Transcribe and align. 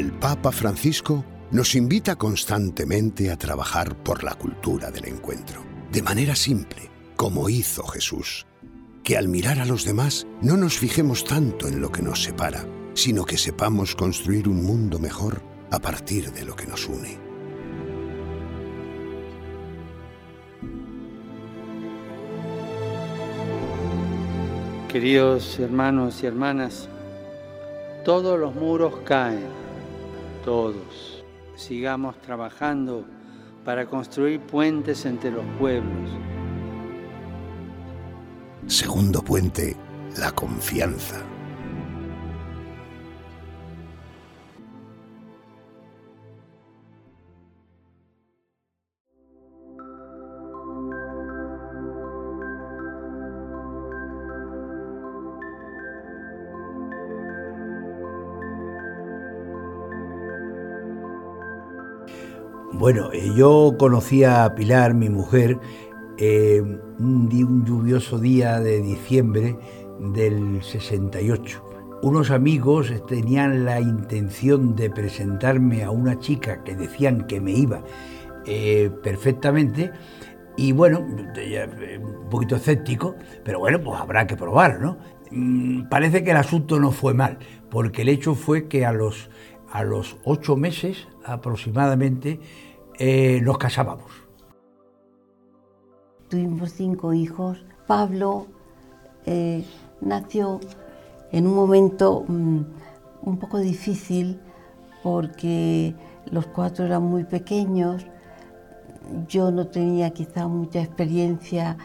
El 0.00 0.12
Papa 0.12 0.50
Francisco 0.50 1.26
nos 1.50 1.74
invita 1.74 2.16
constantemente 2.16 3.30
a 3.30 3.36
trabajar 3.36 4.02
por 4.02 4.24
la 4.24 4.32
cultura 4.32 4.90
del 4.90 5.08
encuentro, 5.08 5.62
de 5.92 6.00
manera 6.00 6.34
simple, 6.34 6.90
como 7.16 7.50
hizo 7.50 7.86
Jesús. 7.86 8.46
Que 9.04 9.18
al 9.18 9.28
mirar 9.28 9.60
a 9.60 9.66
los 9.66 9.84
demás 9.84 10.26
no 10.40 10.56
nos 10.56 10.78
fijemos 10.78 11.24
tanto 11.24 11.68
en 11.68 11.82
lo 11.82 11.92
que 11.92 12.00
nos 12.00 12.22
separa, 12.22 12.64
sino 12.94 13.26
que 13.26 13.36
sepamos 13.36 13.94
construir 13.94 14.48
un 14.48 14.64
mundo 14.64 14.98
mejor 14.98 15.42
a 15.70 15.78
partir 15.80 16.32
de 16.32 16.46
lo 16.46 16.56
que 16.56 16.66
nos 16.66 16.88
une. 16.88 17.18
Queridos 24.88 25.58
hermanos 25.58 26.22
y 26.22 26.26
hermanas, 26.26 26.88
todos 28.06 28.40
los 28.40 28.54
muros 28.54 28.94
caen, 29.04 29.60
todos. 30.44 31.24
Sigamos 31.56 32.20
trabajando 32.20 33.04
para 33.64 33.86
construir 33.86 34.40
puentes 34.40 35.04
entre 35.04 35.30
los 35.30 35.44
pueblos. 35.58 36.10
Segundo 38.66 39.22
puente, 39.22 39.76
la 40.16 40.32
confianza. 40.32 41.22
Bueno, 62.80 63.12
eh, 63.12 63.30
yo 63.36 63.74
conocí 63.78 64.24
a 64.24 64.54
Pilar, 64.54 64.94
mi 64.94 65.10
mujer, 65.10 65.58
eh, 66.16 66.62
un, 66.62 67.28
lluvioso 67.66 68.18
día 68.18 68.58
de 68.58 68.80
diciembre 68.80 69.58
del 69.98 70.62
68. 70.62 71.62
Unos 72.00 72.30
amigos 72.30 72.90
tenían 73.06 73.66
la 73.66 73.82
intención 73.82 74.76
de 74.76 74.88
presentarme 74.88 75.84
a 75.84 75.90
una 75.90 76.18
chica 76.20 76.64
que 76.64 76.74
decían 76.74 77.26
que 77.26 77.38
me 77.38 77.52
iba 77.52 77.84
eh, 78.46 78.90
perfectamente 79.02 79.92
y 80.56 80.72
bueno, 80.72 81.00
un 81.00 82.30
poquito 82.30 82.56
escéptico, 82.56 83.14
pero 83.44 83.58
bueno, 83.58 83.78
pues 83.82 84.00
habrá 84.00 84.26
que 84.26 84.38
probar, 84.38 84.80
¿no? 84.80 84.96
Mm, 85.30 85.90
parece 85.90 86.24
que 86.24 86.30
el 86.30 86.38
asunto 86.38 86.80
no 86.80 86.92
fue 86.92 87.12
mal, 87.12 87.40
porque 87.68 88.00
el 88.00 88.08
hecho 88.08 88.34
fue 88.34 88.68
que 88.68 88.86
a 88.86 88.92
los, 88.94 89.28
a 89.70 89.84
los 89.84 90.16
ocho 90.24 90.56
meses 90.56 91.08
aproximadamente 91.26 92.40
eh, 93.00 93.40
nos 93.40 93.56
casábamos. 93.56 94.12
Tuvimos 96.28 96.70
cinco 96.72 97.14
hijos. 97.14 97.64
Pablo 97.86 98.46
eh, 99.24 99.64
nació 100.02 100.60
en 101.32 101.46
un 101.46 101.54
momento 101.54 102.24
mm, 102.28 102.60
un 103.22 103.38
poco 103.38 103.58
difícil 103.58 104.38
porque 105.02 105.94
los 106.30 106.46
cuatro 106.46 106.84
eran 106.84 107.02
muy 107.02 107.24
pequeños. 107.24 108.06
Yo 109.26 109.50
no 109.50 109.66
tenía 109.66 110.10
quizá 110.10 110.46
mucha 110.46 110.82
experiencia 110.82 111.78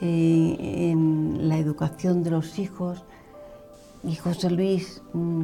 eh, 0.00 0.56
en 0.90 1.48
la 1.48 1.58
educación 1.58 2.22
de 2.22 2.30
los 2.30 2.60
hijos 2.60 3.04
y 4.04 4.14
José 4.14 4.50
Luis 4.50 5.02
mm, 5.14 5.42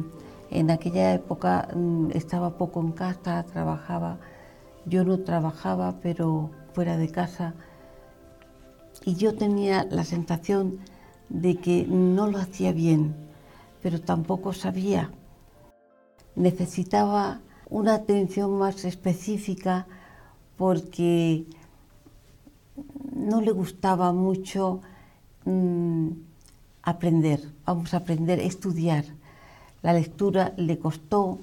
en 0.51 0.71
aquella 0.71 1.13
época 1.13 1.67
mm, 1.75 2.11
estaba 2.13 2.57
poco 2.57 2.79
en 2.79 2.93
casa, 2.93 3.43
trabajaba 3.43 4.17
yo 4.85 5.03
no 5.03 5.19
trabajaba, 5.19 5.99
pero 6.01 6.51
fuera 6.73 6.97
de 6.97 7.09
casa, 7.09 7.53
y 9.05 9.15
yo 9.15 9.35
tenía 9.35 9.85
la 9.89 10.03
sensación 10.03 10.79
de 11.29 11.55
que 11.55 11.85
no 11.87 12.27
lo 12.27 12.37
hacía 12.37 12.71
bien, 12.71 13.15
pero 13.81 13.99
tampoco 13.99 14.53
sabía. 14.53 15.11
Necesitaba 16.35 17.41
una 17.69 17.95
atención 17.95 18.57
más 18.57 18.85
específica 18.85 19.87
porque 20.57 21.45
no 23.15 23.41
le 23.41 23.51
gustaba 23.51 24.11
mucho 24.13 24.81
mm, 25.45 26.09
aprender, 26.83 27.41
vamos 27.65 27.93
a 27.93 27.97
aprender, 27.97 28.39
estudiar. 28.39 29.05
La 29.81 29.93
lectura 29.93 30.53
le 30.57 30.77
costó, 30.77 31.39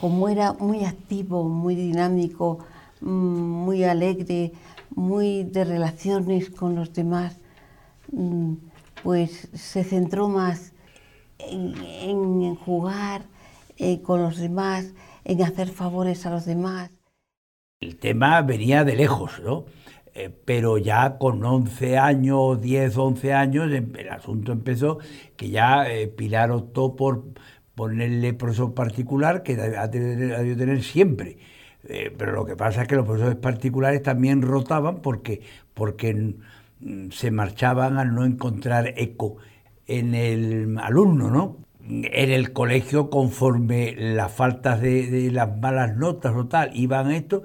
como 0.00 0.28
era 0.28 0.54
muy 0.54 0.84
activo, 0.84 1.44
muy 1.44 1.74
dinámico, 1.74 2.60
muy 3.02 3.84
alegre, 3.84 4.52
muy 4.94 5.44
de 5.44 5.64
relaciones 5.64 6.50
con 6.50 6.76
los 6.76 6.92
demás, 6.92 7.38
mm, 8.12 8.54
pues 9.02 9.48
se 9.54 9.84
centró 9.84 10.28
más 10.28 10.72
en, 11.38 12.54
jugar 12.54 13.22
eh, 13.76 14.00
con 14.02 14.22
los 14.22 14.38
demás, 14.38 14.94
en 15.24 15.42
hacer 15.42 15.68
favores 15.68 16.24
a 16.26 16.30
los 16.30 16.44
demás. 16.44 16.90
El 17.80 17.96
tema 17.96 18.40
venía 18.42 18.84
de 18.84 18.94
lejos, 18.94 19.40
¿no? 19.42 19.64
Eh, 20.14 20.30
pero 20.44 20.78
ya 20.78 21.16
con 21.18 21.44
11 21.44 21.98
años, 21.98 22.60
10, 22.60 22.96
11 22.96 23.32
años, 23.32 23.72
em, 23.72 23.92
el 23.96 24.10
asunto 24.10 24.52
empezó 24.52 24.98
que 25.36 25.48
ya 25.50 25.90
eh, 25.90 26.06
Pilar 26.06 26.50
optó 26.50 26.94
por 26.96 27.24
ponerle 27.74 28.34
profesor 28.34 28.74
particular 28.74 29.42
que 29.42 29.54
ha 29.54 29.88
de 29.88 30.56
tener 30.56 30.82
siempre. 30.82 31.38
Eh, 31.88 32.14
pero 32.16 32.32
lo 32.32 32.44
que 32.44 32.56
pasa 32.56 32.82
es 32.82 32.88
que 32.88 32.94
los 32.94 33.04
profesores 33.04 33.36
particulares 33.36 34.02
también 34.02 34.42
rotaban 34.42 35.00
porque, 35.02 35.40
porque 35.74 36.36
mm, 36.80 37.10
se 37.10 37.30
marchaban 37.30 37.98
al 37.98 38.14
no 38.14 38.24
encontrar 38.24 38.94
eco 38.96 39.36
en 39.86 40.14
el 40.14 40.78
alumno, 40.78 41.30
¿no? 41.30 41.56
En 41.84 42.30
el 42.30 42.52
colegio, 42.52 43.10
conforme 43.10 43.94
las 43.96 44.30
faltas 44.30 44.80
de, 44.80 45.30
las 45.32 45.58
malas 45.58 45.96
notas 45.96 46.32
o 46.36 46.46
tal 46.46 46.70
iban 46.74 47.10
esto, 47.10 47.42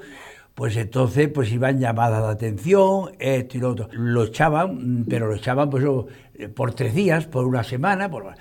pues 0.54 0.78
entonces 0.78 1.28
pues 1.30 1.52
iban 1.52 1.80
llamadas 1.80 2.22
de 2.24 2.30
atención, 2.30 3.12
esto 3.20 3.58
y 3.58 3.60
lo 3.62 3.70
otro. 3.72 3.90
Lo 3.94 4.26
echaban, 4.26 5.06
pero 5.10 5.28
lo 5.28 5.36
echaban 5.36 5.72
pues, 5.72 5.84
por 6.56 6.74
tres 6.76 6.94
días, 6.94 7.26
por 7.26 7.46
una 7.46 7.64
semana, 7.64 8.10
por... 8.10 8.36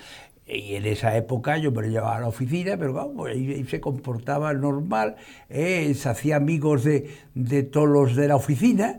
Y 0.49 0.77
en 0.77 0.87
esa 0.87 1.17
época 1.17 1.59
yo 1.59 1.73
me 1.73 1.83
lo 1.83 1.89
llevaba 1.89 2.17
a 2.17 2.21
la 2.21 2.29
oficina, 2.29 2.77
pero 2.77 2.93
vamos, 2.93 3.29
ahí, 3.29 3.65
se 3.65 3.81
comportaba 3.81 4.55
normal, 4.55 5.17
¿eh? 5.49 5.93
se 5.95 6.09
hacía 6.09 6.37
amigos 6.37 6.85
de, 6.85 7.11
de 7.35 7.65
todos 7.65 7.89
los 7.89 8.15
de 8.15 8.29
la 8.29 8.37
oficina. 8.37 8.99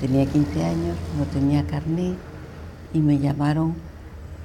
Tenía 0.00 0.26
15 0.26 0.64
años, 0.64 0.96
no 1.18 1.24
tenía 1.26 1.66
carnet 1.66 2.16
y 2.92 3.00
me 3.00 3.18
llamaron 3.18 3.74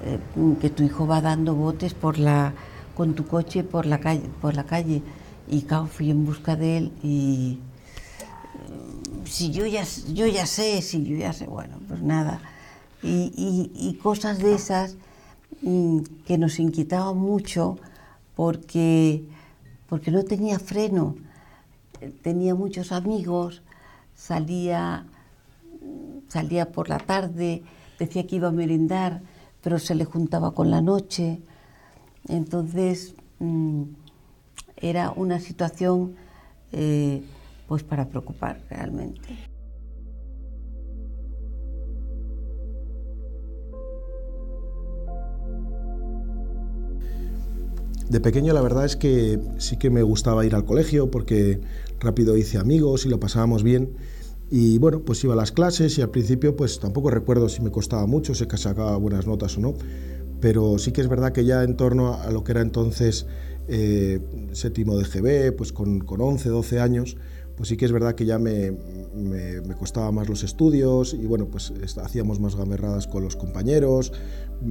eh, 0.03 0.19
que 0.61 0.69
tu 0.69 0.83
hijo 0.83 1.07
va 1.07 1.21
dando 1.21 1.55
botes 1.55 1.93
por 1.93 2.19
la, 2.19 2.53
con 2.95 3.13
tu 3.15 3.25
coche 3.25 3.63
por 3.63 3.85
la 3.85 3.99
calle. 3.99 4.23
Por 4.41 4.55
la 4.55 4.65
calle. 4.65 5.01
Y 5.47 5.63
claro, 5.63 5.87
fui 5.87 6.11
en 6.11 6.25
busca 6.25 6.55
de 6.55 6.77
él 6.77 6.91
y 7.03 7.59
si 9.29 9.51
yo 9.51 9.65
ya, 9.65 9.83
yo 10.13 10.27
ya 10.27 10.45
sé, 10.45 10.81
si 10.81 11.03
yo 11.03 11.17
ya 11.17 11.33
sé, 11.33 11.45
bueno, 11.47 11.77
pues 11.87 12.01
nada. 12.01 12.41
Y, 13.03 13.99
cosas 14.01 14.39
de 14.39 14.55
esas 14.55 14.95
mm, 15.61 15.99
que 16.25 16.37
nos 16.37 16.59
inquietaban 16.59 17.17
mucho 17.17 17.77
porque, 18.35 19.23
porque 19.87 20.11
no 20.11 20.23
tenía 20.23 20.59
freno. 20.59 21.15
Tenía 22.21 22.53
muchos 22.53 22.91
amigos, 22.91 23.63
salía, 24.15 25.05
salía 26.27 26.71
por 26.71 26.89
la 26.89 26.99
tarde, 26.99 27.63
decía 27.97 28.27
que 28.27 28.35
iba 28.35 28.49
a 28.49 28.51
merendar, 28.51 29.21
pero 29.61 29.79
se 29.79 29.95
le 29.95 30.05
juntaba 30.05 30.53
con 30.53 30.69
la 30.69 30.81
noche. 30.81 31.41
Entonces, 32.27 33.15
mm, 33.39 33.83
era 34.77 35.11
una 35.11 35.39
situación 35.39 36.15
eh, 36.71 37.23
pues 37.67 37.83
para 37.83 38.09
preocupar 38.09 38.61
realmente. 38.69 39.27
De 48.09 48.21
pequeño 48.21 48.53
la 48.53 48.61
verdad 48.61 48.85
es 48.85 48.95
que 48.95 49.37
sí 49.57 49.75
que 49.75 49.89
me 49.89 50.01
gustaba 50.01 50.45
ir 50.45 50.55
al 50.55 50.63
colegio 50.63 51.11
porque 51.11 51.59
rápido 51.99 52.37
hice 52.37 52.57
amigos 52.57 53.05
y 53.05 53.09
lo 53.09 53.19
pasábamos 53.19 53.63
bien. 53.63 53.95
Y 54.49 54.77
bueno, 54.77 55.01
pues 55.01 55.21
iba 55.25 55.33
a 55.33 55.37
las 55.37 55.51
clases 55.51 55.97
y 55.97 56.01
al 56.01 56.09
principio 56.09 56.55
pues 56.55 56.79
tampoco 56.79 57.09
recuerdo 57.09 57.49
si 57.49 57.61
me 57.61 57.69
costaba 57.69 58.05
mucho, 58.05 58.33
si 58.33 58.45
sacaba 58.55 58.95
buenas 58.95 59.27
notas 59.27 59.57
o 59.57 59.61
no. 59.61 59.73
Pero 60.39 60.77
sí 60.77 60.93
que 60.93 61.01
es 61.01 61.09
verdad 61.09 61.33
que 61.33 61.43
ya 61.43 61.63
en 61.63 61.75
torno 61.75 62.13
a 62.13 62.31
lo 62.31 62.45
que 62.45 62.53
era 62.53 62.61
entonces 62.61 63.27
eh, 63.67 64.21
séptimo 64.53 64.97
de 64.97 65.03
GB, 65.03 65.53
pues 65.57 65.73
con, 65.73 65.99
con 65.99 66.21
11, 66.21 66.47
12 66.47 66.79
años, 66.79 67.17
pues 67.57 67.69
sí 67.69 67.75
que 67.75 67.85
es 67.85 67.91
verdad 67.91 68.13
que 68.13 68.25
ya 68.25 68.37
me, 68.37 68.71
me, 68.71 69.75
costaba 69.75 70.11
más 70.11 70.29
los 70.29 70.43
estudios 70.43 71.15
y 71.15 71.25
bueno, 71.25 71.47
pues 71.47 71.73
hacíamos 72.01 72.39
más 72.39 72.55
gamberradas 72.55 73.07
con 73.07 73.23
los 73.23 73.35
compañeros, 73.35 74.13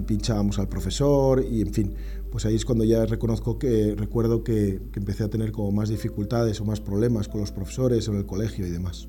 pinchábamos 0.07 0.61
al 0.61 0.69
profesor 0.69 1.45
y 1.45 1.63
en 1.63 1.75
fin, 1.75 1.95
pues 2.31 2.47
ahí 2.47 2.55
es 2.55 2.65
cuando 2.65 2.85
ya 2.85 3.05
reconozco 3.05 3.59
que 3.59 3.97
recuerdo 3.97 4.45
que, 4.45 4.81
que 4.93 5.01
empecé 5.01 5.25
a 5.25 5.29
tener 5.29 5.51
como 5.51 5.73
más 5.73 5.89
dificultades 5.89 6.61
o 6.61 6.65
más 6.65 6.81
problemas 6.81 7.27
con 7.27 7.41
los 7.41 7.51
profesores 7.51 8.07
en 8.07 8.15
el 8.15 8.25
colegio 8.25 8.65
y 8.65 8.71
demás. 8.71 9.09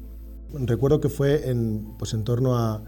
Recuerdo 0.53 1.00
que 1.00 1.09
fue 1.09 1.47
en, 1.50 1.94
pues 2.00 2.15
en 2.15 2.23
torno 2.23 2.57
a, 2.57 2.83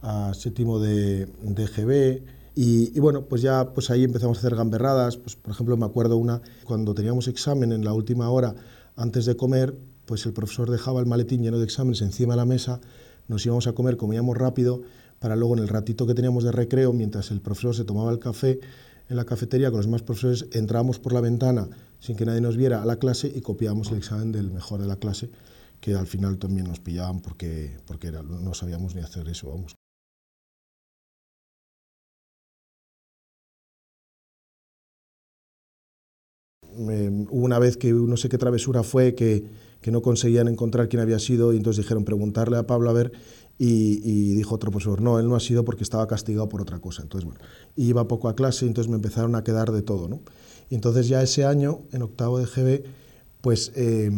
a 0.00 0.34
séptimo 0.34 0.80
de, 0.80 1.26
de 1.26 1.66
GB 1.66 2.24
y, 2.56 2.96
y, 2.96 3.00
bueno, 3.00 3.26
pues 3.28 3.42
ya 3.42 3.72
pues 3.72 3.90
ahí 3.90 4.02
empezamos 4.02 4.38
a 4.38 4.40
hacer 4.40 4.56
gamberradas, 4.56 5.16
pues 5.18 5.36
por 5.36 5.52
ejemplo 5.52 5.76
me 5.76 5.86
acuerdo 5.86 6.16
una, 6.16 6.42
cuando 6.64 6.94
teníamos 6.94 7.28
examen 7.28 7.70
en 7.70 7.84
la 7.84 7.92
última 7.92 8.28
hora 8.28 8.54
antes 8.96 9.24
de 9.24 9.36
comer, 9.36 9.74
pues 10.06 10.26
el 10.26 10.32
profesor 10.32 10.70
dejaba 10.70 11.00
el 11.00 11.06
maletín 11.06 11.42
lleno 11.42 11.58
de 11.58 11.64
exámenes 11.64 12.02
encima 12.02 12.34
de 12.34 12.38
la 12.38 12.44
mesa, 12.44 12.80
nos 13.28 13.44
íbamos 13.46 13.66
a 13.66 13.72
comer, 13.72 13.96
comíamos 13.96 14.36
rápido, 14.36 14.82
para 15.18 15.36
luego 15.36 15.54
en 15.54 15.60
el 15.60 15.68
ratito 15.68 16.06
que 16.06 16.14
teníamos 16.14 16.44
de 16.44 16.52
recreo, 16.52 16.92
mientras 16.92 17.30
el 17.30 17.40
profesor 17.40 17.74
se 17.74 17.84
tomaba 17.84 18.10
el 18.10 18.18
café 18.18 18.58
en 19.08 19.16
la 19.16 19.24
cafetería 19.24 19.70
con 19.70 19.78
los 19.78 19.86
demás 19.86 20.02
profesores, 20.02 20.46
entrábamos 20.52 20.98
por 20.98 21.12
la 21.12 21.20
ventana 21.20 21.68
sin 22.00 22.16
que 22.16 22.24
nadie 22.24 22.40
nos 22.40 22.56
viera 22.56 22.82
a 22.82 22.86
la 22.86 22.96
clase 22.96 23.30
y 23.32 23.40
copiábamos 23.40 23.90
el 23.92 23.98
examen 23.98 24.32
del 24.32 24.50
mejor 24.50 24.80
de 24.80 24.88
la 24.88 24.96
clase, 24.96 25.30
que 25.80 25.94
al 25.94 26.06
final 26.06 26.38
también 26.38 26.66
nos 26.66 26.80
pillaban 26.80 27.20
porque, 27.20 27.76
porque 27.86 28.10
no 28.10 28.54
sabíamos 28.54 28.94
ni 28.94 29.02
hacer 29.02 29.28
eso, 29.28 29.50
vamos. 29.50 29.76
una 36.74 37.58
vez 37.58 37.76
que 37.76 37.92
no 37.92 38.16
sé 38.16 38.30
qué 38.30 38.38
travesura 38.38 38.82
fue 38.82 39.14
que, 39.14 39.44
que, 39.82 39.90
no 39.90 40.00
conseguían 40.00 40.48
encontrar 40.48 40.88
quién 40.88 41.02
había 41.02 41.18
sido 41.18 41.52
y 41.52 41.56
entonces 41.56 41.84
dijeron 41.84 42.04
preguntarle 42.04 42.56
a 42.56 42.66
Pablo 42.66 42.88
a 42.88 42.92
ver 42.92 43.12
y, 43.58 44.00
y, 44.02 44.34
dijo 44.34 44.54
otro 44.54 44.70
profesor, 44.70 45.02
no, 45.02 45.18
él 45.18 45.28
no 45.28 45.36
ha 45.36 45.40
sido 45.40 45.64
porque 45.64 45.82
estaba 45.82 46.06
castigado 46.06 46.48
por 46.48 46.62
otra 46.62 46.80
cosa. 46.80 47.02
Entonces, 47.02 47.26
bueno, 47.26 47.40
iba 47.76 48.08
poco 48.08 48.28
a 48.28 48.34
clase 48.34 48.64
y 48.64 48.68
entonces 48.68 48.88
me 48.88 48.96
empezaron 48.96 49.34
a 49.34 49.44
quedar 49.44 49.70
de 49.70 49.82
todo, 49.82 50.08
¿no? 50.08 50.20
Y 50.70 50.74
entonces 50.74 51.08
ya 51.08 51.22
ese 51.22 51.44
año, 51.44 51.82
en 51.92 52.02
octavo 52.02 52.38
de 52.38 52.46
GB, 52.46 52.84
pues, 53.42 53.72
eh, 53.76 54.10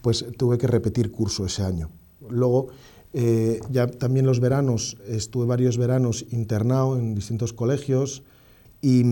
pues 0.00 0.24
tuve 0.38 0.56
que 0.56 0.66
repetir 0.66 1.10
curso 1.10 1.44
ese 1.44 1.62
año. 1.62 1.90
Luego, 2.30 2.68
eh, 3.12 3.60
ya 3.70 3.86
también 3.86 4.24
los 4.24 4.40
veranos, 4.40 4.96
estuve 5.06 5.44
varios 5.44 5.76
veranos 5.76 6.24
internado 6.30 6.96
en 6.96 7.14
distintos 7.14 7.52
colegios, 7.52 8.22
y, 8.82 9.02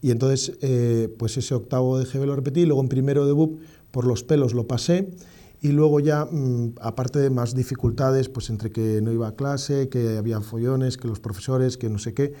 y 0.00 0.10
entonces, 0.10 0.56
eh, 0.62 1.14
pues 1.18 1.36
ese 1.36 1.54
octavo 1.54 1.98
de 1.98 2.06
GB 2.06 2.24
lo 2.24 2.36
repetí, 2.36 2.64
luego 2.64 2.80
en 2.80 2.88
primero 2.88 3.26
de 3.26 3.32
BUP 3.32 3.60
por 3.94 4.06
los 4.06 4.24
pelos 4.24 4.54
lo 4.54 4.66
pasé, 4.66 5.14
y 5.62 5.68
luego 5.68 6.00
ya, 6.00 6.26
mmm, 6.26 6.74
aparte 6.80 7.20
de 7.20 7.30
más 7.30 7.54
dificultades, 7.54 8.28
pues 8.28 8.50
entre 8.50 8.72
que 8.72 9.00
no 9.00 9.12
iba 9.12 9.28
a 9.28 9.36
clase, 9.36 9.88
que 9.88 10.18
había 10.18 10.40
follones, 10.40 10.98
que 10.98 11.06
los 11.06 11.20
profesores, 11.20 11.78
que 11.78 11.88
no 11.88 11.98
sé 11.98 12.12
qué, 12.12 12.34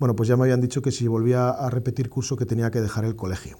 bueno, 0.00 0.16
pues 0.16 0.30
ya 0.30 0.36
me 0.38 0.44
habían 0.44 0.62
dicho 0.62 0.80
que 0.80 0.90
si 0.90 1.06
volvía 1.06 1.50
a 1.50 1.68
repetir 1.68 2.08
curso 2.08 2.36
que 2.36 2.46
tenía 2.46 2.70
que 2.70 2.80
dejar 2.80 3.04
el 3.04 3.16
colegio. 3.16 3.58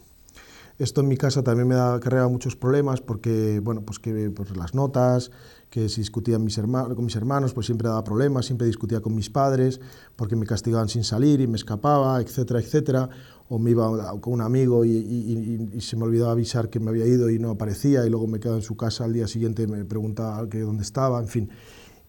Esto 0.76 1.03
en 1.03 1.09
mi 1.09 1.17
casa 1.17 1.44
también 1.44 1.69
me 1.69 1.76
da, 1.76 2.00
cargaba 2.00 2.29
muchos 2.29 2.56
problemas 2.56 3.00
porque, 3.00 3.61
bueno, 3.62 3.82
pues 3.82 4.00
que 4.00 4.31
pues 4.31 4.56
las 4.56 4.75
notas, 4.75 5.31
que 5.71 5.88
si 5.88 6.00
discutía 6.00 6.37
mis 6.41 6.59
con 6.59 7.05
mis 7.05 7.15
hermanos, 7.15 7.55
pues 7.55 7.67
siempre 7.67 7.88
daba 7.88 8.03
problemas, 8.03 8.47
siempre 8.47 8.67
discutía 8.67 9.00
con 9.00 9.15
mis 9.15 9.31
padres, 9.31 9.81
porque 10.17 10.35
me 10.35 10.47
castigaban 10.47 10.88
sin 10.88 11.05
salir 11.05 11.41
y 11.41 11.47
me 11.47 11.56
escapaba, 11.56 12.21
etcétera, 12.21 12.59
etcétera, 12.59 13.09
o 13.49 13.61
me 13.61 13.71
iba 13.71 14.21
con 14.21 14.32
un 14.32 14.41
amigo 14.41 14.85
y, 14.85 14.91
y, 14.91 15.71
y, 15.75 15.81
se 15.81 15.97
me 15.97 16.05
olvidaba 16.05 16.32
avisar 16.32 16.69
que 16.69 16.81
me 16.81 16.91
había 16.91 17.06
ido 17.06 17.31
y 17.31 17.38
no 17.38 17.50
aparecía, 17.50 18.05
y 18.05 18.11
luego 18.11 18.26
me 18.26 18.41
quedaba 18.41 18.59
en 18.59 18.65
su 18.65 18.76
casa 18.76 19.05
al 19.05 19.12
día 19.12 19.29
siguiente, 19.29 19.69
me 19.69 19.85
preguntaba 19.85 20.49
que 20.49 20.61
dónde 20.61 20.82
estaba, 20.82 21.21
en 21.21 21.29
fin. 21.29 21.50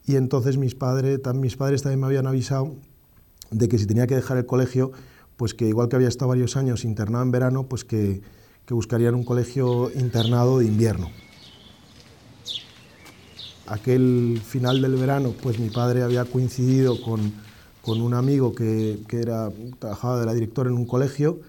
Y 0.08 0.16
entonces 0.16 0.58
mis, 0.58 0.74
padres, 0.74 1.20
mis 1.36 1.56
padres 1.56 1.84
también 1.84 2.00
me 2.00 2.08
habían 2.08 2.26
avisado 2.26 2.76
de 3.52 3.68
que 3.68 3.78
si 3.78 3.86
tenía 3.86 4.08
que 4.08 4.16
dejar 4.16 4.38
el 4.38 4.48
colegio, 4.48 4.92
pues 5.38 5.54
que 5.54 5.68
igual 5.68 5.88
que 5.88 5.98
había 5.98 6.08
estado 6.08 6.30
varios 6.30 6.58
años 6.58 6.84
internado 6.84 7.24
en 7.24 7.32
verano, 7.32 7.68
pues 7.68 7.84
que, 7.84 8.22
que 8.66 8.74
buscarían 8.74 9.16
un 9.16 9.24
colegio 9.24 9.92
internado 9.96 10.60
de 10.60 10.66
invierno 10.66 11.10
aquel 13.68 14.42
final 14.46 14.82
del 14.82 14.96
verano, 14.96 15.34
pues 15.42 15.60
mi 15.60 15.70
padre 15.70 16.04
había 16.04 16.26
coincidido 16.26 17.02
con, 17.02 17.34
con 17.82 18.02
un 18.02 18.14
amigo 18.14 18.54
que, 18.54 19.00
que, 19.08 19.22
era, 19.22 19.52
trabajaba 19.80 20.20
de 20.20 20.26
la 20.26 20.34
directora 20.34 20.70
en 20.70 20.76
un 20.76 20.86
colegio, 20.86 21.40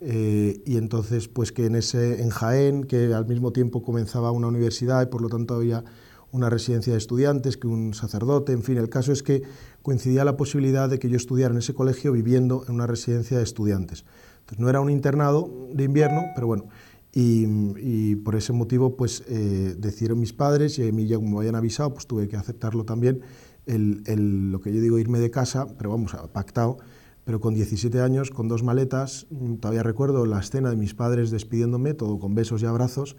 eh, 0.00 0.60
y 0.64 0.76
entonces 0.76 1.28
pues 1.28 1.52
que 1.52 1.66
en, 1.66 1.76
ese, 1.76 2.22
en 2.22 2.30
Jaén, 2.30 2.84
que 2.84 3.14
al 3.14 3.26
mismo 3.26 3.52
tiempo 3.52 3.82
comenzaba 3.82 4.30
una 4.30 4.48
universidad 4.48 5.02
y 5.02 5.06
por 5.06 5.22
lo 5.22 5.28
tanto 5.28 5.54
había 5.54 5.84
una 6.32 6.50
residencia 6.50 6.92
de 6.92 6.98
estudiantes, 6.98 7.56
que 7.56 7.66
un 7.66 7.94
sacerdote, 7.94 8.52
en 8.52 8.62
fin, 8.62 8.76
el 8.76 8.90
caso 8.90 9.12
es 9.12 9.22
que 9.22 9.42
coincidía 9.82 10.24
la 10.24 10.36
posibilidad 10.36 10.88
de 10.88 10.98
que 10.98 11.08
yo 11.08 11.16
estudiara 11.16 11.52
en 11.52 11.58
ese 11.58 11.72
colegio 11.72 12.12
viviendo 12.12 12.64
en 12.68 12.74
una 12.74 12.86
residencia 12.86 13.38
de 13.38 13.44
estudiantes. 13.44 14.04
Entonces 14.46 14.60
no 14.60 14.70
era 14.70 14.80
un 14.80 14.90
internado 14.90 15.50
de 15.74 15.82
invierno, 15.82 16.22
pero 16.36 16.46
bueno, 16.46 16.68
y, 17.12 18.14
por 18.16 18.36
ese 18.36 18.52
motivo, 18.52 18.94
pues 18.96 19.24
eh, 19.26 19.74
decidieron 19.76 20.20
mis 20.20 20.32
padres 20.32 20.78
y 20.78 20.86
a 20.86 20.92
mí 20.92 21.06
ya 21.06 21.16
como 21.16 21.30
me 21.30 21.38
habían 21.38 21.56
avisado, 21.56 21.92
pues 21.92 22.06
tuve 22.06 22.28
que 22.28 22.36
aceptarlo 22.36 22.84
también, 22.84 23.22
lo 23.66 24.60
que 24.60 24.72
yo 24.72 24.80
digo, 24.80 24.98
irme 25.00 25.18
de 25.18 25.32
casa, 25.32 25.66
pero 25.78 25.90
vamos, 25.90 26.14
pactado, 26.32 26.76
pero 27.24 27.40
con 27.40 27.54
17 27.54 28.00
años, 28.02 28.30
con 28.30 28.46
dos 28.46 28.62
maletas, 28.62 29.26
mm, 29.30 29.54
todavía 29.56 29.82
recuerdo 29.82 30.26
la 30.26 30.38
escena 30.38 30.70
de 30.70 30.76
mis 30.76 30.94
padres 30.94 31.32
despidiéndome, 31.32 31.94
todo 31.94 32.20
con 32.20 32.36
besos 32.36 32.62
y 32.62 32.66
abrazos, 32.66 33.16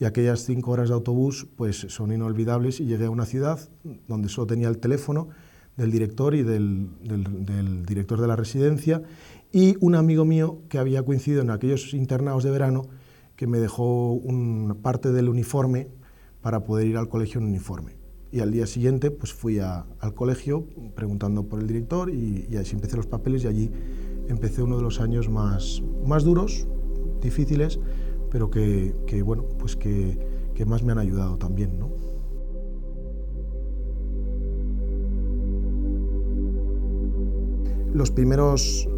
y 0.00 0.06
aquellas 0.06 0.40
cinco 0.40 0.72
horas 0.72 0.88
de 0.88 0.94
autobús 0.94 1.46
pues 1.54 1.86
son 1.88 2.12
inolvidables 2.12 2.80
y 2.80 2.86
llegué 2.86 3.04
a 3.04 3.10
una 3.10 3.26
ciudad 3.26 3.60
donde 4.08 4.28
solo 4.28 4.48
tenía 4.48 4.68
el 4.68 4.78
teléfono 4.78 5.28
del 5.76 5.92
director 5.92 6.34
y 6.34 6.42
del 6.42 7.84
director 7.86 8.20
de 8.20 8.26
la 8.26 8.36
residencia 8.36 9.02
y 9.54 9.76
un 9.78 9.94
amigo 9.94 10.24
mío 10.24 10.62
que 10.68 10.78
había 10.78 11.04
coincidido 11.04 11.40
en 11.40 11.50
aquellos 11.50 11.94
internados 11.94 12.42
de 12.42 12.50
verano, 12.50 12.88
que 13.36 13.46
me 13.46 13.60
dejó 13.60 14.10
una 14.14 14.74
parte 14.74 15.12
del 15.12 15.28
uniforme 15.28 15.86
para 16.40 16.64
poder 16.64 16.88
ir 16.88 16.96
al 16.96 17.08
colegio 17.08 17.40
en 17.40 17.46
uniforme. 17.46 17.96
Y 18.32 18.40
al 18.40 18.50
día 18.50 18.66
siguiente 18.66 19.12
pues 19.12 19.32
fui 19.32 19.60
a, 19.60 19.86
al 20.00 20.12
colegio 20.12 20.66
preguntando 20.96 21.44
por 21.44 21.60
el 21.60 21.68
director 21.68 22.10
y, 22.10 22.48
y 22.50 22.56
así 22.56 22.74
empecé 22.74 22.96
los 22.96 23.06
papeles 23.06 23.44
y 23.44 23.46
allí 23.46 23.70
empecé 24.28 24.60
uno 24.60 24.76
de 24.76 24.82
los 24.82 25.00
años 25.00 25.28
más, 25.28 25.84
más 26.04 26.24
duros, 26.24 26.66
difíciles, 27.22 27.78
pero 28.32 28.50
que, 28.50 28.96
que 29.06 29.22
bueno, 29.22 29.44
pues 29.60 29.76
que, 29.76 30.18
que, 30.56 30.64
más 30.64 30.82
me 30.82 30.90
han 30.90 30.98
ayudado 30.98 31.38
también, 31.38 31.78
¿no? 31.78 31.92
Los 37.92 38.10
primeros 38.10 38.88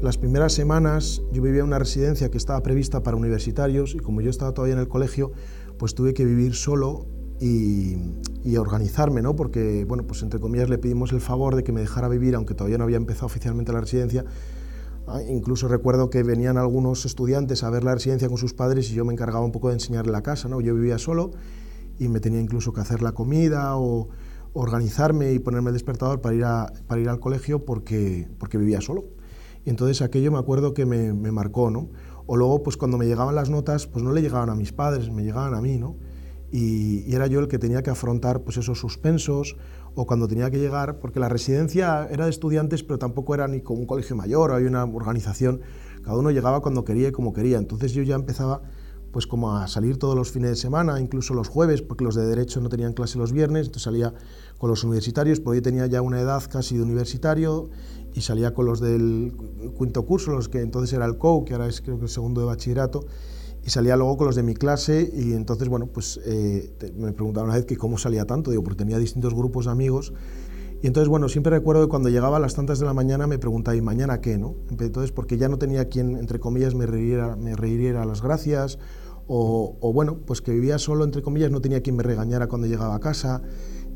las 0.00 0.16
primeras 0.16 0.52
semanas 0.52 1.22
yo 1.32 1.42
vivía 1.42 1.60
en 1.60 1.66
una 1.66 1.78
residencia 1.78 2.30
que 2.30 2.38
estaba 2.38 2.62
prevista 2.62 3.02
para 3.02 3.16
universitarios 3.16 3.94
y 3.94 3.98
como 3.98 4.20
yo 4.20 4.30
estaba 4.30 4.52
todavía 4.52 4.74
en 4.74 4.80
el 4.80 4.88
colegio, 4.88 5.32
pues 5.78 5.94
tuve 5.94 6.14
que 6.14 6.24
vivir 6.24 6.54
solo 6.54 7.06
y, 7.40 7.96
y, 8.44 8.56
organizarme, 8.56 9.22
¿no? 9.22 9.36
Porque, 9.36 9.84
bueno, 9.84 10.04
pues 10.06 10.22
entre 10.22 10.40
comillas 10.40 10.68
le 10.68 10.78
pedimos 10.78 11.12
el 11.12 11.20
favor 11.20 11.54
de 11.54 11.62
que 11.62 11.72
me 11.72 11.80
dejara 11.80 12.08
vivir, 12.08 12.34
aunque 12.34 12.54
todavía 12.54 12.78
no 12.78 12.84
había 12.84 12.96
empezado 12.96 13.26
oficialmente 13.26 13.72
la 13.72 13.80
residencia. 13.80 14.24
Ah, 15.06 15.22
incluso 15.22 15.68
recuerdo 15.68 16.10
que 16.10 16.22
venían 16.22 16.58
algunos 16.58 17.06
estudiantes 17.06 17.62
a 17.62 17.70
ver 17.70 17.82
la 17.82 17.94
residencia 17.94 18.28
con 18.28 18.36
sus 18.36 18.54
padres 18.54 18.90
y 18.90 18.94
yo 18.94 19.04
me 19.04 19.12
encargaba 19.12 19.44
un 19.44 19.52
poco 19.52 19.68
de 19.68 19.74
enseñarle 19.74 20.12
la 20.12 20.22
casa, 20.22 20.48
¿no? 20.48 20.60
Yo 20.60 20.74
vivía 20.74 20.98
solo 20.98 21.30
y 21.98 22.08
me 22.08 22.20
tenía 22.20 22.40
incluso 22.40 22.72
que 22.72 22.80
hacer 22.80 23.02
la 23.02 23.12
comida 23.12 23.76
o 23.76 24.08
organizarme 24.52 25.32
y 25.32 25.38
ponerme 25.38 25.70
el 25.70 25.74
despertador 25.74 26.20
para 26.20 26.34
ir, 26.34 26.44
a, 26.44 26.72
para 26.86 27.00
ir 27.00 27.08
al 27.08 27.20
colegio 27.20 27.64
porque, 27.64 28.28
porque 28.38 28.58
vivía 28.58 28.80
solo. 28.80 29.17
Y 29.68 29.70
entonces 29.70 30.00
aquello 30.00 30.32
me 30.32 30.38
acuerdo 30.38 30.72
que 30.72 30.86
me, 30.86 31.12
marcó, 31.12 31.70
¿no? 31.70 31.90
O 32.24 32.38
luego, 32.38 32.62
pues 32.62 32.78
cuando 32.78 32.96
me 32.96 33.04
llegaban 33.04 33.34
las 33.34 33.50
notas, 33.50 33.86
pues 33.86 34.02
no 34.02 34.14
le 34.14 34.22
llegaban 34.22 34.48
a 34.48 34.54
mis 34.54 34.72
padres, 34.72 35.10
me 35.10 35.24
llegaban 35.24 35.52
a 35.52 35.60
mí, 35.60 35.76
¿no? 35.76 35.94
Y, 36.50 37.04
y, 37.06 37.14
era 37.14 37.26
yo 37.26 37.38
el 37.38 37.48
que 37.48 37.58
tenía 37.58 37.82
que 37.82 37.90
afrontar 37.90 38.44
pues 38.44 38.56
esos 38.56 38.78
suspensos 38.78 39.58
o 39.94 40.06
cuando 40.06 40.26
tenía 40.26 40.50
que 40.50 40.56
llegar, 40.58 41.00
porque 41.00 41.20
la 41.20 41.28
residencia 41.28 42.08
era 42.10 42.24
de 42.24 42.30
estudiantes, 42.30 42.82
pero 42.82 42.98
tampoco 42.98 43.34
era 43.34 43.46
ni 43.46 43.60
como 43.60 43.80
un 43.80 43.86
colegio 43.86 44.16
mayor, 44.16 44.52
había 44.52 44.68
una 44.68 44.84
organización, 44.84 45.60
cada 46.02 46.16
uno 46.16 46.30
llegaba 46.30 46.62
cuando 46.62 46.86
quería 46.86 47.08
y 47.08 47.12
como 47.12 47.34
quería. 47.34 47.58
Entonces 47.58 47.92
yo 47.92 48.02
ya 48.02 48.14
empezaba 48.14 48.62
pues 49.12 49.26
como 49.26 49.56
a 49.56 49.66
salir 49.68 49.98
todos 49.98 50.14
los 50.14 50.30
fines 50.30 50.50
de 50.50 50.56
semana, 50.56 51.00
incluso 51.00 51.34
los 51.34 51.48
jueves, 51.48 51.82
porque 51.82 52.04
los 52.04 52.14
de 52.14 52.26
derecho 52.26 52.60
no 52.60 52.68
tenían 52.68 52.92
clase 52.92 53.18
los 53.18 53.32
viernes, 53.32 53.66
entonces 53.66 53.82
salía 53.82 54.14
con 54.58 54.70
los 54.70 54.84
universitarios, 54.84 55.40
porque 55.40 55.58
yo 55.58 55.62
tenía 55.62 55.86
ya 55.86 56.02
una 56.02 56.20
edad 56.20 56.42
casi 56.50 56.76
de 56.76 56.82
universitario 56.82 57.70
y 58.14 58.20
salía 58.20 58.54
con 58.54 58.66
los 58.66 58.80
del 58.80 59.32
quinto 59.78 60.04
curso, 60.04 60.32
los 60.32 60.48
que 60.48 60.60
entonces 60.60 60.92
era 60.94 61.06
el 61.06 61.18
COU, 61.18 61.44
que 61.44 61.54
ahora 61.54 61.68
es 61.68 61.80
creo 61.80 61.98
que 61.98 62.04
el 62.04 62.10
segundo 62.10 62.40
de 62.40 62.46
bachillerato, 62.46 63.06
y 63.64 63.70
salía 63.70 63.96
luego 63.96 64.16
con 64.16 64.26
los 64.26 64.36
de 64.36 64.42
mi 64.42 64.54
clase 64.54 65.10
y 65.12 65.32
entonces, 65.32 65.68
bueno, 65.68 65.86
pues 65.86 66.20
eh, 66.24 66.72
me 66.96 67.12
preguntaban 67.12 67.48
una 67.50 67.56
vez 67.56 67.66
que 67.66 67.76
cómo 67.76 67.98
salía 67.98 68.24
tanto, 68.24 68.50
digo, 68.50 68.62
porque 68.62 68.78
tenía 68.78 68.98
distintos 68.98 69.34
grupos 69.34 69.66
de 69.66 69.72
amigos 69.72 70.12
y 70.80 70.86
entonces, 70.86 71.08
bueno, 71.08 71.28
siempre 71.28 71.50
recuerdo 71.50 71.82
que 71.82 71.88
cuando 71.88 72.08
llegaba 72.08 72.36
a 72.36 72.40
las 72.40 72.54
tantas 72.54 72.78
de 72.78 72.86
la 72.86 72.94
mañana 72.94 73.26
me 73.26 73.38
preguntaba, 73.38 73.76
¿y 73.76 73.80
mañana 73.80 74.20
qué? 74.20 74.38
No? 74.38 74.54
Entonces, 74.70 75.10
porque 75.10 75.36
ya 75.36 75.48
no 75.48 75.58
tenía 75.58 75.88
quien, 75.88 76.16
entre 76.16 76.38
comillas, 76.38 76.74
me 76.76 76.86
reiría, 76.86 77.34
me 77.34 77.56
reiría 77.56 78.04
las 78.04 78.22
gracias 78.22 78.78
o, 79.30 79.92
bueno, 79.92 80.18
pues 80.24 80.40
que 80.40 80.52
vivía 80.52 80.78
solo, 80.78 81.04
entre 81.04 81.20
comillas, 81.20 81.50
no 81.50 81.60
tenía 81.60 81.82
quien 81.82 81.96
me 81.96 82.02
regañara 82.02 82.46
cuando 82.46 82.66
llegaba 82.66 82.94
a 82.94 83.00
casa, 83.00 83.42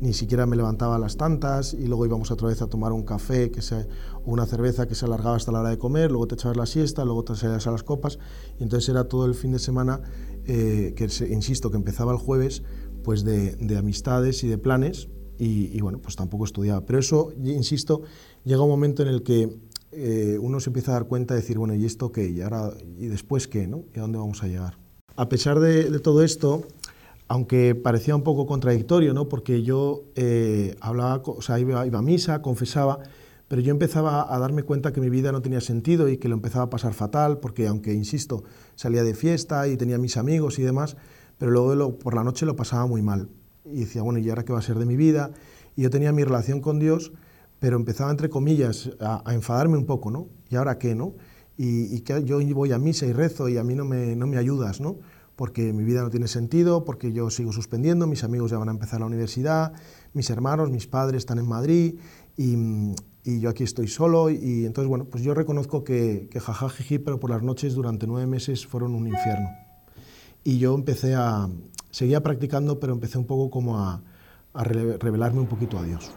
ni 0.03 0.13
siquiera 0.13 0.45
me 0.45 0.57
levantaba 0.57 0.97
a 0.97 0.99
las 0.99 1.15
tantas 1.15 1.73
y 1.73 1.87
luego 1.87 2.05
íbamos 2.05 2.29
otra 2.29 2.49
vez 2.49 2.61
a 2.61 2.67
tomar 2.67 2.91
un 2.91 3.03
café 3.03 3.51
que 3.51 3.61
se, 3.61 3.87
o 4.25 4.31
una 4.31 4.45
cerveza 4.45 4.85
que 4.85 4.95
se 4.95 5.05
alargaba 5.05 5.37
hasta 5.37 5.53
la 5.53 5.61
hora 5.61 5.69
de 5.69 5.77
comer, 5.77 6.11
luego 6.11 6.27
te 6.27 6.35
echabas 6.35 6.57
la 6.57 6.65
siesta, 6.65 7.05
luego 7.05 7.23
te 7.23 7.35
salías 7.35 7.65
a 7.67 7.71
las 7.71 7.83
copas 7.83 8.19
y 8.59 8.63
entonces 8.63 8.89
era 8.89 9.05
todo 9.05 9.25
el 9.25 9.33
fin 9.33 9.53
de 9.53 9.59
semana, 9.59 10.01
eh, 10.45 10.93
que 10.97 11.05
insisto, 11.31 11.71
que 11.71 11.77
empezaba 11.77 12.11
el 12.11 12.17
jueves, 12.17 12.63
pues 13.01 13.23
de, 13.23 13.55
amistades 13.77 14.43
y 14.43 14.49
de 14.49 14.57
planes 14.57 15.07
y, 15.39 15.81
bueno, 15.81 15.99
pues 15.99 16.15
tampoco 16.15 16.45
estudiaba. 16.45 16.85
Pero 16.85 16.99
eso, 16.99 17.33
insisto, 17.43 18.01
llega 18.45 18.61
un 18.61 18.69
momento 18.69 19.03
en 19.03 19.09
el 19.09 19.23
que 19.23 19.49
eh, 19.91 20.37
uno 20.39 20.59
se 20.59 20.69
empieza 20.69 20.91
a 20.91 20.93
dar 20.95 21.07
cuenta 21.07 21.33
de 21.33 21.41
decir, 21.41 21.57
bueno, 21.57 21.75
¿y 21.75 21.85
esto 21.85 22.11
qué? 22.11 22.29
¿Y, 22.29 22.41
ahora, 22.41 22.71
¿y 22.97 23.07
después 23.07 23.47
qué? 23.47 23.67
¿no? 23.67 23.83
¿Y 23.93 23.99
a 23.99 24.01
dónde 24.03 24.19
vamos 24.19 24.41
a 24.43 24.47
llegar? 24.47 24.77
A 25.15 25.29
pesar 25.29 25.59
de, 25.59 25.99
todo 25.99 26.23
esto, 26.23 26.63
aunque 27.33 27.73
parecía 27.73 28.15
un 28.15 28.21
poco 28.21 28.45
contradictorio, 28.45 29.11
¿no? 29.15 29.27
porque 29.27 29.63
yo 29.63 30.03
eh, 30.13 30.75
hablaba, 30.81 31.23
o 31.25 31.57
iba, 31.57 31.81
a 31.81 32.01
misa, 32.03 32.43
confesaba, 32.43 32.99
pero 33.47 33.59
yo 33.59 33.71
empezaba 33.71 34.31
a 34.31 34.37
darme 34.37 34.61
cuenta 34.61 34.93
que 34.93 35.01
mi 35.01 35.09
vida 35.09 35.31
no 35.31 35.41
tenía 35.41 35.59
sentido 35.59 36.09
y 36.09 36.17
que 36.17 36.27
lo 36.27 36.35
empezaba 36.35 36.65
a 36.65 36.69
pasar 36.69 36.93
fatal, 36.93 37.39
porque 37.39 37.65
aunque, 37.65 37.91
insisto, 37.91 38.43
salía 38.75 39.03
de 39.03 39.15
fiesta 39.15 39.67
y 39.67 39.77
tenía 39.77 39.97
mis 39.97 40.15
amigos 40.15 40.59
y 40.59 40.61
demás, 40.61 40.95
pero 41.39 41.49
luego 41.49 41.97
por 41.97 42.13
la 42.13 42.23
noche 42.23 42.45
lo 42.45 42.55
pasaba 42.55 42.85
muy 42.85 43.01
mal. 43.01 43.29
Y 43.65 43.79
decía, 43.79 44.03
bueno, 44.03 44.19
¿y 44.19 44.29
ahora 44.29 44.45
qué 44.45 44.53
va 44.53 44.59
a 44.59 44.61
ser 44.61 44.77
de 44.77 44.85
mi 44.85 44.95
vida? 44.95 45.31
Y 45.75 45.81
yo 45.81 45.89
tenía 45.89 46.11
mi 46.11 46.23
relación 46.23 46.61
con 46.61 46.77
Dios, 46.77 47.13
pero 47.57 47.77
empezaba, 47.77 48.11
entre 48.11 48.29
comillas, 48.29 48.91
a, 48.99 49.23
enfadarme 49.33 49.75
un 49.75 49.87
poco, 49.87 50.11
¿no? 50.11 50.27
¿Y 50.51 50.55
ahora 50.55 50.77
qué, 50.77 50.93
no? 50.93 51.15
y, 51.57 51.99
que 52.01 52.23
yo 52.23 52.39
voy 52.53 52.71
a 52.73 52.77
misa 52.77 53.07
y 53.07 53.13
rezo 53.13 53.49
y 53.49 53.57
a 53.57 53.63
mí 53.63 53.73
no 53.73 53.85
me, 53.85 54.15
no 54.15 54.27
me 54.27 54.37
ayudas, 54.37 54.81
¿no? 54.81 54.97
Porque 55.35 55.73
mi 55.73 55.83
vida 55.83 56.01
no 56.01 56.09
tiene 56.09 56.27
sentido, 56.27 56.85
porque 56.85 57.11
yo 57.11 57.29
sigo 57.29 57.51
suspendiendo, 57.51 58.07
mis 58.07 58.23
amigos 58.23 58.51
ya 58.51 58.57
van 58.57 58.69
a 58.69 58.71
empezar 58.71 58.99
la 58.99 59.07
universidad, 59.07 59.73
mis 60.13 60.29
hermanos, 60.29 60.69
mis 60.69 60.87
padres 60.87 61.19
están 61.19 61.39
en 61.39 61.47
Madrid 61.47 61.95
y, 62.37 62.55
y 63.23 63.39
yo 63.39 63.49
aquí 63.49 63.63
estoy 63.63 63.87
solo 63.87 64.29
y 64.29 64.65
entonces, 64.65 64.87
bueno, 64.89 65.05
pues 65.05 65.23
yo 65.23 65.33
reconozco 65.33 65.83
que, 65.83 66.29
que 66.29 66.39
pero 66.99 67.19
por 67.19 67.29
las 67.29 67.41
noches 67.41 67.73
durante 67.73 68.05
nueve 68.05 68.27
meses 68.27 68.65
fueron 68.67 68.93
un 68.95 69.07
infierno. 69.07 69.49
Y 70.43 70.57
yo 70.57 70.75
empecé 70.75 71.15
a, 71.15 71.49
seguía 71.89 72.21
practicando, 72.21 72.79
pero 72.79 72.93
empecé 72.93 73.17
un 73.17 73.25
poco 73.25 73.49
como 73.49 73.79
a, 73.79 74.01
a 74.53 74.63
revelarme 74.63 75.39
un 75.39 75.47
poquito 75.47 75.79
a 75.79 75.83
Dios. 75.83 76.11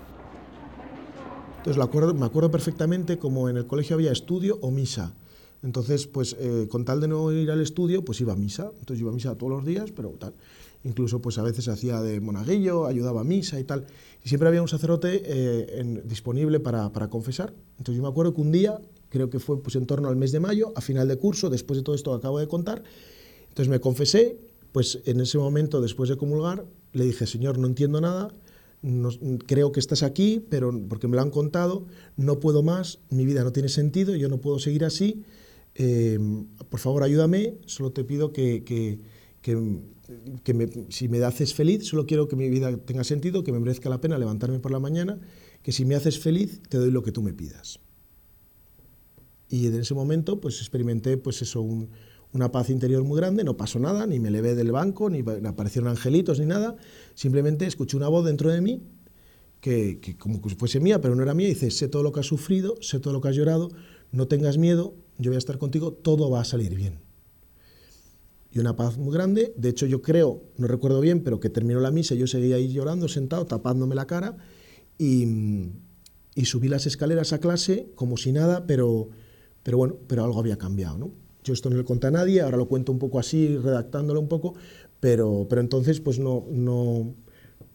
Entonces 1.58 1.82
acuerdo, 1.82 2.14
me 2.14 2.26
acuerdo 2.26 2.50
perfectamente 2.50 3.18
como 3.18 3.48
en 3.48 3.56
el 3.56 3.66
colegio 3.66 3.96
había 3.96 4.12
estudio 4.12 4.58
o 4.62 4.70
misa. 4.70 5.14
Entonces, 5.66 6.06
pues 6.06 6.36
eh, 6.38 6.68
con 6.70 6.84
tal 6.84 7.00
de 7.00 7.08
no 7.08 7.32
ir 7.32 7.50
al 7.50 7.60
estudio, 7.60 8.04
pues 8.04 8.20
iba 8.20 8.34
a 8.34 8.36
misa. 8.36 8.70
Entonces 8.78 9.00
iba 9.00 9.10
a 9.10 9.14
misa 9.14 9.34
todos 9.34 9.50
los 9.50 9.64
días, 9.64 9.90
pero 9.90 10.10
tal. 10.10 10.32
Incluso 10.84 11.20
pues 11.20 11.38
a 11.38 11.42
veces 11.42 11.66
hacía 11.66 12.00
de 12.00 12.20
monaguillo, 12.20 12.86
ayudaba 12.86 13.22
a 13.22 13.24
misa 13.24 13.58
y 13.58 13.64
tal. 13.64 13.84
Y 14.24 14.28
siempre 14.28 14.48
había 14.48 14.62
un 14.62 14.68
sacerdote 14.68 15.22
eh, 15.24 16.02
disponible 16.04 16.60
para, 16.60 16.92
para, 16.92 17.08
confesar. 17.08 17.52
Entonces 17.78 17.96
yo 17.96 18.02
me 18.02 18.08
acuerdo 18.08 18.32
que 18.32 18.42
un 18.42 18.52
día, 18.52 18.80
creo 19.08 19.28
que 19.28 19.40
fue 19.40 19.60
pues 19.60 19.74
en 19.74 19.86
torno 19.86 20.08
al 20.08 20.14
mes 20.14 20.30
de 20.30 20.38
mayo, 20.38 20.72
a 20.76 20.80
final 20.80 21.08
de 21.08 21.16
curso, 21.16 21.50
después 21.50 21.78
de 21.78 21.82
todo 21.82 21.96
esto 21.96 22.12
que 22.12 22.18
acabo 22.18 22.38
de 22.38 22.46
contar, 22.46 22.84
entonces 23.48 23.68
me 23.68 23.80
confesé, 23.80 24.38
pues 24.70 25.00
en 25.04 25.20
ese 25.20 25.36
momento, 25.38 25.80
después 25.80 26.08
de 26.08 26.16
comulgar, 26.16 26.64
le 26.92 27.04
dije, 27.04 27.26
Señor, 27.26 27.58
no 27.58 27.66
entiendo 27.66 28.00
nada, 28.00 28.32
creo 29.46 29.72
que 29.72 29.80
estás 29.80 30.04
aquí, 30.04 30.44
pero 30.48 30.70
porque 30.88 31.08
me 31.08 31.16
lo 31.16 31.22
han 31.22 31.30
contado, 31.30 31.86
no 32.16 32.38
puedo 32.38 32.62
más, 32.62 33.00
mi 33.10 33.24
vida 33.24 33.42
no 33.42 33.52
tiene 33.52 33.68
sentido, 33.68 34.14
yo 34.14 34.28
no 34.28 34.38
puedo 34.38 34.60
seguir 34.60 34.84
así, 34.84 35.24
eh, 35.78 36.18
por 36.70 36.80
favor 36.80 37.02
ayúdame, 37.02 37.58
solo 37.66 37.92
te 37.92 38.02
pido 38.02 38.32
que, 38.32 38.64
que, 38.64 38.98
si 40.88 41.08
me 41.08 41.22
haces 41.22 41.54
feliz, 41.54 41.86
solo 41.86 42.06
quiero 42.06 42.28
que 42.28 42.36
mi 42.36 42.48
vida 42.48 42.76
tenga 42.78 43.04
sentido, 43.04 43.44
que 43.44 43.52
me 43.52 43.60
merezca 43.60 43.90
la 43.90 44.00
pena 44.00 44.18
levantarme 44.18 44.58
por 44.58 44.72
la 44.72 44.80
mañana, 44.80 45.20
que 45.62 45.72
si 45.72 45.84
me 45.84 45.94
haces 45.94 46.18
feliz 46.18 46.62
te 46.68 46.78
doy 46.78 46.90
lo 46.90 47.02
que 47.02 47.12
tú 47.12 47.22
me 47.22 47.34
pidas. 47.34 47.78
Y 49.48 49.66
en 49.66 49.74
ese 49.74 49.94
momento 49.94 50.40
pues 50.40 50.60
experimenté 50.60 51.18
pues 51.18 51.42
eso, 51.42 51.62
una 52.32 52.50
paz 52.50 52.70
interior 52.70 53.04
muy 53.04 53.18
grande, 53.18 53.44
no 53.44 53.58
pasó 53.58 53.78
nada, 53.78 54.06
ni 54.06 54.18
me 54.18 54.30
levé 54.30 54.54
del 54.54 54.72
banco, 54.72 55.10
ni 55.10 55.22
aparecieron 55.46 55.90
angelitos, 55.90 56.40
ni 56.40 56.46
nada, 56.46 56.76
simplemente 57.14 57.66
escuché 57.66 57.98
una 57.98 58.08
voz 58.08 58.24
dentro 58.24 58.50
de 58.50 58.62
mí 58.62 58.82
que, 59.60 60.00
que 60.00 60.16
como 60.16 60.40
que 60.40 60.50
fuese 60.54 60.80
mía, 60.80 61.02
pero 61.02 61.14
no 61.14 61.22
era 61.22 61.34
mía, 61.34 61.48
y 61.48 61.54
dice, 61.54 61.70
sé 61.70 61.88
todo 61.88 62.02
lo 62.02 62.12
que 62.12 62.20
has 62.20 62.26
sufrido, 62.26 62.76
sé 62.80 62.98
todo 62.98 63.12
lo 63.12 63.20
que 63.20 63.28
has 63.28 63.36
llorado, 63.36 63.68
no 64.10 64.26
tengas 64.26 64.56
miedo, 64.58 64.94
yo 65.18 65.30
voy 65.30 65.36
a 65.36 65.38
estar 65.38 65.58
contigo, 65.58 65.92
todo 65.92 66.30
va 66.30 66.40
a 66.40 66.44
salir 66.44 66.74
bien. 66.74 67.00
Y 68.50 68.58
una 68.58 68.76
paz 68.76 68.96
muy 68.96 69.12
grande, 69.12 69.52
de 69.56 69.68
hecho 69.68 69.86
yo 69.86 70.00
creo, 70.00 70.42
no 70.56 70.66
recuerdo 70.66 71.00
bien, 71.00 71.22
pero 71.22 71.40
que 71.40 71.50
terminó 71.50 71.80
la 71.80 71.90
misa, 71.90 72.14
yo 72.14 72.26
seguía 72.26 72.56
ahí 72.56 72.72
llorando, 72.72 73.08
sentado, 73.08 73.44
tapándome 73.46 73.94
la 73.94 74.06
cara, 74.06 74.36
y, 74.98 75.26
y 76.34 76.44
subí 76.46 76.68
las 76.68 76.86
escaleras 76.86 77.32
a 77.32 77.38
clase 77.38 77.90
como 77.94 78.16
si 78.16 78.32
nada, 78.32 78.66
pero, 78.66 79.10
pero 79.62 79.76
bueno, 79.76 79.96
pero 80.06 80.24
algo 80.24 80.38
había 80.38 80.56
cambiado, 80.56 80.96
¿no? 80.96 81.10
Yo 81.44 81.52
esto 81.52 81.70
no 81.70 81.76
lo 81.76 81.84
conté 81.84 82.08
a 82.08 82.10
nadie, 82.10 82.40
ahora 82.40 82.56
lo 82.56 82.66
cuento 82.66 82.90
un 82.92 82.98
poco 82.98 83.18
así, 83.18 83.56
redactándolo 83.56 84.20
un 84.20 84.28
poco, 84.28 84.54
pero, 85.00 85.46
pero 85.48 85.60
entonces 85.60 86.00
pues 86.00 86.18
no, 86.18 86.44
no, 86.50 87.14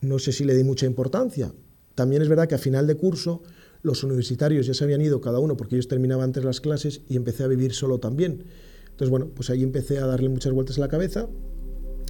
no 0.02 0.20
sé 0.20 0.32
si 0.32 0.44
le 0.44 0.56
di 0.56 0.64
mucha 0.64 0.86
importancia. 0.86 1.54
También 1.96 2.22
es 2.22 2.28
verdad 2.28 2.48
que 2.48 2.56
a 2.56 2.58
final 2.58 2.88
de 2.88 2.96
curso 2.96 3.44
los 3.84 4.04
universitarios 4.04 4.68
ya 4.68 4.74
se 4.74 4.84
habían 4.84 5.02
ido 5.02 5.22
cada 5.22 5.40
uno 5.40 5.58
porque 5.58 5.76
ellos 5.76 5.88
terminaban 5.88 6.26
antes 6.26 6.44
las 6.44 6.62
clases 6.62 7.02
y 7.08 7.16
empecé 7.16 7.44
a 7.44 7.48
vivir 7.48 7.74
solo 7.74 8.00
también. 8.00 8.46
Entonces, 8.86 9.10
bueno, 9.10 9.30
pues 9.34 9.50
ahí 9.50 9.64
empecé 9.64 9.98
a 10.00 10.06
darle 10.06 10.30
muchas 10.30 10.54
vueltas 10.54 10.78
a 10.78 10.82
la 10.82 10.88
cabeza 10.88 11.28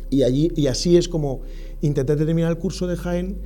y, 0.09 0.23
allí, 0.23 0.51
y 0.55 0.67
así 0.67 0.97
es 0.97 1.07
como 1.07 1.41
intenté 1.81 2.15
terminar 2.15 2.51
el 2.51 2.57
curso 2.57 2.87
de 2.87 2.97
Jaén. 2.97 3.39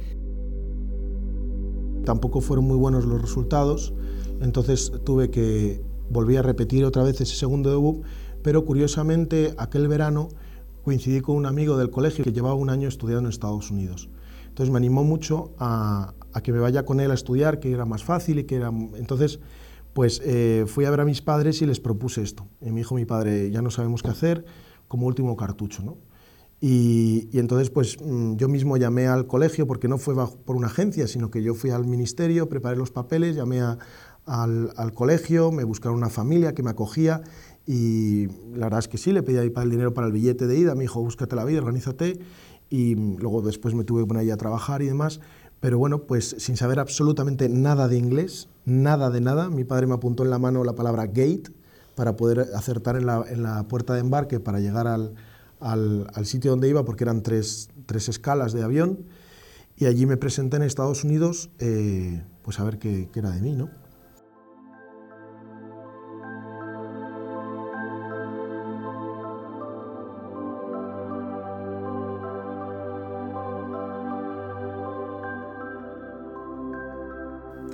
Tampoco 2.05 2.41
fueron 2.41 2.65
muy 2.65 2.77
buenos 2.77 3.05
los 3.05 3.21
resultados, 3.21 3.93
entonces 4.41 4.91
tuve 5.03 5.29
que 5.29 5.81
volver 6.09 6.39
a 6.39 6.41
repetir 6.41 6.85
otra 6.85 7.03
vez 7.03 7.19
ese 7.21 7.35
segundo 7.35 7.69
debut, 7.69 8.03
pero 8.43 8.65
curiosamente 8.65 9.53
aquel 9.57 9.87
verano 9.87 10.29
coincidí 10.83 11.21
con 11.21 11.35
un 11.35 11.47
amigo 11.47 11.77
del 11.77 11.89
colegio 11.89 12.23
que 12.23 12.31
llevaba 12.31 12.55
un 12.55 12.69
año 12.69 12.87
estudiando 12.87 13.27
en 13.27 13.31
Estados 13.31 13.71
Unidos. 13.71 14.09
Entonces 14.49 14.71
me 14.71 14.77
animó 14.77 15.03
mucho 15.03 15.51
a, 15.57 16.13
a 16.35 16.43
que 16.43 16.51
me 16.51 16.59
vaya 16.59 16.83
con 16.83 16.99
él 16.99 17.11
a 17.11 17.13
estudiar, 17.13 17.61
que 17.61 17.71
era 17.71 17.85
más 17.85 18.03
fácil 18.03 18.39
y 18.39 18.43
que 18.43 18.57
era... 18.57 18.67
Entonces, 18.97 19.39
pues 19.93 20.21
eh, 20.25 20.65
fui 20.67 20.83
a 20.83 20.89
ver 20.89 20.99
a 20.99 21.05
mis 21.05 21.21
padres 21.21 21.61
y 21.61 21.65
les 21.65 21.79
propuse 21.79 22.21
esto. 22.21 22.45
Y 22.61 22.71
me 22.71 22.81
dijo 22.81 22.93
mi 22.93 23.05
padre, 23.05 23.49
ya 23.51 23.61
no 23.61 23.71
sabemos 23.71 24.03
qué 24.03 24.09
hacer, 24.09 24.45
como 24.89 25.07
último 25.07 25.37
cartucho, 25.37 25.81
¿no? 25.81 25.97
Y, 26.59 27.29
entonces, 27.39 27.69
pues 27.69 27.97
mm, 28.03 28.35
yo 28.35 28.49
mismo 28.49 28.75
llamé 28.75 29.07
al 29.07 29.27
colegio, 29.27 29.65
porque 29.65 29.87
no 29.87 29.97
fue 29.97 30.13
por 30.45 30.57
una 30.57 30.67
agencia, 30.67 31.07
sino 31.07 31.31
que 31.31 31.41
yo 31.41 31.55
fui 31.55 31.69
al 31.69 31.85
ministerio, 31.85 32.49
preparé 32.49 32.75
los 32.75 32.91
papeles, 32.91 33.37
llamé 33.37 33.61
al, 33.61 33.77
al, 34.75 34.93
colegio, 34.93 35.53
me 35.53 35.63
buscaron 35.63 35.97
una 35.97 36.09
familia 36.09 36.53
que 36.53 36.63
me 36.63 36.71
acogía 36.71 37.21
y 37.65 38.27
la 38.53 38.65
verdad 38.65 38.79
es 38.79 38.87
que 38.89 38.97
sí, 38.97 39.13
le 39.13 39.23
pedí 39.23 39.37
ahí 39.37 39.49
para 39.49 39.63
el 39.63 39.71
dinero 39.71 39.93
para 39.93 40.07
el 40.07 40.13
billete 40.13 40.47
de 40.47 40.57
ida, 40.57 40.75
me 40.75 40.81
dijo, 40.81 40.99
búscate 41.01 41.35
la 41.35 41.45
vida, 41.45 41.59
organízate, 41.59 42.19
y 42.69 42.95
luego 42.95 43.41
después 43.41 43.73
me 43.73 43.83
tuve 43.83 44.01
que 44.01 44.07
poner 44.07 44.23
ahí 44.23 44.31
a 44.31 44.37
trabajar 44.37 44.81
y 44.81 44.87
demás, 44.87 45.19
pero 45.59 45.77
bueno, 45.77 46.03
pues 46.03 46.35
sin 46.39 46.57
saber 46.57 46.79
absolutamente 46.79 47.49
nada 47.49 47.87
de 47.87 47.97
inglés, 47.97 48.49
nada 48.65 49.09
de 49.09 49.21
nada, 49.21 49.49
mi 49.49 49.63
padre 49.63 49.87
me 49.87 49.95
apuntó 49.95 50.23
en 50.23 50.29
la 50.29 50.39
mano 50.39 50.63
la 50.63 50.73
palabra 50.75 51.07
gate 51.07 51.51
para 51.95 52.15
poder 52.15 52.47
acertar 52.55 52.97
en 52.97 53.05
la, 53.05 53.65
puerta 53.67 53.93
de 53.93 54.01
embarque 54.01 54.39
para 54.39 54.59
llegar 54.59 54.87
al, 54.87 56.25
sitio 56.25 56.51
donde 56.51 56.69
iba, 56.69 56.83
porque 56.83 57.03
eran 57.03 57.23
tres, 57.23 57.69
escalas 57.89 58.53
de 58.53 58.63
avión, 58.63 59.05
y 59.77 59.85
allí 59.85 60.05
me 60.05 60.17
presenté 60.17 60.57
en 60.57 60.63
Estados 60.63 61.03
Unidos, 61.03 61.49
eh, 61.59 62.23
pues 62.43 62.59
a 62.59 62.63
ver 62.63 62.77
qué, 62.77 63.09
qué 63.11 63.19
era 63.19 63.31
de 63.31 63.41
mí, 63.41 63.55
¿no? 63.55 63.69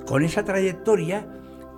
Con 0.06 0.22
esa 0.24 0.44
trayectoria 0.44 1.26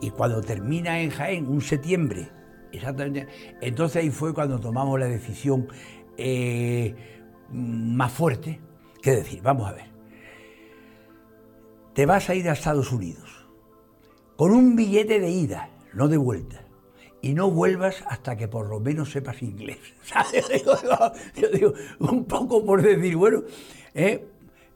y 0.01 0.11
cuando 0.11 0.41
termina 0.41 1.01
en 1.01 1.11
Jaén, 1.11 1.47
un 1.47 1.61
septiembre, 1.61 2.29
exactamente, 2.73 3.27
entonces 3.61 4.03
ahí 4.03 4.11
fue 4.11 4.35
cuando 4.35 4.61
tomamos 4.61 4.99
la 4.99 5.07
decisión 5.07 5.69
eh, 6.17 6.95
más 7.51 8.13
fuerte, 8.13 8.61
que 9.01 9.13
decir, 9.13 9.41
vamos 9.43 9.69
a 9.69 9.73
ver, 9.73 9.87
te 11.95 12.07
vas 12.07 12.29
a 12.29 12.35
ir 12.35 12.49
a 12.49 12.53
Estados 12.53 12.93
Unidos 12.93 13.47
con 14.37 14.53
un 14.53 14.77
billete 14.77 15.21
de 15.21 15.31
ida, 15.31 15.71
no 15.93 16.09
de 16.09 16.17
vuelta, 16.17 16.65
y 17.23 17.35
no 17.35 17.51
vuelvas 17.51 18.05
hasta 18.09 18.37
que 18.37 18.49
por 18.49 18.69
lo 18.69 18.81
menos 18.81 19.11
sepas 19.11 19.43
inglés. 19.43 19.79
Yo 21.37 21.49
digo, 21.49 21.73
un 22.01 22.25
poco 22.25 22.65
por 22.65 22.83
decir, 22.83 23.17
bueno, 23.17 23.45
eh, 23.95 24.27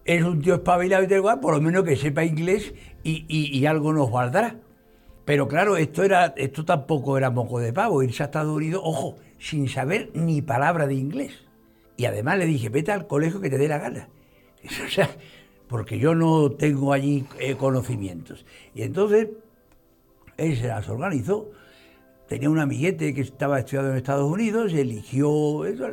es 0.05 0.23
un 0.23 0.41
tío 0.41 0.55
espabilado 0.55 1.05
y 1.05 1.09
tal 1.09 1.19
igual, 1.19 1.41
por 1.41 1.55
lo 1.55 1.61
menos 1.61 1.85
que 1.85 1.97
sepa 1.97 2.25
inglés 2.25 2.73
y, 3.03 3.67
algo 3.67 3.93
nos 3.93 4.11
valdrá. 4.11 4.57
Pero 5.25 5.47
claro, 5.47 5.77
esto, 5.77 6.05
era, 6.05 6.33
esto 6.37 6.65
tampoco 6.65 7.19
era 7.19 7.31
moco 7.31 7.61
de 7.61 7.73
pavo, 7.73 8.03
irse 8.03 8.23
a 8.23 8.27
Estados 8.27 8.57
Unidos, 8.57 8.83
ojo, 8.85 9.17
sin 9.39 9.69
saber 9.69 10.11
ni 10.15 10.43
palabra 10.43 10.87
de 10.87 10.95
inglés. 10.95 11.45
Y 11.97 12.07
además 12.07 12.39
le 12.39 12.47
dije, 12.47 12.69
vete 12.71 12.93
al 12.93 13.07
colegio 13.07 13.41
que 13.41 13.51
te 13.51 13.59
dé 13.59 13.69
la 13.69 13.79
gana. 13.79 14.09
O 14.87 14.91
sea, 14.91 15.09
porque 15.69 15.99
yo 15.99 16.15
no 16.15 16.51
tengo 16.51 16.93
allí 16.93 17.27
eh, 17.39 17.55
conocimientos. 17.57 18.47
Y 18.75 18.83
entonces 18.83 19.29
él 20.39 20.57
se 20.57 20.69
las 20.69 20.89
organizó. 20.89 21.51
Tenía 22.27 22.51
un 22.51 22.59
amiguete 22.59 23.15
que 23.15 23.21
estaba 23.21 23.59
estudiando 23.59 23.91
en 23.91 23.99
Estados 23.99 24.31
Unidos, 24.31 24.73
eligió 24.73 25.65
eso, 25.65 25.89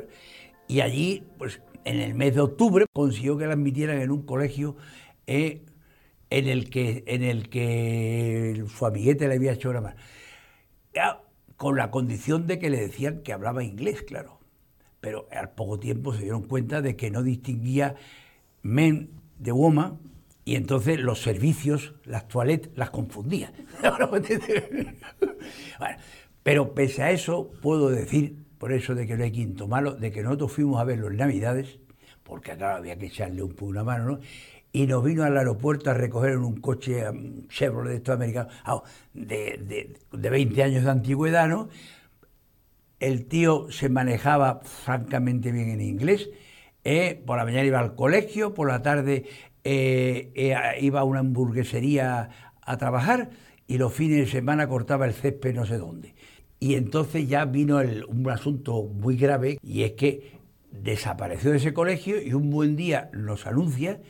y 0.67 0.81
allí, 0.81 1.24
pues 1.38 1.62
en 1.83 2.01
el 2.01 2.15
mes 2.15 2.35
de 2.35 2.41
octubre, 2.41 2.85
consiguió 2.91 3.38
que 3.38 3.45
la 3.45 3.53
admitieran 3.53 4.01
en 4.01 4.12
un 4.12 4.24
colegio 4.24 4.75
eh, 5.27 5.62
en, 6.36 6.50
el 6.50 6.70
que, 6.70 7.04
en 7.08 7.24
el 7.24 7.50
que 7.50 8.65
su 8.68 8.86
amiguete 8.86 9.30
le 9.30 9.36
había 9.36 9.54
hecho 9.54 9.70
una 9.70 9.82
mano. 9.82 9.96
Con 11.56 11.77
la 11.77 11.92
condición 11.92 12.46
de 12.46 12.60
que 12.60 12.70
le 12.70 12.82
decían 12.82 13.22
que 13.22 13.32
hablaba 13.32 13.63
inglés, 13.63 14.01
claro. 14.01 14.39
Pero 15.00 15.30
al 15.32 15.51
poco 15.51 15.80
tiempo 15.80 16.13
se 16.13 16.24
dieron 16.24 16.44
cuenta 16.44 16.82
de 16.82 16.98
que 16.98 17.10
no 17.10 17.24
distinguía 17.24 17.96
men 18.63 19.12
de 19.39 19.54
woman 19.54 20.00
y 20.44 20.56
entonces 20.56 21.00
los 21.00 21.22
servicios, 21.22 21.94
las 22.04 22.27
toilettes, 22.27 22.70
las 22.75 22.89
confundía. 22.89 23.54
pero 26.44 26.74
pese 26.74 27.04
a 27.04 27.12
eso, 27.12 27.50
puedo 27.62 27.89
decir, 27.89 28.36
por 28.58 28.74
eso 28.74 28.94
de 28.94 29.08
que 29.08 29.15
no 29.15 29.24
hay 29.24 29.32
quinto 29.32 29.70
malo, 29.70 29.94
de 29.94 30.12
que 30.12 30.22
nosotros 30.22 30.51
fuimos 30.51 30.82
a 30.82 30.84
verlo 30.84 31.08
en 31.08 31.15
Navidades, 31.15 31.80
porque 32.24 32.51
acá 32.51 32.75
había 32.75 32.98
que 32.98 33.06
echarle 33.06 33.42
un 33.42 33.54
poco 33.54 33.68
una 33.68 33.86
mano, 33.86 34.06
¿no? 34.06 34.20
Y 34.75 34.88
nos 34.88 35.05
vino 35.05 35.24
al 35.24 35.38
aeropuerto 35.38 35.89
a 35.89 35.94
recoger 35.94 36.34
en 36.34 36.39
un 36.39 36.60
coche 36.60 37.10
um, 37.10 37.48
Chevrolet 37.48 37.91
de 37.91 37.96
estos 37.96 38.13
americanos, 38.13 38.53
ah, 38.65 38.84
de, 39.13 39.96
de, 40.12 40.29
20 40.29 40.63
años 40.63 40.84
de 40.84 40.91
antigüedad, 40.91 41.48
¿no? 41.48 41.70
El 43.00 43.25
tío 43.25 43.72
se 43.72 43.88
manejaba 43.88 44.60
francamente 44.65 45.53
bien 45.53 45.70
en 45.70 45.79
inglés, 45.79 46.29
eh, 46.84 47.24
por 47.25 47.38
la 47.38 47.46
mañana 47.46 47.63
iba 47.63 47.79
al 47.79 47.96
colegio, 47.96 48.53
por 48.53 48.67
la 48.67 48.82
tarde 48.82 49.24
eh, 49.63 50.34
eh, 50.36 50.55
iba 50.82 51.00
a 51.00 51.03
una 51.05 51.20
hamburguesería 51.20 52.29
a 52.62 52.77
trabajar 52.77 53.29
y 53.67 53.77
los 53.77 53.94
fines 53.94 54.25
de 54.25 54.27
semana 54.27 54.67
cortaba 54.67 55.05
el 55.05 55.13
césped 55.13 55.55
no 55.55 55.65
sé 55.65 55.77
dónde. 55.77 56.15
Y 56.60 56.75
entonces 56.75 57.29
ya 57.29 57.46
vino 57.46 57.79
un 58.10 58.29
asunto 58.29 58.84
muy 58.84 59.15
grave 59.15 59.58
y 59.63 59.84
es 59.84 59.94
que 59.94 60.34
desapareció 60.70 61.51
de 61.51 61.58
ese 61.58 61.74
colegio 61.74 62.22
y 62.22 62.34
un 62.34 62.50
buen 62.50 62.75
día 62.75 63.10
nos 63.13 63.48
anuncia 63.48 64.01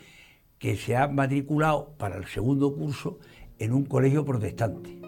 que 0.58 0.76
se 0.76 0.96
ha 0.96 1.08
matriculado 1.08 1.94
para 1.98 2.16
el 2.16 2.26
segundo 2.26 2.74
curso 2.74 3.18
en 3.58 3.72
un 3.72 3.84
colegio 3.84 4.24
protestante. 4.24 5.00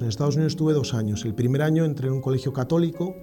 En 0.00 0.08
Estados 0.08 0.34
Unidos 0.34 0.54
estuve 0.54 0.72
dos 0.72 0.94
años. 0.94 1.24
El 1.24 1.34
primer 1.34 1.62
año 1.62 1.84
entré 1.84 2.08
en 2.08 2.14
un 2.14 2.20
colegio 2.20 2.52
católico, 2.52 3.14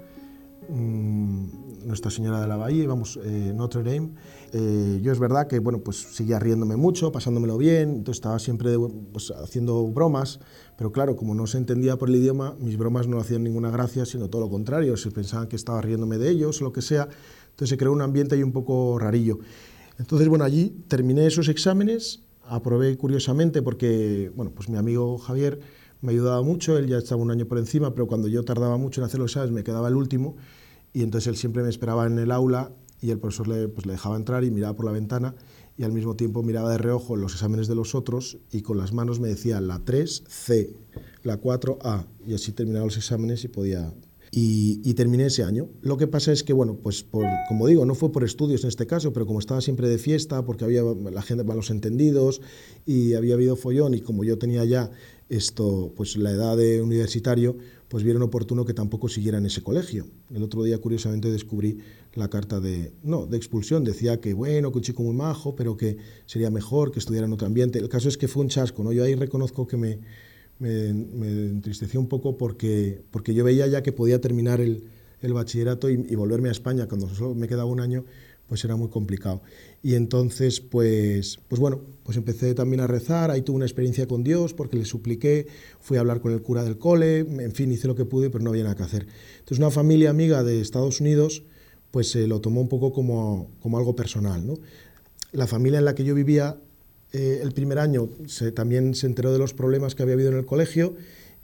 mm, 0.69 1.87
Nuestra 1.87 2.11
Señora 2.11 2.41
de 2.41 2.47
la 2.47 2.57
Bahía, 2.57 2.87
vamos, 2.87 3.19
eh, 3.23 3.53
Notre 3.55 3.83
Dame. 3.83 4.11
Eh, 4.51 4.99
yo 5.01 5.11
es 5.11 5.19
verdad 5.19 5.47
que 5.47 5.59
bueno, 5.59 5.79
pues 5.79 5.97
seguía 5.97 6.39
riéndome 6.39 6.75
mucho, 6.75 7.11
pasándomelo 7.11 7.57
bien, 7.57 7.89
entonces 7.89 8.17
estaba 8.17 8.39
siempre 8.39 8.75
pues, 9.11 9.31
haciendo 9.31 9.85
bromas, 9.87 10.39
pero 10.77 10.91
claro, 10.91 11.15
como 11.15 11.35
no 11.35 11.47
se 11.47 11.57
entendía 11.57 11.97
por 11.97 12.09
el 12.09 12.15
idioma, 12.15 12.55
mis 12.59 12.77
bromas 12.77 13.07
no 13.07 13.19
hacían 13.19 13.43
ninguna 13.43 13.69
gracia, 13.71 14.05
sino 14.05 14.29
todo 14.29 14.41
lo 14.41 14.49
contrario, 14.49 14.97
se 14.97 15.11
pensaban 15.11 15.47
que 15.47 15.55
estaba 15.55 15.81
riéndome 15.81 16.17
de 16.17 16.29
ellos 16.29 16.61
o 16.61 16.65
lo 16.65 16.73
que 16.73 16.81
sea, 16.81 17.07
entonces 17.49 17.69
se 17.69 17.77
creó 17.77 17.91
un 17.91 18.01
ambiente 18.01 18.35
ahí 18.35 18.43
un 18.43 18.51
poco 18.51 18.97
rarillo. 18.99 19.39
Entonces, 19.97 20.27
bueno, 20.29 20.45
allí 20.45 20.83
terminé 20.87 21.27
esos 21.27 21.49
exámenes, 21.49 22.21
aprobé 22.47 22.97
curiosamente 22.97 23.61
porque, 23.61 24.31
bueno, 24.35 24.51
pues 24.55 24.69
mi 24.69 24.77
amigo 24.77 25.17
Javier 25.17 25.59
me 26.01 26.11
ayudaba 26.11 26.41
mucho, 26.41 26.77
él 26.77 26.87
ya 26.87 26.97
estaba 26.97 27.21
un 27.21 27.31
año 27.31 27.45
por 27.45 27.57
encima, 27.57 27.93
pero 27.93 28.07
cuando 28.07 28.27
yo 28.27 28.43
tardaba 28.43 28.77
mucho 28.77 29.01
en 29.01 29.05
hacer 29.05 29.19
los 29.19 29.31
exámenes 29.31 29.53
me 29.53 29.63
quedaba 29.63 29.89
el 29.89 29.95
último 29.95 30.37
y 30.93 31.03
entonces 31.03 31.27
él 31.27 31.37
siempre 31.37 31.63
me 31.63 31.69
esperaba 31.69 32.05
en 32.05 32.19
el 32.19 32.31
aula 32.31 32.71
y 33.01 33.11
el 33.11 33.19
profesor 33.19 33.47
le, 33.47 33.67
pues, 33.67 33.85
le 33.85 33.93
dejaba 33.93 34.15
entrar 34.15 34.43
y 34.43 34.51
miraba 34.51 34.75
por 34.75 34.85
la 34.85 34.91
ventana 34.91 35.35
y 35.79 35.83
al 35.83 35.93
mismo 35.93 36.17
tiempo 36.17 36.43
miraba 36.43 36.69
de 36.71 36.77
reojo 36.77 37.15
los 37.15 37.33
exámenes 37.33 37.69
de 37.69 37.75
los 37.75 37.95
otros 37.95 38.37
y 38.51 38.63
con 38.63 38.77
las 38.77 38.91
manos 38.91 39.21
me 39.21 39.29
decía 39.29 39.61
la 39.61 39.79
3C, 39.79 40.75
la 41.23 41.41
4A 41.41 42.05
y 42.27 42.33
así 42.33 42.51
terminaba 42.51 42.85
los 42.85 42.97
exámenes 42.97 43.45
y 43.45 43.47
podía... 43.47 43.93
Y, 44.31 44.93
terminé 44.93 45.25
ese 45.25 45.43
año. 45.43 45.69
Lo 45.81 45.97
que 45.97 46.05
pasa 46.05 46.31
es 46.31 46.43
que, 46.43 46.53
bueno, 46.53 46.75
pues 46.75 47.01
por, 47.01 47.25
como 47.47 47.65
digo, 47.65 47.83
no 47.85 47.95
fue 47.95 48.11
por 48.11 48.23
estudios 48.23 48.61
en 48.63 48.67
este 48.67 48.85
caso, 48.85 49.11
pero 49.11 49.25
como 49.25 49.39
estaba 49.39 49.59
siempre 49.59 49.89
de 49.89 49.97
fiesta, 49.97 50.45
porque 50.45 50.65
había 50.65 50.83
la 50.83 51.23
gente 51.23 51.43
malos 51.43 51.71
entendidos 51.71 52.39
y 52.85 53.15
había 53.15 53.33
habido 53.33 53.55
follón 53.55 53.95
y 53.95 54.01
como 54.01 54.23
yo 54.23 54.37
tenía 54.37 54.63
ya 54.65 54.91
esto, 55.29 55.93
pues 55.95 56.15
la 56.15 56.29
edad 56.29 56.57
de 56.57 56.81
universitario, 56.83 57.57
pues 57.89 58.03
vieron 58.03 58.21
oportuno 58.21 58.65
que 58.65 58.73
tampoco 58.73 59.09
siguiera 59.09 59.39
en 59.39 59.47
ese 59.47 59.63
colegio. 59.63 60.05
El 60.31 60.43
otro 60.43 60.63
día, 60.63 60.77
curiosamente, 60.77 61.31
descubrí 61.31 61.79
la 62.13 62.29
carta 62.29 62.59
de, 62.59 62.93
no, 63.03 63.25
de 63.25 63.35
expulsión. 63.35 63.83
Decía 63.83 64.21
que, 64.21 64.33
bueno, 64.33 64.71
que 64.71 64.77
un 64.77 64.83
chico 64.83 65.01
muy 65.01 65.15
majo, 65.15 65.55
pero 65.55 65.75
que 65.75 65.97
sería 66.27 66.51
mejor 66.51 66.91
que 66.91 66.99
estuviera 66.99 67.25
en 67.25 67.33
otro 67.33 67.47
ambiente. 67.47 67.79
El 67.79 67.89
caso 67.89 68.07
es 68.07 68.17
que 68.17 68.27
fue 68.27 68.43
un 68.43 68.49
chasco, 68.49 68.83
¿no? 68.83 68.93
Yo 68.93 69.03
ahí 69.03 69.15
reconozco 69.15 69.65
que 69.65 69.75
me, 69.75 69.99
me, 70.59 70.89
entristeció 70.89 71.99
un 71.99 72.07
poco 72.07 72.37
porque, 72.37 73.01
porque 73.09 73.33
yo 73.33 73.43
veía 73.43 73.65
ya 73.65 73.81
que 73.81 73.91
podía 73.91 74.21
terminar 74.21 74.61
el, 74.61 74.83
el 75.21 75.33
bachillerato 75.33 75.89
y, 75.89 76.05
y, 76.07 76.15
volverme 76.15 76.49
a 76.49 76.51
España 76.51 76.87
cuando 76.87 77.09
solo 77.09 77.33
me 77.33 77.47
quedaba 77.47 77.65
un 77.65 77.79
año 77.79 78.05
pues 78.49 78.65
era 78.65 78.75
muy 78.75 78.89
complicado. 78.89 79.41
Y 79.81 79.93
entonces, 79.93 80.59
pues, 80.59 81.39
pues 81.47 81.61
bueno, 81.61 81.81
pues 82.03 82.17
empecé 82.17 82.53
también 82.55 82.81
a 82.81 82.87
rezar, 82.87 83.29
ahí 83.31 83.43
tuve 83.43 83.57
una 83.57 83.65
experiencia 83.65 84.07
con 84.07 84.23
Dios 84.23 84.53
porque 84.53 84.75
le 84.75 84.85
supliqué, 84.85 85.47
fui 85.79 85.97
a 85.97 85.99
hablar 86.01 86.19
con 86.19 86.33
el 86.33 86.41
cura 86.41 86.63
del 86.63 86.79
cole, 86.79 87.19
en 87.19 87.51
fin, 87.53 87.71
hice 87.71 87.87
lo 87.87 87.95
que 87.95 88.05
pude, 88.05 88.29
pero 88.31 88.43
no 88.43 88.49
había 88.49 88.63
nada 88.63 88.75
que 88.75 88.83
hacer. 88.83 89.07
Entonces 89.33 89.59
una 89.59 89.69
familia 89.69 90.09
amiga 90.09 90.43
de 90.43 90.59
Estados 90.59 90.99
Unidos, 90.99 91.43
pues 91.91 92.09
se 92.09 92.27
lo 92.27 92.41
tomó 92.41 92.59
un 92.59 92.67
poco 92.67 92.91
como, 92.91 93.51
como 93.61 93.77
algo 93.77 93.95
personal. 93.95 94.45
¿no? 94.45 94.55
La 95.31 95.47
familia 95.47 95.79
en 95.79 95.85
la 95.85 95.93
que 95.93 96.03
yo 96.03 96.15
vivía 96.15 96.57
eh, 97.13 97.39
el 97.41 97.51
primer 97.51 97.79
año 97.79 98.09
también 98.55 98.95
se 98.95 99.05
enteró 99.05 99.31
de 99.31 99.39
los 99.39 99.53
problemas 99.53 99.95
que 99.95 100.03
había 100.03 100.15
habido 100.15 100.31
en 100.31 100.37
el 100.37 100.45
colegio 100.45 100.95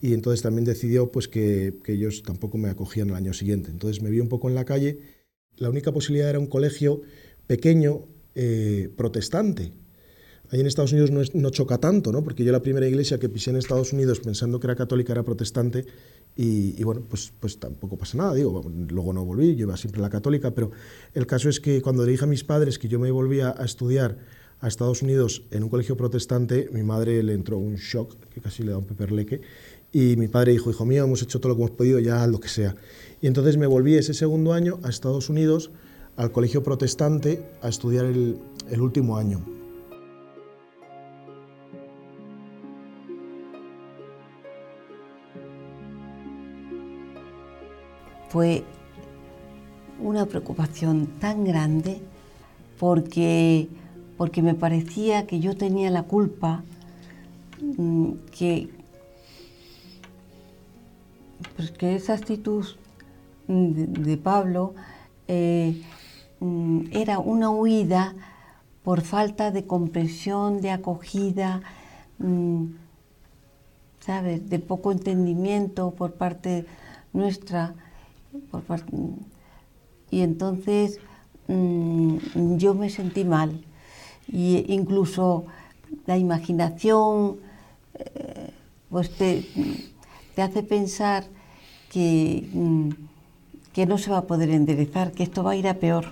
y 0.02 0.14
entonces 0.14 0.42
también 0.42 0.66
decidió 0.66 1.12
pues, 1.12 1.28
que, 1.28 1.76
que 1.84 1.94
ellos 1.94 2.24
tampoco 2.24 2.58
me 2.58 2.70
acogían 2.70 3.10
el 3.10 3.16
año 3.16 3.34
siguiente. 3.34 3.72
Entonces 3.72 4.02
me 4.02 4.10
vi 4.10 4.20
un 4.20 4.28
poco 4.28 4.50
en 4.50 4.56
la 4.56 4.66
calle 4.66 5.15
la 5.58 5.70
única 5.70 5.92
posibilidad 5.92 6.30
era 6.30 6.40
un 6.40 6.48
colegio 6.48 7.02
pequeño, 7.48 8.06
eh, 8.36 8.90
protestante. 8.96 9.72
Ahí 10.52 10.60
en 10.60 10.68
Estados 10.68 10.92
Unidos 10.92 11.34
no, 11.34 11.50
choca 11.50 11.80
tanto, 11.80 12.12
¿no? 12.12 12.24
porque 12.24 12.44
yo 12.44 12.52
la 12.52 12.62
primera 12.62 12.88
iglesia 12.88 13.18
que 13.18 13.30
pisé 13.30 13.50
en 13.50 13.56
Estados 13.56 13.94
Unidos 13.94 14.20
pensando 14.20 14.60
que 14.60 14.68
era 14.68 14.76
católica 14.76 15.14
era 15.14 15.24
protestante 15.24 15.86
y, 16.36 16.84
bueno, 16.84 17.02
pues, 17.10 17.32
pues 17.40 17.58
tampoco 17.60 17.98
pasa 17.98 18.18
nada, 18.18 18.34
digo, 18.34 18.62
luego 18.90 19.14
no 19.14 19.24
volví, 19.24 19.56
yo 19.56 19.68
iba 19.68 19.78
siempre 19.78 20.02
a 20.02 20.04
la 20.04 20.10
católica, 20.10 20.52
pero 20.52 20.72
el 21.14 21.26
caso 21.26 21.50
es 21.50 21.60
que 21.60 21.82
cuando 21.82 22.06
le 22.06 22.12
dije 22.12 22.26
a 22.26 22.28
mis 22.28 22.44
padres 22.44 22.78
que 22.78 22.90
yo 22.90 23.00
me 23.00 23.10
volvía 23.10 23.56
a 23.58 23.64
estudiar 23.64 24.18
a 24.60 24.68
Estados 24.68 25.02
Unidos 25.02 25.44
en 25.52 25.64
un 25.64 25.70
colegio 25.70 25.96
protestante, 25.96 26.70
mi 26.72 26.84
madre 26.84 27.24
le 27.24 27.34
entró 27.34 27.58
un 27.58 27.76
shock, 27.76 28.16
que 28.30 28.42
casi 28.42 28.64
le 28.64 28.72
da 28.72 28.78
un 28.78 28.86
peperleque, 28.86 29.42
y 29.98 30.18
mi 30.18 30.28
padre 30.28 30.52
dijo, 30.52 30.70
hijo 30.70 30.84
mío, 30.84 31.06
hemos 31.06 31.22
hecho 31.22 31.40
todo 31.40 31.54
lo 31.54 31.56
que 31.56 31.62
hemos 31.62 31.78
podido, 31.78 32.00
ya 32.00 32.28
lo 32.28 32.42
que 32.42 32.50
sea. 32.50 32.76
Y 33.22 33.28
entonces 33.28 33.56
me 33.56 33.66
volví 33.66 33.96
ese 33.96 34.14
segundo 34.14 34.52
año 34.52 34.78
a 34.84 34.90
Estados 34.90 35.30
Unidos, 35.30 35.72
al 36.18 36.34
colegio 36.34 36.64
protestante, 36.64 37.48
a 37.62 37.70
estudiar 37.70 38.04
el, 38.04 38.38
último 38.78 39.16
año. 39.16 39.40
Fue 48.28 48.66
una 50.02 50.26
preocupación 50.26 51.08
tan 51.22 51.46
grande 51.46 52.02
porque, 52.78 53.70
porque 54.18 54.42
me 54.42 54.56
parecía 54.56 55.26
que 55.26 55.40
yo 55.40 55.56
tenía 55.56 55.90
la 55.90 56.04
culpa, 56.04 56.66
mm, 57.78 58.12
que, 58.38 58.75
pues 61.56 61.72
que 61.72 61.96
esa 61.96 62.14
actitud 62.14 62.66
de, 63.48 64.18
Pablo 64.18 64.74
eh, 65.28 65.82
mm, 66.40 66.88
era 66.92 67.20
una 67.20 67.50
huida 67.50 68.16
por 68.84 69.02
falta 69.02 69.52
de 69.52 69.66
comprensión, 69.66 70.62
de 70.62 70.72
acogida, 70.72 71.62
mm, 72.20 72.66
¿sabes? 74.00 74.50
De 74.50 74.60
poco 74.60 74.92
entendimiento 74.92 75.92
por 75.92 76.14
parte 76.14 76.66
nuestra. 77.14 77.74
y 80.12 80.22
entonces 80.22 81.00
mm, 81.48 82.58
yo 82.58 82.74
me 82.76 82.90
sentí 82.90 83.24
mal. 83.26 83.64
Y 84.28 84.66
incluso 84.74 85.46
la 86.06 86.18
imaginación 86.18 87.38
eh, 87.96 88.52
pues 88.90 89.16
te, 89.18 89.46
te, 90.36 90.42
hace 90.42 90.64
pensar 90.64 91.26
que 91.92 92.46
que 93.76 93.86
no 93.86 93.98
se 93.98 94.10
va 94.10 94.20
a 94.20 94.26
poder 94.26 94.52
enderezar, 94.52 95.12
que 95.12 95.24
esto 95.24 95.44
va 95.44 95.52
a 95.52 95.56
ir 95.58 95.68
a 95.68 95.74
peor. 95.74 96.06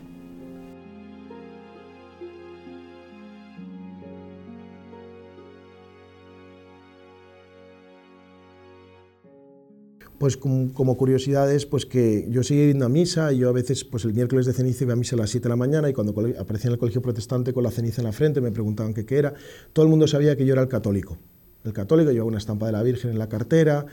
pues 10.19 10.37
como, 10.37 10.95
curiosidades, 10.95 11.65
pues 11.65 11.85
que 11.85 12.25
yo 12.29 12.43
seguía 12.43 12.67
yendo 12.67 12.85
a 12.85 12.89
misa 12.89 13.33
y 13.33 13.39
yo 13.39 13.49
a 13.49 13.51
veces, 13.51 13.83
pues 13.83 14.05
el 14.05 14.13
miércoles 14.13 14.45
de 14.45 14.53
ceniza 14.53 14.85
iba 14.85 14.93
a 14.93 14.95
misa 14.95 15.17
a 15.17 15.19
las 15.19 15.31
7 15.31 15.43
de 15.43 15.49
la 15.49 15.57
mañana 15.57 15.89
y 15.89 15.93
cuando 15.93 16.13
aparecía 16.39 16.69
en 16.69 16.73
el 16.73 16.79
colegio 16.79 17.01
protestante 17.01 17.51
con 17.51 17.61
la 17.61 17.71
ceniza 17.71 18.01
en 18.01 18.05
la 18.05 18.13
frente 18.13 18.39
me 18.39 18.49
preguntaban 18.49 18.93
qué 18.93 19.05
era. 19.17 19.33
Todo 19.73 19.83
el 19.83 19.89
mundo 19.89 20.07
sabía 20.07 20.37
que 20.37 20.45
yo 20.45 20.53
era 20.53 20.61
el 20.61 20.69
católico. 20.69 21.17
El 21.63 21.73
católico 21.73 22.11
llevaba 22.11 22.27
una 22.27 22.37
estampa 22.37 22.65
de 22.65 22.71
la 22.71 22.83
Virgen 22.83 23.11
en 23.11 23.19
la 23.19 23.29
cartera 23.29 23.85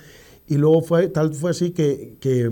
y 0.47 0.57
luego 0.57 0.83
fue, 0.83 1.09
tal 1.09 1.33
fue 1.33 1.53
así 1.53 1.71
que, 1.71 2.51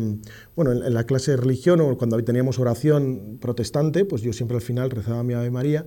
bueno, 0.54 0.70
en, 0.72 0.94
la 0.94 1.04
clase 1.04 1.32
de 1.32 1.36
religión 1.36 1.80
o 1.80 1.96
cuando 1.96 2.22
teníamos 2.22 2.60
oración 2.60 3.38
protestante, 3.40 4.04
pues 4.04 4.22
yo 4.22 4.32
siempre 4.32 4.56
al 4.56 4.62
final 4.62 4.90
rezaba 4.90 5.24
mi 5.24 5.34
Ave 5.34 5.50
María 5.50 5.84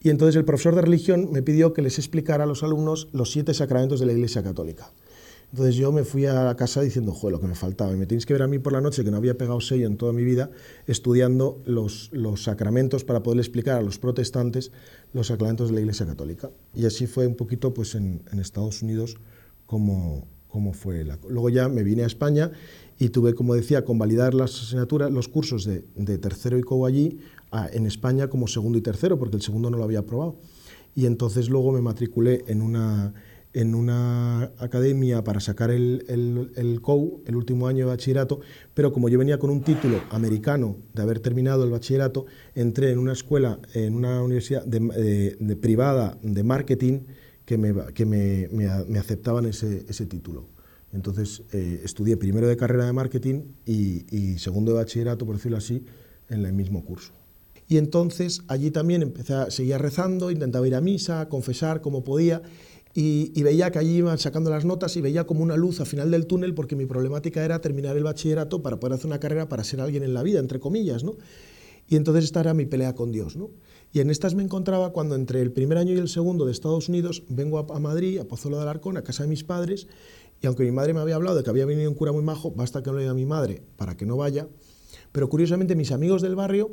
y 0.00 0.10
entonces 0.10 0.36
el 0.36 0.44
profesor 0.44 0.76
de 0.76 0.82
religión 0.82 1.30
me 1.32 1.42
pidió 1.42 1.72
que 1.72 1.82
les 1.82 1.98
explicara 1.98 2.44
a 2.44 2.46
los 2.46 2.62
alumnos 2.62 3.08
los 3.12 3.32
siete 3.32 3.54
sacramentos 3.54 3.98
de 3.98 4.06
la 4.06 4.12
Iglesia 4.12 4.42
Católica. 4.44 4.92
Entonces 5.50 5.76
yo 5.76 5.92
me 5.92 6.04
fui 6.04 6.26
a 6.26 6.54
casa 6.56 6.82
diciendo, 6.82 7.12
joder, 7.12 7.32
lo 7.32 7.40
que 7.40 7.46
me 7.46 7.54
faltaba. 7.54 7.92
Y 7.92 7.96
me 7.96 8.06
tenéis 8.06 8.26
que 8.26 8.34
ver 8.34 8.42
a 8.42 8.46
mí 8.46 8.58
por 8.58 8.72
la 8.72 8.82
noche, 8.82 9.02
que 9.02 9.10
no 9.10 9.16
había 9.16 9.38
pegado 9.38 9.60
sello 9.60 9.86
en 9.86 9.96
toda 9.96 10.12
mi 10.12 10.22
vida, 10.22 10.50
estudiando 10.86 11.62
los, 11.64 12.10
los 12.12 12.42
sacramentos 12.42 13.04
para 13.04 13.22
poder 13.22 13.38
explicar 13.38 13.78
a 13.78 13.82
los 13.82 13.98
protestantes 13.98 14.72
los 15.14 15.28
sacramentos 15.28 15.68
de 15.68 15.76
la 15.76 15.80
Iglesia 15.80 16.04
Católica. 16.06 16.50
Y 16.74 16.84
así 16.84 17.06
fue 17.06 17.26
un 17.26 17.34
poquito 17.34 17.72
pues, 17.72 17.94
en, 17.94 18.22
Estados 18.38 18.82
Unidos 18.82 19.16
como, 19.64 20.26
como 20.48 20.74
fue. 20.74 21.02
La... 21.04 21.18
Luego 21.28 21.48
ya 21.48 21.68
me 21.70 21.82
vine 21.82 22.02
a 22.02 22.06
España 22.06 22.50
y 22.98 23.08
tuve, 23.08 23.34
como 23.34 23.54
decía, 23.54 23.86
convalidar 23.86 24.34
las 24.34 24.54
asignaturas, 24.62 25.10
los 25.10 25.28
cursos 25.28 25.64
de, 25.64 25.84
de 25.94 26.18
tercero 26.18 26.58
y 26.58 26.62
co 26.62 26.84
allí, 26.84 27.20
en 27.72 27.86
España 27.86 28.28
como 28.28 28.48
segundo 28.48 28.76
y 28.76 28.82
tercero, 28.82 29.18
porque 29.18 29.36
el 29.36 29.42
segundo 29.42 29.70
no 29.70 29.78
lo 29.78 29.84
había 29.84 30.00
aprobado. 30.00 30.36
Y 30.94 31.06
entonces 31.06 31.48
luego 31.48 31.72
me 31.72 31.80
matriculé 31.80 32.44
en 32.48 32.60
una 32.60 33.14
en 33.52 33.74
una 33.74 34.52
academia 34.58 35.24
para 35.24 35.40
sacar 35.40 35.70
el, 35.70 36.04
el, 36.08 36.52
el 36.56 36.80
COU, 36.80 37.22
el 37.26 37.36
último 37.36 37.66
año 37.66 37.86
de 37.86 37.92
bachillerato, 37.92 38.40
pero 38.74 38.92
como 38.92 39.08
yo 39.08 39.18
venía 39.18 39.38
con 39.38 39.50
un 39.50 39.62
título 39.62 40.02
americano 40.10 40.76
de 40.94 41.02
haber 41.02 41.20
terminado 41.20 41.64
el 41.64 41.70
bachillerato, 41.70 42.26
entré 42.54 42.92
en 42.92 42.98
una 42.98 43.12
escuela, 43.12 43.58
en 43.74 43.94
una 43.94 44.22
universidad 44.22 44.64
de, 44.64 45.56
privada 45.60 46.18
de 46.22 46.42
marketing 46.42 47.00
que 47.44 47.56
me, 47.56 47.74
que 47.94 48.04
me, 48.04 48.48
me, 48.52 48.98
aceptaban 48.98 49.46
ese, 49.46 49.86
ese, 49.88 50.04
título. 50.04 50.48
Entonces 50.92 51.42
eh, 51.52 51.80
estudié 51.84 52.16
primero 52.16 52.46
de 52.46 52.56
carrera 52.56 52.84
de 52.84 52.92
marketing 52.92 53.42
y, 53.64 54.04
y, 54.14 54.38
segundo 54.38 54.72
de 54.72 54.78
bachillerato, 54.78 55.24
por 55.24 55.36
decirlo 55.36 55.56
así, 55.56 55.84
en 56.28 56.44
el 56.44 56.52
mismo 56.52 56.84
curso. 56.84 57.12
Y 57.68 57.76
entonces 57.76 58.42
allí 58.48 58.70
también 58.70 59.02
empecé 59.02 59.34
a 59.34 59.50
seguir 59.50 59.76
rezando, 59.78 60.30
intentaba 60.30 60.66
ir 60.66 60.74
a 60.74 60.80
misa, 60.80 61.28
confesar 61.28 61.82
como 61.82 62.02
podía 62.02 62.42
y, 62.94 63.42
veía 63.42 63.70
que 63.70 63.78
allí 63.78 63.98
iban 63.98 64.18
sacando 64.18 64.50
las 64.50 64.64
notas 64.64 64.96
y 64.96 65.00
veía 65.00 65.24
como 65.24 65.42
una 65.42 65.56
luz 65.56 65.80
al 65.80 65.86
final 65.86 66.10
del 66.10 66.26
túnel 66.26 66.54
porque 66.54 66.74
mi 66.74 66.86
problemática 66.86 67.44
era 67.44 67.60
terminar 67.60 67.96
el 67.96 68.04
bachillerato 68.04 68.62
para 68.62 68.80
poder 68.80 68.94
hacer 68.94 69.06
una 69.06 69.20
carrera 69.20 69.48
para 69.48 69.62
ser 69.62 69.80
alguien 69.80 70.02
en 70.02 70.14
la 70.14 70.22
vida, 70.22 70.40
entre 70.40 70.58
comillas, 70.58 71.04
¿no? 71.04 71.16
Y 71.88 71.96
entonces 71.96 72.24
esta 72.24 72.40
era 72.40 72.54
mi 72.54 72.66
pelea 72.66 72.94
con 72.94 73.12
Dios, 73.12 73.36
¿no? 73.36 73.50
Y 73.92 74.00
en 74.00 74.10
estas 74.10 74.34
me 74.34 74.42
encontraba 74.42 74.92
cuando 74.92 75.14
entre 75.14 75.40
el 75.40 75.52
primer 75.52 75.78
año 75.78 75.94
y 75.94 75.98
el 75.98 76.08
segundo 76.08 76.44
de 76.44 76.52
Estados 76.52 76.88
Unidos 76.88 77.22
vengo 77.28 77.58
a, 77.58 77.80
Madrid, 77.80 78.18
a 78.18 78.24
Pozuelo 78.24 78.58
de 78.58 78.64
Alarcón, 78.64 78.96
a 78.98 79.02
casa 79.02 79.22
de 79.22 79.30
mis 79.30 79.44
padres, 79.44 79.86
y 80.42 80.46
aunque 80.46 80.64
mi 80.64 80.70
madre 80.70 80.92
me 80.92 81.00
había 81.00 81.14
hablado 81.14 81.36
de 81.36 81.42
que 81.42 81.50
había 81.50 81.64
venido 81.64 81.90
un 81.90 81.96
cura 81.96 82.12
muy 82.12 82.22
majo, 82.22 82.50
basta 82.50 82.82
que 82.82 82.90
no 82.90 82.98
le 82.98 83.08
a 83.08 83.14
mi 83.14 83.24
madre 83.24 83.62
para 83.76 83.96
que 83.96 84.04
no 84.04 84.16
vaya, 84.16 84.48
pero 85.12 85.28
curiosamente 85.28 85.74
mis 85.74 85.90
amigos 85.90 86.20
del 86.20 86.34
barrio, 86.34 86.72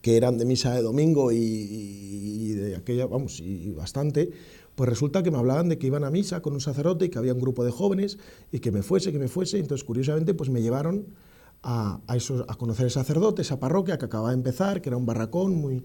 que 0.00 0.16
eran 0.16 0.36
de 0.36 0.44
misa 0.44 0.74
de 0.74 0.82
domingo 0.82 1.30
y, 1.30 1.36
y 1.38 2.52
de 2.54 2.74
aquella, 2.74 3.06
vamos, 3.06 3.38
y 3.38 3.70
bastante, 3.70 4.32
pues 4.74 4.88
resulta 4.88 5.22
que 5.22 5.30
me 5.30 5.38
hablaban 5.38 5.68
de 5.68 5.78
que 5.78 5.86
iban 5.86 6.04
a 6.04 6.10
misa 6.10 6.40
con 6.40 6.54
un 6.54 6.60
sacerdote 6.60 7.04
y 7.06 7.08
que 7.08 7.18
había 7.18 7.34
un 7.34 7.40
grupo 7.40 7.64
de 7.64 7.70
jóvenes 7.70 8.18
y 8.50 8.60
que 8.60 8.72
me 8.72 8.82
fuese, 8.82 9.12
que 9.12 9.18
me 9.18 9.28
fuese. 9.28 9.58
Entonces, 9.58 9.84
curiosamente, 9.84 10.34
pues 10.34 10.48
me 10.50 10.62
llevaron 10.62 11.06
a, 11.62 12.00
a, 12.06 12.14
a 12.14 12.54
conocer 12.56 12.86
el 12.86 12.90
sacerdote, 12.90 13.42
esa 13.42 13.60
parroquia 13.60 13.98
que 13.98 14.06
acababa 14.06 14.30
de 14.30 14.36
empezar, 14.36 14.80
que 14.80 14.88
era 14.88 14.96
un 14.96 15.06
barracón 15.06 15.54
muy, 15.54 15.84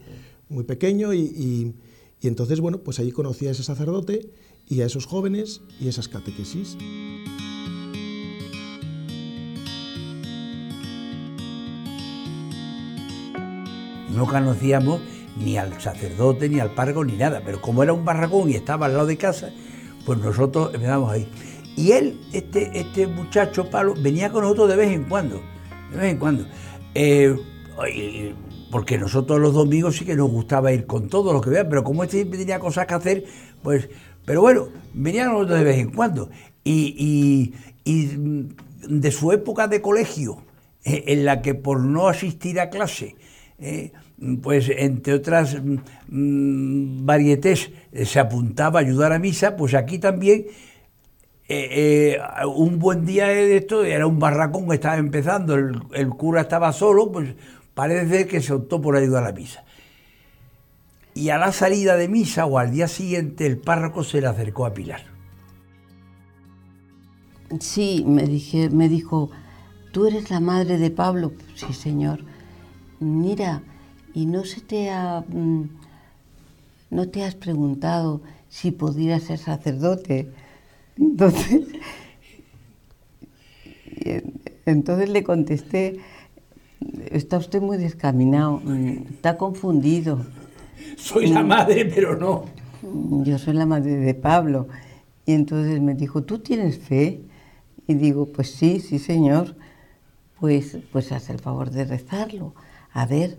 muy 0.49 0.63
pequeño. 0.63 1.13
Y, 1.13 1.19
y, 1.19 1.75
y 2.21 2.27
entonces, 2.27 2.61
bueno, 2.61 2.79
pues 2.79 2.99
allí 2.99 3.11
conocí 3.11 3.47
a 3.47 3.51
ese 3.51 3.63
sacerdote 3.63 4.31
y 4.67 4.81
a 4.81 4.85
esos 4.85 5.05
jóvenes 5.05 5.61
y 5.79 5.87
esas 5.87 6.07
catequesis. 6.07 6.77
No 14.15 14.25
conocíamos 14.25 15.01
ni 15.39 15.57
al 15.57 15.79
sacerdote, 15.81 16.49
ni 16.49 16.59
al 16.59 16.73
párroco, 16.73 17.05
ni 17.05 17.17
nada. 17.17 17.41
Pero 17.45 17.61
como 17.61 17.83
era 17.83 17.93
un 17.93 18.05
barracón 18.05 18.49
y 18.49 18.55
estaba 18.55 18.85
al 18.85 18.93
lado 18.93 19.05
de 19.05 19.17
casa, 19.17 19.51
pues 20.05 20.19
nosotros 20.19 20.73
empezamos 20.73 21.11
ahí. 21.11 21.27
Y 21.75 21.91
él, 21.91 22.19
este, 22.33 22.71
este 22.77 23.07
muchacho, 23.07 23.69
Pablo, 23.69 23.93
venía 24.01 24.31
con 24.31 24.41
nosotros 24.41 24.69
de 24.69 24.75
vez 24.75 24.91
en 24.91 25.03
cuando, 25.03 25.41
de 25.91 25.97
vez 25.97 26.11
en 26.11 26.17
cuando. 26.17 26.45
Eh, 26.95 27.35
porque 28.71 28.97
nosotros 28.97 29.39
los 29.39 29.53
domingos 29.53 29.97
sí 29.97 30.05
que 30.05 30.15
nos 30.15 30.29
gustaba 30.29 30.71
ir 30.71 30.85
con 30.85 31.07
todos 31.07 31.33
los 31.33 31.43
que 31.43 31.51
vean, 31.51 31.67
pero 31.69 31.83
como 31.83 32.03
este 32.03 32.17
siempre 32.17 32.39
tenía 32.39 32.59
cosas 32.59 32.87
que 32.87 32.93
hacer, 32.95 33.25
pues, 33.61 33.89
pero 34.25 34.41
bueno, 34.41 34.69
venía 34.93 35.25
con 35.25 35.33
nosotros 35.33 35.59
de 35.59 35.65
vez 35.65 35.77
en 35.77 35.91
cuando. 35.91 36.29
Y, 36.63 37.53
de 37.85 39.11
su 39.11 39.31
época 39.31 39.67
de 39.67 39.81
colegio, 39.81 40.43
eh, 40.83 41.03
en 41.07 41.25
la 41.25 41.41
que 41.41 41.55
por 41.55 41.79
no 41.79 42.07
asistir 42.07 42.59
a 42.59 42.69
clase, 42.69 43.15
eh, 43.59 43.91
pues 44.41 44.69
entre 44.69 45.13
otras 45.13 45.57
mm, 45.61 47.05
varietés 47.05 47.69
eh, 47.91 48.05
se 48.05 48.19
apuntaba 48.19 48.79
a 48.79 48.83
ayudar 48.83 49.13
a 49.13 49.19
misa, 49.19 49.55
pues 49.55 49.73
aquí 49.73 49.99
también 49.99 50.45
eh, 51.49 52.19
un 52.45 52.79
buen 52.79 53.05
día 53.05 53.27
de 53.27 53.57
esto 53.57 53.83
era 53.83 54.07
un 54.07 54.19
barracón 54.19 54.67
que 54.67 54.75
estaba 54.75 54.97
empezando, 54.97 55.55
el, 55.55 56.09
cura 56.09 56.41
estaba 56.41 56.73
solo, 56.73 57.11
pues 57.11 57.35
parece 57.73 58.27
que 58.27 58.41
se 58.41 58.53
optó 58.53 58.81
por 58.81 58.95
ayudar 58.95 59.25
a 59.25 59.31
misa. 59.31 59.63
Y 61.13 61.29
a 61.29 61.37
la 61.37 61.51
salida 61.51 61.95
de 61.95 62.07
misa 62.07 62.45
o 62.45 62.59
al 62.59 62.71
día 62.71 62.87
siguiente 62.87 63.45
el 63.45 63.57
párroco 63.57 64.03
se 64.03 64.21
le 64.21 64.27
acercó 64.27 64.65
a 64.65 64.73
Pilar. 64.73 65.01
Sí, 67.59 68.03
me, 68.05 68.23
dije, 68.23 68.69
me 68.69 68.89
dijo, 68.89 69.31
¿tú 69.93 70.05
eres 70.05 70.29
la 70.29 70.39
madre 70.39 70.77
de 70.77 70.91
Pablo? 70.91 71.31
Sí, 71.55 71.73
señor 71.73 72.19
mira, 72.99 73.61
y 74.13 74.25
no 74.25 74.45
se 74.45 74.61
te 74.61 74.89
ha, 74.89 75.23
mm, 75.27 75.63
no 76.89 77.09
te 77.09 77.23
has 77.23 77.35
preguntado 77.35 78.21
si 78.49 78.71
podría 78.71 79.19
ser 79.19 79.39
sacerdote. 79.39 80.31
Entonces, 80.97 81.67
entonces 84.65 85.09
le 85.09 85.23
contesté, 85.23 85.99
está 87.11 87.37
usted 87.37 87.61
muy 87.61 87.77
descaminado, 87.77 88.61
mm, 88.63 89.07
está 89.09 89.37
confundido. 89.37 90.25
Soy 90.97 91.27
la 91.27 91.43
madre, 91.43 91.85
pero 91.85 92.17
no. 92.17 92.45
Yo 93.23 93.37
soy 93.37 93.53
la 93.53 93.65
madre 93.65 93.95
de 93.95 94.13
Pablo. 94.13 94.67
Y 95.25 95.33
entonces 95.33 95.81
me 95.81 95.93
dijo, 95.93 96.23
¿tú 96.23 96.39
tienes 96.39 96.79
fe? 96.79 97.21
Y 97.85 97.95
digo, 97.95 98.27
pues 98.27 98.51
sí, 98.51 98.79
sí, 98.79 98.97
señor. 98.97 99.55
Pues, 100.39 100.77
pues 100.91 101.11
haz 101.11 101.29
el 101.29 101.39
favor 101.39 101.71
de 101.71 101.83
rezarlo 101.83 102.53
a 102.97 103.05
ver, 103.05 103.37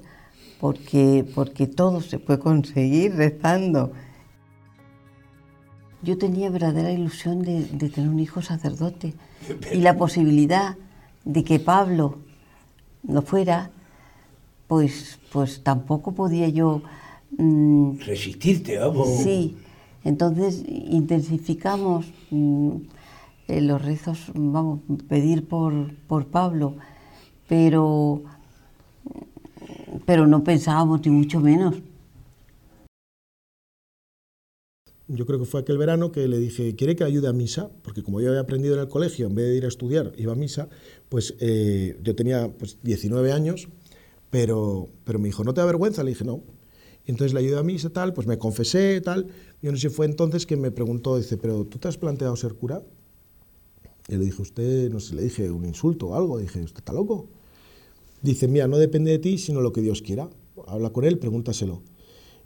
porque, 0.60 1.24
porque 1.34 1.66
todo 1.66 2.00
se 2.00 2.18
puede 2.18 2.38
conseguir 2.38 3.14
rezando. 3.14 3.92
Yo 6.02 6.18
tenía 6.18 6.50
verdadera 6.50 6.92
ilusión 6.92 7.42
de, 7.42 7.62
tener 7.88 8.08
un 8.08 8.20
hijo 8.20 8.42
sacerdote 8.42 9.14
y 9.72 9.78
la 9.78 9.96
posibilidad 9.96 10.76
de 11.24 11.44
que 11.44 11.58
Pablo 11.58 12.18
no 13.02 13.22
fuera, 13.22 13.70
pues, 14.66 15.18
pues 15.32 15.62
tampoco 15.62 16.12
podía 16.12 16.48
yo... 16.48 16.82
Mm, 17.36 17.98
Resistirte, 18.00 18.78
vamos. 18.78 19.08
Sí, 19.22 19.56
entonces 20.04 20.64
intensificamos 20.68 22.06
mm, 22.30 22.70
eh, 23.48 23.60
los 23.60 23.82
rezos, 23.82 24.30
vamos, 24.34 24.80
pedir 25.08 25.46
por, 25.46 25.94
por 26.06 26.26
Pablo, 26.26 26.76
pero 27.48 28.22
pero 30.06 30.26
no 30.26 30.44
pensábamos 30.44 31.04
ni 31.04 31.10
mucho 31.10 31.40
menos. 31.40 31.76
Yo 35.08 35.24
creo 35.24 35.38
que 35.38 35.46
fue 35.46 35.60
aquel 35.60 35.78
verano 35.78 36.12
que 36.12 36.28
le 36.28 36.38
dije, 36.38 36.76
¿quiere 36.76 36.94
que 36.94 37.02
ayude 37.02 37.28
a 37.28 37.32
misa? 37.32 37.70
Porque 37.82 38.02
como 38.02 38.20
yo 38.20 38.28
había 38.28 38.42
aprendido 38.42 38.74
en 38.74 38.80
el 38.80 38.88
colegio, 38.88 39.26
en 39.26 39.34
vez 39.34 39.46
de 39.46 39.56
ir 39.56 39.64
a 39.64 39.68
estudiar, 39.68 40.12
iba 40.18 40.32
a 40.32 40.36
misa, 40.36 40.68
pues 41.08 41.34
eh, 41.40 41.98
yo 42.02 42.14
tenía 42.14 42.52
pues, 42.52 42.76
19 42.82 43.32
años, 43.32 43.68
pero, 44.28 44.90
pero 45.04 45.18
me 45.18 45.28
dijo, 45.28 45.44
¿no 45.44 45.54
te 45.54 45.62
da 45.62 45.66
vergüenza? 45.66 46.04
Le 46.04 46.10
dije, 46.10 46.24
no. 46.24 46.42
Entonces 47.06 47.32
le 47.32 47.40
ayudé 47.40 47.58
a 47.58 47.62
misa, 47.62 47.88
tal, 47.88 48.12
pues 48.12 48.26
me 48.26 48.36
confesé, 48.36 49.00
tal. 49.00 49.28
Yo 49.62 49.70
no 49.70 49.78
sé 49.78 49.88
si 49.88 49.94
fue 49.94 50.04
entonces 50.04 50.44
que 50.44 50.58
me 50.58 50.70
preguntó, 50.70 51.16
dice, 51.16 51.38
¿pero 51.38 51.64
tú 51.64 51.78
te 51.78 51.88
has 51.88 51.96
planteado 51.96 52.36
ser 52.36 52.52
cura? 52.52 52.82
Y 54.08 54.16
le 54.16 54.24
dije, 54.26 54.42
usted, 54.42 54.90
no 54.90 55.00
sé, 55.00 55.14
le 55.14 55.22
dije 55.22 55.50
un 55.50 55.64
insulto 55.64 56.08
o 56.08 56.14
algo, 56.16 56.36
dije, 56.36 56.60
¿usted 56.62 56.80
está 56.80 56.92
loco? 56.92 57.30
Dice, 58.22 58.48
mira, 58.48 58.68
no 58.68 58.78
depende 58.78 59.10
de 59.10 59.18
ti, 59.18 59.38
sino 59.38 59.60
lo 59.60 59.72
que 59.72 59.80
Dios 59.80 60.02
quiera. 60.02 60.28
Habla 60.66 60.90
con 60.90 61.04
él, 61.04 61.18
pregúntaselo. 61.18 61.82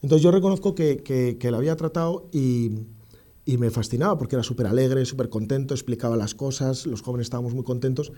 Entonces 0.02 0.22
yo 0.22 0.30
reconozco 0.30 0.74
que, 0.74 0.98
que, 0.98 1.38
que 1.38 1.50
la 1.50 1.58
había 1.58 1.76
tratado 1.76 2.28
y, 2.32 2.72
y 3.44 3.58
me 3.58 3.70
fascinaba 3.70 4.16
porque 4.18 4.36
era 4.36 4.42
súper 4.42 4.66
alegre, 4.66 5.04
súper 5.04 5.28
contento, 5.28 5.74
explicaba 5.74 6.16
las 6.16 6.34
cosas, 6.34 6.86
los 6.86 7.02
jóvenes 7.02 7.26
estábamos 7.26 7.54
muy 7.54 7.64
contentos 7.64 8.12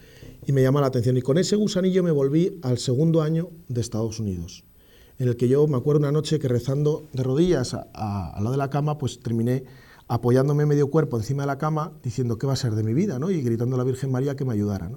y 0.47 0.53
me 0.53 0.63
llamaba 0.63 0.83
la 0.83 0.89
atención. 0.89 1.17
Y 1.17 1.23
con 1.23 1.39
ese 1.39 1.57
gusanillo 1.57 2.03
me 2.03 2.11
volví 2.11 2.59
al 2.63 2.79
segundo 2.79 3.23
año 3.23 3.51
de 3.69 3.81
Estados 3.81 4.21
Unidos, 4.21 4.65
en 5.19 5.29
el 5.29 5.37
que 5.37 5.49
yo 5.49 5.67
me 5.67 5.77
acuerdo 5.77 6.01
una 6.01 6.13
noche 6.13 6.39
que 6.39 6.49
rezando 6.49 7.09
de 7.13 7.23
rodillas 7.23 7.75
al 7.75 8.43
lado 8.43 8.51
de 8.51 8.59
la 8.59 8.71
cama, 8.71 8.99
pues 8.99 9.21
terminé 9.21 9.65
apoyándome 10.09 10.67
medio 10.67 10.89
cuerpo 10.91 11.17
encima 11.17 11.45
de 11.45 11.47
la 11.47 11.59
cama 11.59 11.93
diciendo 12.03 12.37
qué 12.37 12.47
va 12.47 12.53
a 12.53 12.57
ser 12.57 12.75
de 12.75 12.83
mi 12.83 12.93
vida, 12.93 13.19
¿no? 13.19 13.31
Y 13.31 13.41
gritando 13.41 13.77
a 13.77 13.79
la 13.79 13.85
Virgen 13.85 14.11
María 14.11 14.37
que 14.37 14.45
me 14.45 14.53
ayudara. 14.53 14.91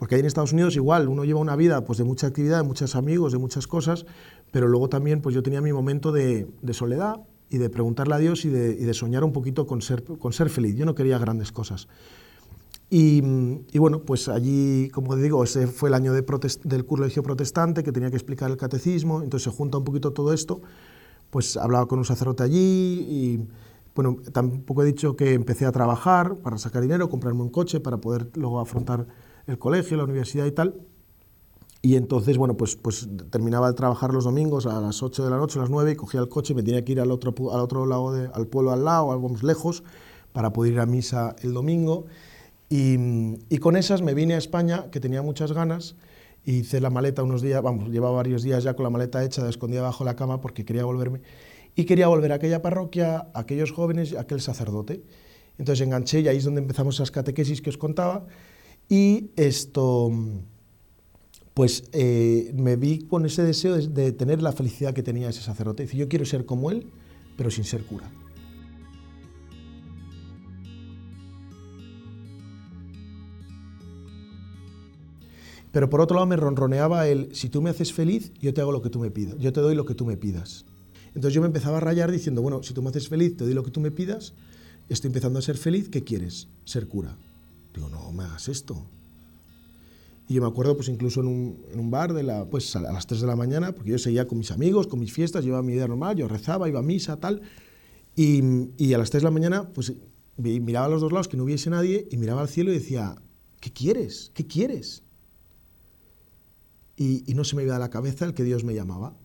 Porque 0.00 0.16
ahí 0.16 0.20
en 0.20 0.26
Estados 0.26 0.52
Unidos 0.52 0.74
igual, 0.74 1.08
uno 1.08 1.24
lleva 1.24 1.38
una 1.38 1.54
vida 1.54 1.84
pues, 1.84 1.98
de 1.98 2.04
mucha 2.04 2.26
actividad, 2.26 2.56
de 2.56 2.66
muchos 2.66 2.96
amigos, 2.96 3.30
de 3.30 3.38
muchas 3.38 3.68
cosas, 3.68 4.04
pero 4.50 4.66
luego 4.66 4.88
también 4.88 5.20
pues, 5.20 5.32
yo 5.32 5.44
tenía 5.44 5.60
mi 5.60 5.72
momento 5.72 6.10
de, 6.10 6.48
de 6.62 6.74
soledad, 6.74 7.20
y 7.50 7.58
de 7.58 7.68
preguntarle 7.68 8.14
a 8.14 8.18
Dios 8.18 8.44
y 8.44 8.48
de, 8.48 8.94
soñar 8.94 9.24
un 9.24 9.32
poquito 9.32 9.66
con 9.66 9.82
ser, 9.82 10.04
con 10.04 10.32
ser 10.32 10.48
feliz. 10.48 10.76
Yo 10.76 10.86
no 10.86 10.94
quería 10.94 11.18
grandes 11.18 11.50
cosas. 11.50 11.88
Y, 12.88 13.20
bueno, 13.78 14.02
pues 14.02 14.28
allí, 14.28 14.88
como 14.90 15.14
digo, 15.16 15.44
ese 15.44 15.66
fue 15.66 15.90
el 15.90 15.94
año 15.94 16.12
de 16.12 16.24
del 16.64 16.86
colegio 16.86 17.22
protestante 17.22 17.84
que 17.84 17.92
tenía 17.92 18.10
que 18.10 18.16
explicar 18.16 18.50
el 18.50 18.56
catecismo, 18.56 19.22
entonces 19.22 19.44
se 19.52 19.56
junta 19.56 19.78
un 19.78 19.84
poquito 19.84 20.12
todo 20.12 20.32
esto, 20.32 20.60
pues 21.30 21.56
hablaba 21.56 21.86
con 21.86 22.00
un 22.00 22.04
sacerdote 22.04 22.42
allí 22.42 23.06
y 23.08 23.40
bueno, 23.94 24.16
tampoco 24.32 24.82
he 24.82 24.86
dicho 24.86 25.14
que 25.14 25.34
empecé 25.34 25.66
a 25.66 25.72
trabajar 25.72 26.36
para 26.36 26.58
sacar 26.58 26.82
dinero, 26.82 27.08
comprarme 27.08 27.42
un 27.42 27.50
coche 27.50 27.78
para 27.78 27.98
poder 27.98 28.28
luego 28.34 28.58
afrontar 28.58 29.06
el 29.46 29.58
colegio, 29.58 29.96
la 29.96 30.04
universidad 30.04 30.46
y 30.46 30.52
tal. 30.52 30.74
Y 31.82 31.96
entonces, 31.96 32.36
bueno, 32.36 32.56
pues, 32.56 32.76
pues 32.76 33.08
terminaba 33.30 33.68
de 33.68 33.74
trabajar 33.74 34.12
los 34.12 34.24
domingos 34.24 34.66
a 34.66 34.80
las 34.80 35.02
8 35.02 35.24
de 35.24 35.30
la 35.30 35.38
noche, 35.38 35.58
a 35.58 35.62
las 35.62 35.70
9, 35.70 35.92
y 35.92 35.96
cogía 35.96 36.20
el 36.20 36.28
coche 36.28 36.52
y 36.52 36.56
me 36.56 36.62
tenía 36.62 36.84
que 36.84 36.92
ir 36.92 37.00
al 37.00 37.10
otro, 37.10 37.34
al 37.52 37.60
otro 37.60 37.86
lado, 37.86 38.12
de, 38.12 38.30
al 38.34 38.46
pueblo 38.46 38.72
al 38.72 38.84
lado, 38.84 39.12
algo 39.12 39.30
más 39.30 39.42
lejos, 39.42 39.82
para 40.32 40.52
poder 40.52 40.74
ir 40.74 40.80
a 40.80 40.86
misa 40.86 41.36
el 41.42 41.54
domingo. 41.54 42.04
Y, 42.68 43.58
con 43.58 43.76
esas 43.76 44.02
me 44.02 44.14
vine 44.14 44.34
a 44.34 44.38
España, 44.38 44.90
que 44.90 45.00
tenía 45.00 45.22
muchas 45.22 45.52
ganas, 45.52 45.96
y 46.44 46.58
hice 46.58 46.80
la 46.80 46.90
maleta 46.90 47.22
unos 47.22 47.42
días, 47.42 47.62
vamos, 47.62 47.88
llevaba 47.88 48.16
varios 48.16 48.42
días 48.42 48.62
ya 48.62 48.74
con 48.74 48.84
la 48.84 48.90
maleta 48.90 49.24
hecha, 49.24 49.48
escondida 49.48 49.82
bajo 49.82 50.04
la 50.04 50.16
cama 50.16 50.40
porque 50.40 50.64
quería 50.64 50.84
volverme. 50.84 51.22
Y 51.74 51.84
quería 51.84 52.08
volver 52.08 52.32
a 52.32 52.36
aquella 52.36 52.62
parroquia, 52.62 53.28
a 53.32 53.40
aquellos 53.40 53.72
jóvenes, 53.72 54.14
a 54.14 54.20
aquel 54.20 54.40
sacerdote. 54.40 55.02
Entonces 55.58 55.84
enganché 55.84 56.20
y 56.20 56.28
ahí 56.28 56.36
es 56.36 56.44
donde 56.44 56.60
empezamos 56.60 56.94
esas 56.96 57.10
catequesis 57.10 57.60
que 57.60 57.70
os 57.70 57.78
contaba. 57.78 58.26
Y 58.90 59.30
esto 59.36 60.12
pues 61.54 61.84
eh, 61.92 62.52
me 62.54 62.76
vi 62.76 63.00
con 63.06 63.24
ese 63.26 63.42
deseo 63.42 63.76
de, 63.76 64.12
tener 64.12 64.42
la 64.42 64.52
felicidad 64.52 64.94
que 64.94 65.02
tenía 65.02 65.28
ese 65.28 65.42
sacerdote. 65.42 65.84
Dice, 65.84 65.96
yo 65.96 66.08
quiero 66.08 66.24
ser 66.24 66.44
como 66.44 66.70
él, 66.70 66.86
pero 67.36 67.50
sin 67.50 67.64
ser 67.64 67.84
cura. 67.84 68.10
Pero 75.70 75.88
por 75.88 76.00
otro 76.00 76.16
lado 76.16 76.26
me 76.26 76.36
ronroneaba 76.36 77.06
el, 77.06 77.34
si 77.34 77.48
tú 77.48 77.62
me 77.62 77.70
haces 77.70 77.92
feliz, 77.92 78.32
yo 78.40 78.52
te 78.52 78.60
hago 78.60 78.72
lo 78.72 78.82
que 78.82 78.90
tú 78.90 78.98
me 78.98 79.10
pidas, 79.10 79.36
yo 79.38 79.52
te 79.52 79.60
doy 79.60 79.76
lo 79.76 79.84
que 79.84 79.94
tú 79.94 80.04
me 80.04 80.16
pidas. 80.16 80.64
Entonces 81.08 81.32
yo 81.32 81.40
me 81.40 81.46
empezaba 81.46 81.76
a 81.76 81.80
rayar 81.80 82.10
diciendo, 82.10 82.42
bueno, 82.42 82.62
si 82.64 82.74
tú 82.74 82.82
me 82.82 82.88
haces 82.88 83.08
feliz, 83.08 83.36
te 83.36 83.44
doy 83.44 83.54
lo 83.54 83.62
que 83.62 83.70
tú 83.70 83.80
me 83.80 83.92
pidas, 83.92 84.34
estoy 84.88 85.08
empezando 85.08 85.38
a 85.38 85.42
ser 85.42 85.56
feliz, 85.56 85.88
¿qué 85.88 86.02
quieres? 86.02 86.48
Ser 86.64 86.88
cura. 86.88 87.16
Digo, 87.74 87.88
no 87.88 88.12
me 88.12 88.24
hagas 88.24 88.48
esto. 88.48 88.86
Y 90.28 90.34
yo 90.34 90.42
me 90.42 90.48
acuerdo, 90.48 90.76
pues 90.76 90.88
incluso 90.88 91.20
en 91.20 91.26
un, 91.26 91.64
en 91.72 91.80
un 91.80 91.90
bar 91.90 92.14
de 92.14 92.22
la, 92.22 92.48
pues, 92.48 92.76
a 92.76 92.80
las 92.80 93.06
3 93.06 93.22
de 93.22 93.26
la 93.26 93.36
mañana, 93.36 93.72
porque 93.74 93.90
yo 93.90 93.98
seguía 93.98 94.28
con 94.28 94.38
mis 94.38 94.52
amigos, 94.52 94.86
con 94.86 95.00
mis 95.00 95.12
fiestas, 95.12 95.44
llevaba 95.44 95.62
mi 95.62 95.72
vida 95.72 95.88
normal, 95.88 96.16
yo 96.16 96.28
rezaba, 96.28 96.68
iba 96.68 96.78
a 96.78 96.82
misa, 96.84 97.18
tal. 97.18 97.42
Y, 98.14 98.42
y 98.76 98.94
a 98.94 98.98
las 98.98 99.10
3 99.10 99.22
de 99.22 99.24
la 99.24 99.32
mañana, 99.32 99.68
pues 99.72 99.92
miraba 100.36 100.86
a 100.86 100.88
los 100.88 101.00
dos 101.00 101.12
lados 101.12 101.28
que 101.28 101.36
no 101.36 101.44
hubiese 101.44 101.70
nadie 101.70 102.06
y 102.10 102.16
miraba 102.16 102.42
al 102.42 102.48
cielo 102.48 102.70
y 102.70 102.74
decía, 102.74 103.16
¿qué 103.60 103.72
quieres? 103.72 104.30
¿Qué 104.34 104.46
quieres? 104.46 105.02
Y, 106.96 107.24
y 107.30 107.34
no 107.34 107.44
se 107.44 107.56
me 107.56 107.62
iba 107.62 107.76
a 107.76 107.78
la 107.78 107.90
cabeza 107.90 108.24
el 108.24 108.34
que 108.34 108.44
Dios 108.44 108.64
me 108.64 108.74
llamaba. 108.74 109.16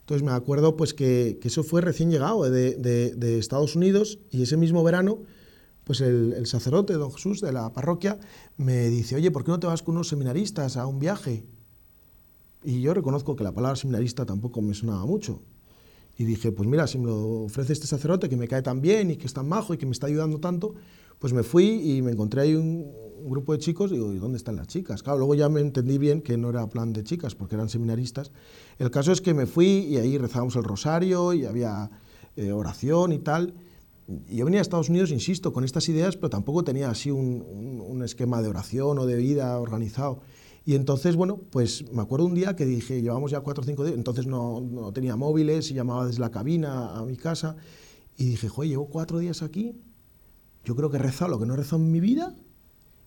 Entonces 0.00 0.26
me 0.26 0.32
acuerdo 0.32 0.76
pues 0.76 0.94
que, 0.94 1.38
que 1.40 1.48
eso 1.48 1.62
fue 1.62 1.82
recién 1.82 2.10
llegado 2.10 2.42
de, 2.50 2.74
de, 2.76 3.14
de 3.14 3.38
Estados 3.38 3.76
Unidos 3.76 4.18
y 4.30 4.42
ese 4.42 4.56
mismo 4.56 4.82
verano 4.82 5.20
pues 5.84 6.00
el, 6.00 6.46
sacerdote, 6.46 6.94
don 6.94 7.12
Jesús, 7.12 7.40
de 7.40 7.52
la 7.52 7.72
parroquia, 7.72 8.18
me 8.56 8.88
dice, 8.88 9.16
oye, 9.16 9.30
¿por 9.30 9.44
qué 9.44 9.50
no 9.50 9.60
te 9.60 9.66
vas 9.66 9.82
con 9.82 9.94
unos 9.94 10.08
seminaristas 10.08 10.76
a 10.76 10.86
un 10.86 10.98
viaje? 10.98 11.44
Y 12.62 12.80
yo 12.80 12.94
reconozco 12.94 13.36
que 13.36 13.44
la 13.44 13.52
palabra 13.52 13.76
seminarista 13.76 14.26
tampoco 14.26 14.60
me 14.60 14.74
sonaba 14.74 15.06
mucho. 15.06 15.42
Y 16.18 16.24
dije, 16.24 16.52
pues 16.52 16.68
mira, 16.68 16.86
si 16.86 16.98
me 16.98 17.06
lo 17.06 17.44
ofrece 17.44 17.72
este 17.72 17.86
sacerdote 17.86 18.28
que 18.28 18.36
me 18.36 18.46
cae 18.46 18.60
tan 18.60 18.82
bien 18.82 19.10
y 19.10 19.16
que 19.16 19.26
es 19.26 19.32
tan 19.32 19.48
majo 19.48 19.72
y 19.72 19.78
que 19.78 19.86
me 19.86 19.92
está 19.92 20.06
ayudando 20.06 20.38
tanto, 20.38 20.74
pues 21.18 21.32
me 21.32 21.42
fui 21.42 21.96
y 21.96 22.02
me 22.02 22.12
encontré 22.12 22.42
ahí 22.42 22.54
un, 22.54 22.92
grupo 23.22 23.52
de 23.52 23.58
chicos 23.58 23.90
y 23.90 23.94
digo, 23.94 24.14
¿y 24.14 24.18
dónde 24.18 24.38
están 24.38 24.56
las 24.56 24.66
chicas? 24.66 25.02
Claro, 25.02 25.18
luego 25.18 25.34
ya 25.34 25.50
me 25.50 25.60
entendí 25.60 25.98
bien 25.98 26.22
que 26.22 26.38
no 26.38 26.48
era 26.48 26.66
plan 26.68 26.94
de 26.94 27.04
chicas 27.04 27.34
porque 27.34 27.54
eran 27.54 27.68
seminaristas. 27.68 28.32
El 28.78 28.90
caso 28.90 29.12
es 29.12 29.20
que 29.20 29.34
me 29.34 29.44
fui 29.44 29.66
y 29.66 29.98
ahí 29.98 30.16
rezábamos 30.16 30.56
el 30.56 30.64
rosario 30.64 31.34
y 31.34 31.44
había 31.44 31.90
eh, 32.36 32.50
oración 32.52 33.12
y 33.12 33.18
tal 33.18 33.52
yo 34.28 34.44
venía 34.44 34.60
a 34.60 34.62
Estados 34.62 34.88
Unidos, 34.88 35.10
insisto, 35.10 35.52
con 35.52 35.64
estas 35.64 35.88
ideas, 35.88 36.16
pero 36.16 36.30
tampoco 36.30 36.64
tenía 36.64 36.90
así 36.90 37.10
un, 37.10 38.02
esquema 38.04 38.40
de 38.40 38.48
oración 38.48 38.98
o 38.98 39.06
de 39.06 39.16
vida 39.16 39.58
organizado. 39.60 40.20
Y 40.64 40.74
entonces, 40.74 41.16
bueno, 41.16 41.38
pues 41.50 41.90
me 41.92 42.02
acuerdo 42.02 42.26
un 42.26 42.34
día 42.34 42.56
que 42.56 42.64
dije, 42.64 43.02
llevamos 43.02 43.30
ya 43.30 43.40
cuatro 43.40 43.62
o 43.62 43.66
cinco 43.66 43.84
días, 43.84 43.96
entonces 43.96 44.26
no, 44.26 44.60
no, 44.60 44.92
tenía 44.92 45.16
móviles 45.16 45.70
y 45.70 45.74
llamaba 45.74 46.06
desde 46.06 46.20
la 46.20 46.30
cabina 46.30 46.96
a 46.96 47.04
mi 47.04 47.16
casa, 47.16 47.56
y 48.16 48.24
dije, 48.24 48.48
joder, 48.48 48.70
llevo 48.70 48.86
cuatro 48.86 49.18
días 49.18 49.42
aquí, 49.42 49.74
yo 50.64 50.76
creo 50.76 50.90
que 50.90 50.96
he 50.96 51.00
rezado 51.00 51.30
lo 51.30 51.38
que 51.38 51.46
no 51.46 51.54
he 51.54 51.56
rezado 51.56 51.82
en 51.82 51.92
mi 51.92 52.00
vida, 52.00 52.34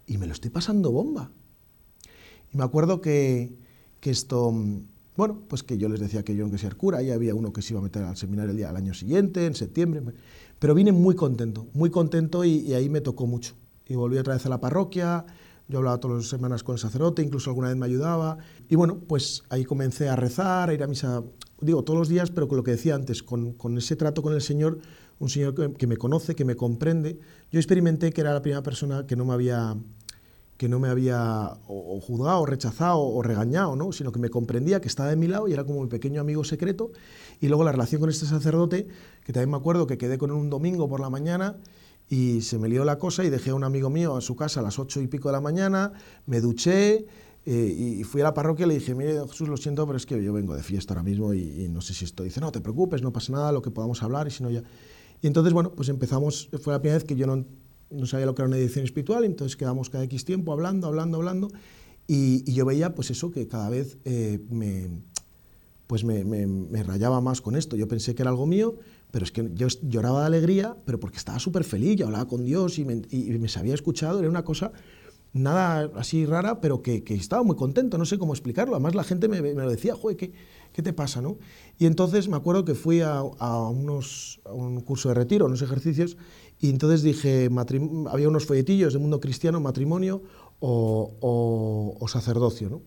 y 0.06 0.18
me 0.18 0.28
lo 0.28 0.34
estoy 0.34 0.52
pasando 0.52 0.92
bomba. 0.92 1.32
Y 2.52 2.58
me 2.58 2.64
acuerdo 2.64 3.02
que, 3.02 3.58
que 4.00 4.12
esto, 4.12 4.54
bueno, 5.16 5.44
pues 5.48 5.62
que 5.62 5.78
yo 5.78 5.90
les 5.90 6.00
decía 6.00 6.24
que 6.24 6.36
yo 6.36 6.46
quería 6.46 6.58
ser 6.58 6.76
cura, 6.76 7.04
y 7.04 7.12
había 7.12 7.36
uno 7.36 7.54
que 7.54 7.62
se 7.62 7.74
iba 7.74 7.80
a 7.80 7.84
meter 7.84 8.04
al 8.04 8.18
seminario 8.18 8.52
el 8.52 8.58
día 8.58 8.68
del 8.68 8.78
año 8.78 8.94
siguiente, 8.94 9.46
en 9.46 9.54
septiembre. 9.54 10.02
Pero 10.60 10.74
vine 10.74 10.92
muy 10.92 11.16
contento, 11.16 11.68
muy 11.74 11.90
contento 11.90 12.44
y, 12.44 12.74
ahí 12.74 12.90
me 12.90 13.02
tocó 13.02 13.28
mucho. 13.28 13.54
Y 13.88 13.96
volví 13.96 14.18
otra 14.18 14.34
vez 14.34 14.46
a 14.46 14.50
la 14.50 14.60
parroquia, 14.60 15.26
yo 15.68 15.78
hablaba 15.78 16.00
todas 16.00 16.18
las 16.18 16.28
semanas 16.28 16.64
con 16.64 16.74
el 16.74 16.80
sacerdote, 16.80 17.22
incluso 17.22 17.50
alguna 17.50 17.68
vez 17.68 17.78
me 17.78 17.86
ayudaba. 17.86 18.38
Y 18.70 18.76
bueno, 18.76 19.00
pues 19.08 19.44
ahí 19.50 19.66
comencé 19.66 20.10
a 20.10 20.16
rezar, 20.16 20.70
a 20.70 20.74
ir 20.74 20.82
a 20.82 20.88
misa, 20.88 21.24
digo, 21.62 21.84
todos 21.84 22.00
los 22.00 22.10
días, 22.10 22.32
pero 22.32 22.48
con 22.48 22.58
lo 22.58 22.64
que 22.64 22.72
decía 22.72 22.96
antes, 22.96 23.22
con, 23.22 23.54
con 23.54 23.78
ese 23.78 23.96
trato 23.96 24.24
con 24.24 24.34
el 24.34 24.42
Señor, 24.42 24.80
un 25.20 25.30
Señor 25.30 25.54
que, 25.54 25.74
que, 25.74 25.86
me 25.86 25.98
conoce, 25.98 26.34
que 26.34 26.46
me 26.46 26.56
comprende. 26.56 27.20
Yo 27.52 27.60
experimenté 27.60 28.12
que 28.12 28.22
era 28.22 28.34
la 28.34 28.42
primera 28.42 28.64
persona 28.64 29.06
que 29.06 29.16
no 29.16 29.26
me 29.26 29.34
había 29.34 29.76
que 30.58 30.70
no 30.70 30.80
me 30.80 30.88
había 30.88 31.58
juzgado, 31.66 32.42
o 32.42 32.46
rechazado 32.46 33.00
o 33.00 33.22
regañado, 33.22 33.76
¿no? 33.76 33.92
sino 33.92 34.12
que 34.12 34.20
me 34.20 34.30
comprendía, 34.30 34.82
que 34.82 34.88
estaba 34.88 35.10
de 35.10 35.16
mi 35.16 35.28
lado 35.28 35.48
y 35.48 35.54
era 35.54 35.64
como 35.64 35.82
mi 35.82 35.90
pequeño 35.90 36.22
amigo 36.22 36.44
secreto. 36.44 36.92
Y 37.42 37.48
luego 37.48 37.64
la 37.64 37.72
relación 37.72 38.00
con 38.00 38.10
este 38.10 38.26
sacerdote, 38.26 38.88
que 39.24 39.34
también 39.34 39.50
me 39.50 39.58
acuerdo 39.58 39.88
que 39.88 39.98
quedé 39.98 40.18
con 40.18 40.30
él 40.30 40.36
un 40.36 40.50
domingo 40.50 40.88
por 40.88 41.00
la 41.00 41.10
mañana 41.10 41.58
y 42.10 42.42
se 42.42 42.60
me 42.60 42.70
lió 42.70 42.86
la 42.86 42.98
cosa 42.98 43.24
y 43.24 43.30
dejé 43.30 43.50
a 43.50 43.56
un 43.56 43.64
amigo 43.64 43.90
mío 43.90 44.16
a 44.16 44.22
su 44.22 44.36
casa 44.36 44.60
a 44.60 44.64
las 44.64 44.78
ocho 44.78 45.02
y 45.02 45.08
pico 45.08 45.30
de 45.30 45.34
la 45.34 45.42
mañana, 45.42 45.94
me 46.26 46.42
duché 46.42 47.06
eh, 47.46 47.96
y 48.00 48.04
fui 48.04 48.22
a 48.22 48.26
la 48.26 48.34
parroquia 48.34 48.66
y 48.66 48.70
le 48.70 48.76
dije, 48.76 48.94
mire 48.96 49.20
Jesús, 49.28 49.50
lo 49.50 49.58
siento, 49.58 49.86
pero 49.86 49.98
es 49.98 50.06
que 50.06 50.24
yo 50.24 50.32
vengo 50.32 50.56
de 50.56 50.64
fiesta 50.64 50.94
ahora 50.94 51.04
mismo 51.04 51.34
y, 51.34 51.64
y 51.64 51.68
no 51.68 51.82
sé 51.82 51.94
si 51.94 52.06
esto. 52.06 52.24
Dice, 52.24 52.40
no 52.40 52.52
te 52.52 52.62
preocupes, 52.62 53.02
no 53.02 53.12
pasa 53.12 53.34
nada, 53.34 53.52
lo 53.52 53.62
que 53.62 53.72
podamos 53.72 54.04
hablar 54.04 54.28
y 54.28 54.32
si 54.32 54.44
no 54.44 54.50
ya... 54.50 54.64
Y 55.22 55.28
entonces, 55.28 55.54
bueno, 55.54 55.72
pues 55.74 55.88
empezamos, 55.88 56.50
fue 56.62 56.74
la 56.74 56.80
primera 56.80 56.98
vez 56.98 57.06
que 57.06 57.16
yo 57.16 57.26
no 57.26 57.46
no 57.94 58.06
sabía 58.06 58.26
lo 58.26 58.36
que 58.36 58.42
era 58.42 58.48
una 58.48 58.58
edición 58.58 58.86
espiritual, 58.86 59.24
entonces 59.24 59.56
quedamos 59.56 59.90
cada 59.90 60.04
X 60.06 60.26
tiempo 60.26 60.52
hablando, 60.52 60.88
hablando, 60.88 61.18
hablando, 61.18 61.50
y, 62.08 62.52
yo 62.52 62.66
veía 62.66 62.96
pues 62.96 63.12
eso 63.12 63.32
que 63.32 63.48
cada 63.48 63.70
vez 63.70 63.98
eh, 64.04 64.40
me, 64.50 64.90
pues 65.88 66.04
me, 66.04 66.24
me, 66.26 66.84
rayaba 66.84 67.22
más 67.22 67.40
con 67.40 67.56
esto. 67.56 67.76
Yo 67.76 67.88
pensé 67.88 68.14
que 68.14 68.24
era 68.24 68.32
algo 68.32 68.46
mío, 68.46 68.76
pero 69.12 69.24
es 69.24 69.32
que 69.32 69.50
yo 69.54 69.68
lloraba 69.84 70.22
de 70.22 70.26
alegría, 70.26 70.76
pero 70.86 71.00
porque 71.00 71.18
estaba 71.18 71.40
súper 71.40 71.64
feliz, 71.64 71.96
yo 71.96 72.08
hablaba 72.08 72.28
con 72.28 72.44
Dios 72.44 72.78
y 72.80 72.86
me, 72.86 73.02
y 73.10 73.32
me 73.40 73.48
sabía 73.48 73.74
escuchado, 73.74 74.20
era 74.20 74.30
una 74.30 74.44
cosa 74.44 74.74
nada 75.34 75.90
así 75.96 76.26
rara, 76.26 76.62
pero 76.62 76.82
que, 76.82 77.04
que, 77.04 77.16
estaba 77.16 77.44
muy 77.44 77.56
contento, 77.56 77.98
no 77.98 78.06
sé 78.06 78.18
cómo 78.18 78.34
explicarlo. 78.34 78.76
Además 78.76 78.96
la 78.96 79.04
gente 79.04 79.28
me, 79.28 79.42
me 79.42 79.54
lo 79.54 79.70
decía, 79.70 79.96
joder, 79.96 80.16
¿qué, 80.16 80.32
¿qué, 80.72 80.82
te 80.82 80.94
pasa? 80.94 81.22
¿no? 81.22 81.38
Y 81.80 81.88
entonces 81.88 82.30
me 82.30 82.38
acuerdo 82.38 82.64
que 82.64 82.76
fui 82.76 83.02
a, 83.02 83.18
a, 83.18 83.70
unos, 83.70 84.42
a 84.46 84.54
un 84.54 84.80
curso 84.82 85.10
de 85.10 85.16
retiro, 85.16 85.48
unos 85.48 85.62
ejercicios, 85.62 86.18
y 86.64 86.70
entonces 86.70 87.04
dije, 87.04 87.50
había 88.10 88.30
unos 88.30 88.46
folletillos 88.46 88.94
de 88.94 89.00
mundo 89.00 89.20
cristiano, 89.20 89.60
matrimonio 89.60 90.24
o, 90.62 91.98
o, 92.00 92.08
sacerdocio. 92.08 92.70
¿no? 92.70 92.82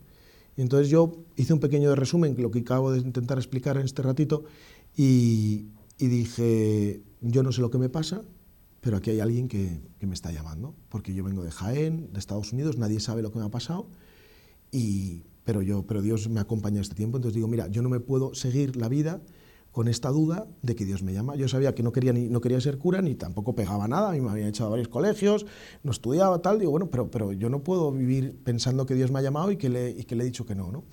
Y 0.56 0.62
entonces 0.62 0.88
yo 0.88 1.26
hice 1.36 1.52
un 1.52 1.60
pequeño 1.60 1.94
resumen, 1.94 2.34
lo 2.38 2.50
que 2.50 2.60
acabo 2.60 2.90
de 2.90 3.00
intentar 3.00 3.36
explicar 3.36 3.76
en 3.76 3.84
este 3.84 4.00
ratito, 4.00 4.44
y, 4.96 5.66
y 5.98 6.06
dije, 6.06 7.02
yo 7.20 7.42
no 7.42 7.52
sé 7.52 7.60
lo 7.60 7.70
que 7.70 7.76
me 7.76 7.90
pasa, 7.90 8.22
pero 8.80 8.96
aquí 8.96 9.10
hay 9.10 9.20
alguien 9.20 9.46
que, 9.46 9.82
que, 10.00 10.06
me 10.06 10.14
está 10.14 10.32
llamando, 10.32 10.74
porque 10.88 11.12
yo 11.12 11.22
vengo 11.22 11.44
de 11.44 11.50
Jaén, 11.50 12.14
de 12.14 12.18
Estados 12.18 12.54
Unidos, 12.54 12.78
nadie 12.78 12.98
sabe 12.98 13.20
lo 13.20 13.30
que 13.30 13.40
me 13.40 13.44
ha 13.44 13.50
pasado, 13.50 13.90
y, 14.72 15.24
pero, 15.44 15.60
yo, 15.60 15.82
pero 15.86 16.00
Dios 16.00 16.30
me 16.30 16.40
acompaña 16.40 16.80
este 16.80 16.94
tiempo, 16.94 17.18
entonces 17.18 17.34
digo, 17.34 17.46
mira, 17.46 17.68
yo 17.68 17.82
no 17.82 17.90
me 17.90 18.00
puedo 18.00 18.34
seguir 18.34 18.74
la 18.76 18.88
vida 18.88 19.20
con 19.76 19.88
esta 19.88 20.08
duda 20.08 20.46
de 20.62 20.74
que 20.74 20.86
Dios 20.86 21.02
me 21.02 21.12
llama. 21.12 21.36
Yo 21.36 21.48
sabía 21.48 21.74
que 21.74 21.82
no 21.82 21.92
quería, 21.92 22.10
ni, 22.14 22.30
no 22.30 22.40
quería 22.40 22.58
ser 22.62 22.78
cura 22.78 23.02
ni 23.02 23.14
tampoco 23.14 23.54
pegaba 23.54 23.86
nada, 23.86 24.08
a 24.08 24.12
mí 24.12 24.22
me 24.22 24.30
habían 24.30 24.48
echado 24.48 24.68
a 24.68 24.70
varios 24.70 24.88
colegios, 24.88 25.44
no 25.82 25.90
estudiaba, 25.90 26.40
tal, 26.40 26.58
digo, 26.58 26.70
bueno, 26.70 26.86
pero, 26.90 27.10
pero 27.10 27.32
yo 27.32 27.50
no 27.50 27.62
puedo 27.62 27.92
vivir 27.92 28.38
pensando 28.42 28.86
que 28.86 28.94
Dios 28.94 29.10
me 29.10 29.18
ha 29.18 29.22
llamado 29.22 29.50
y 29.50 29.58
que 29.58 29.68
le, 29.68 29.94
que 30.06 30.16
le 30.16 30.22
he 30.22 30.24
dicho 30.24 30.46
que 30.46 30.54
no, 30.54 30.72
¿no? 30.72 30.84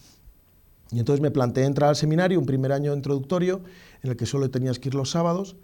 Y 0.91 1.00
entonces 1.00 1.22
me 1.22 1.32
planteé 1.32 1.63
entrar 1.63 1.91
al 1.91 1.96
seminario, 1.96 2.38
un 2.38 2.46
primer 2.46 2.74
año 2.74 2.93
introductorio, 2.93 3.62
en 4.02 4.12
el 4.12 4.17
que 4.17 4.26
solo 4.26 4.52
tenías 4.52 4.80
que 4.80 4.89
ir 4.89 4.96
los 4.96 5.12
sábados, 5.12 5.56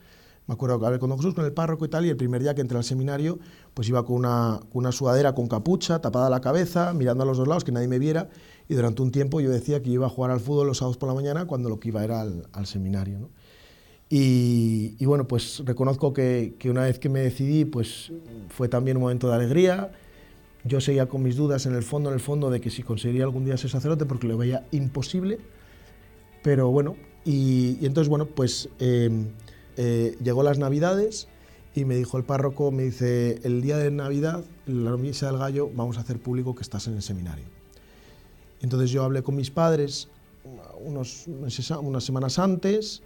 me 0.49 0.53
acuerdo 0.53 0.79
que 0.79 0.87
hablé 0.87 0.97
con 0.97 1.11
don 1.11 1.19
Jesús, 1.19 1.35
con 1.35 1.45
el 1.45 1.53
párroco 1.53 1.85
y 1.85 1.89
tal, 1.89 2.07
y 2.07 2.09
el 2.09 2.17
primer 2.17 2.41
día 2.41 2.55
que 2.55 2.61
entré 2.61 2.75
al 2.75 2.83
seminario, 2.83 3.37
pues 3.75 3.87
iba 3.87 4.03
con 4.03 4.15
una, 4.15 4.59
una 4.73 4.91
sudadera 4.91 5.35
con 5.35 5.47
capucha, 5.47 6.01
tapada 6.01 6.27
la 6.27 6.41
cabeza, 6.41 6.91
mirando 6.95 7.21
a 7.23 7.27
los 7.27 7.37
dos 7.37 7.47
lados, 7.47 7.63
que 7.63 7.71
nadie 7.71 7.87
me 7.87 7.99
viera, 7.99 8.29
y 8.67 8.73
durante 8.73 9.03
un 9.03 9.11
tiempo 9.11 9.41
yo 9.41 9.51
decía 9.51 9.83
que 9.83 9.91
iba 9.91 10.07
a 10.07 10.09
jugar 10.09 10.31
al 10.31 10.39
fútbol 10.39 10.65
los 10.65 10.79
sábados 10.79 10.97
por 10.97 11.07
la 11.07 11.13
mañana, 11.13 11.45
cuando 11.45 11.69
lo 11.69 11.79
que 11.79 11.89
iba 11.89 12.03
era 12.03 12.21
al, 12.21 12.65
seminario. 12.65 13.19
¿no? 13.19 13.29
Y, 14.09 14.95
y, 14.97 15.05
bueno, 15.05 15.27
pues 15.27 15.61
reconozco 15.65 16.13
que, 16.13 16.55
que, 16.57 16.71
una 16.71 16.81
vez 16.81 16.97
que 16.97 17.09
me 17.09 17.19
decidí, 17.19 17.65
pues 17.65 18.11
fue 18.49 18.67
también 18.67 18.97
un 18.97 19.03
momento 19.03 19.29
de 19.29 19.35
alegría. 19.35 19.91
Yo 20.63 20.81
seguía 20.81 21.05
con 21.05 21.21
mis 21.21 21.35
dudas 21.35 21.67
en 21.67 21.75
el 21.75 21.83
fondo, 21.83 22.09
en 22.09 22.15
el 22.15 22.21
fondo, 22.21 22.49
de 22.49 22.59
que 22.59 22.71
si 22.71 22.81
conseguiría 22.81 23.23
algún 23.23 23.45
día 23.45 23.55
ser 23.55 23.69
sacerdote, 23.69 24.07
porque 24.07 24.27
lo 24.27 24.35
veía 24.35 24.65
imposible. 24.71 25.37
Pero 26.41 26.71
bueno, 26.71 26.95
y, 27.23 27.77
y 27.79 27.85
entonces, 27.85 28.09
bueno, 28.09 28.25
pues... 28.25 28.67
Eh, 28.79 29.27
eh, 29.81 30.17
llegó 30.21 30.43
las 30.43 30.59
Navidades 30.59 31.29
y 31.73 31.85
me 31.85 31.95
dijo 31.95 32.17
el 32.17 32.25
párroco, 32.25 32.69
me 32.69 32.83
dice, 32.83 33.39
el 33.43 33.61
día 33.61 33.77
de 33.77 33.89
Navidad, 33.89 34.43
la 34.65 34.97
misa 34.97 35.27
del 35.27 35.37
gallo, 35.37 35.69
vamos 35.73 35.97
a 35.97 36.01
hacer 36.01 36.19
público 36.19 36.53
que 36.53 36.63
estás 36.63 36.87
en 36.87 36.95
el 36.95 37.01
seminario. 37.01 37.45
Entonces 38.61 38.91
yo 38.91 39.05
hablé 39.05 39.23
con 39.23 39.37
mis 39.37 39.51
padres 39.51 40.09
unos, 40.81 41.27
unas 41.27 42.03
semanas 42.03 42.39
antes 42.39 43.03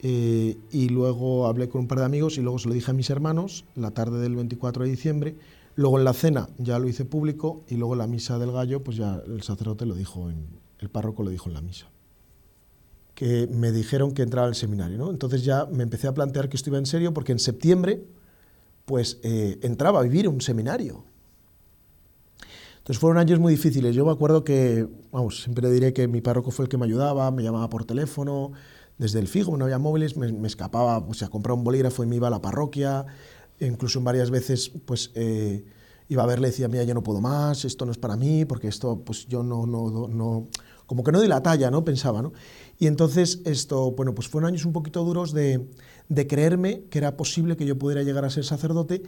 eh, 0.00 0.56
y 0.72 0.88
luego 0.88 1.46
hablé 1.46 1.68
con 1.68 1.82
un 1.82 1.86
par 1.86 2.00
de 2.00 2.06
amigos 2.06 2.38
y 2.38 2.40
luego 2.40 2.58
se 2.58 2.66
lo 2.66 2.74
dije 2.74 2.90
a 2.90 2.94
mis 2.94 3.08
hermanos 3.10 3.64
la 3.76 3.92
tarde 3.92 4.18
del 4.18 4.34
24 4.34 4.82
de 4.82 4.90
diciembre. 4.90 5.36
Luego 5.76 6.00
en 6.00 6.04
la 6.04 6.12
cena 6.12 6.48
ya 6.58 6.80
lo 6.80 6.88
hice 6.88 7.04
público 7.04 7.62
y 7.68 7.76
luego 7.76 7.94
en 7.94 7.98
la 7.98 8.08
misa 8.08 8.36
del 8.40 8.50
gallo, 8.50 8.82
pues 8.82 8.96
ya 8.96 9.22
el 9.28 9.44
sacerdote 9.44 9.86
lo 9.86 9.94
dijo, 9.94 10.28
el 10.80 10.90
párroco 10.90 11.22
lo 11.22 11.30
dijo 11.30 11.48
en 11.48 11.54
la 11.54 11.60
misa 11.60 11.93
que 13.14 13.48
me 13.48 13.72
dijeron 13.72 14.12
que 14.12 14.22
entraba 14.22 14.48
al 14.48 14.54
seminario. 14.54 14.98
¿no? 14.98 15.10
Entonces 15.10 15.44
ya 15.44 15.66
me 15.66 15.82
empecé 15.82 16.08
a 16.08 16.14
plantear 16.14 16.48
que 16.48 16.58
iba 16.66 16.78
en 16.78 16.86
serio 16.86 17.14
porque 17.14 17.32
en 17.32 17.38
septiembre 17.38 18.04
pues 18.84 19.18
eh, 19.22 19.58
entraba 19.62 20.00
a 20.00 20.02
vivir 20.02 20.28
un 20.28 20.40
seminario. 20.40 21.04
Entonces 22.78 23.00
fueron 23.00 23.18
años 23.18 23.38
muy 23.38 23.54
difíciles. 23.54 23.94
Yo 23.94 24.04
me 24.04 24.12
acuerdo 24.12 24.44
que, 24.44 24.86
vamos, 25.10 25.42
siempre 25.42 25.70
diré 25.70 25.94
que 25.94 26.06
mi 26.06 26.20
párroco 26.20 26.50
fue 26.50 26.66
el 26.66 26.68
que 26.68 26.76
me 26.76 26.84
ayudaba, 26.84 27.30
me 27.30 27.42
llamaba 27.42 27.70
por 27.70 27.86
teléfono, 27.86 28.52
desde 28.98 29.20
el 29.20 29.26
fijo, 29.26 29.56
no 29.56 29.64
había 29.64 29.78
móviles, 29.78 30.18
me, 30.18 30.30
me 30.32 30.46
escapaba, 30.46 31.04
pues 31.04 31.22
a 31.22 31.28
comprar 31.28 31.56
un 31.56 31.64
bolígrafo 31.64 32.04
y 32.04 32.06
me 32.06 32.16
iba 32.16 32.28
a 32.28 32.30
la 32.30 32.42
parroquia, 32.42 33.06
e 33.58 33.66
incluso 33.66 33.98
en 34.00 34.04
varias 34.04 34.30
veces, 34.30 34.70
pues... 34.84 35.12
Eh, 35.14 35.64
iba 36.08 36.22
a 36.22 36.26
verle 36.26 36.48
y 36.48 36.50
decía, 36.50 36.68
mira, 36.68 36.84
yo 36.84 36.94
no 36.94 37.02
puedo 37.02 37.20
más, 37.20 37.64
esto 37.64 37.86
no 37.86 37.92
es 37.92 37.98
para 37.98 38.16
mí, 38.16 38.44
porque 38.44 38.68
esto, 38.68 39.00
pues 39.04 39.26
yo 39.26 39.42
no, 39.42 39.66
no, 39.66 40.08
no, 40.08 40.48
como 40.86 41.04
que 41.04 41.12
no 41.12 41.18
doy 41.18 41.28
la 41.28 41.42
talla, 41.42 41.70
¿no? 41.70 41.84
Pensaba, 41.84 42.22
¿no? 42.22 42.32
Y 42.78 42.86
entonces 42.86 43.40
esto, 43.44 43.92
bueno, 43.92 44.14
pues 44.14 44.28
fueron 44.28 44.48
años 44.48 44.64
un 44.64 44.72
poquito 44.72 45.04
duros 45.04 45.32
de, 45.32 45.68
de 46.08 46.26
creerme 46.26 46.84
que 46.90 46.98
era 46.98 47.16
posible 47.16 47.56
que 47.56 47.66
yo 47.66 47.78
pudiera 47.78 48.02
llegar 48.02 48.24
a 48.24 48.30
ser 48.30 48.44
sacerdote 48.44 49.02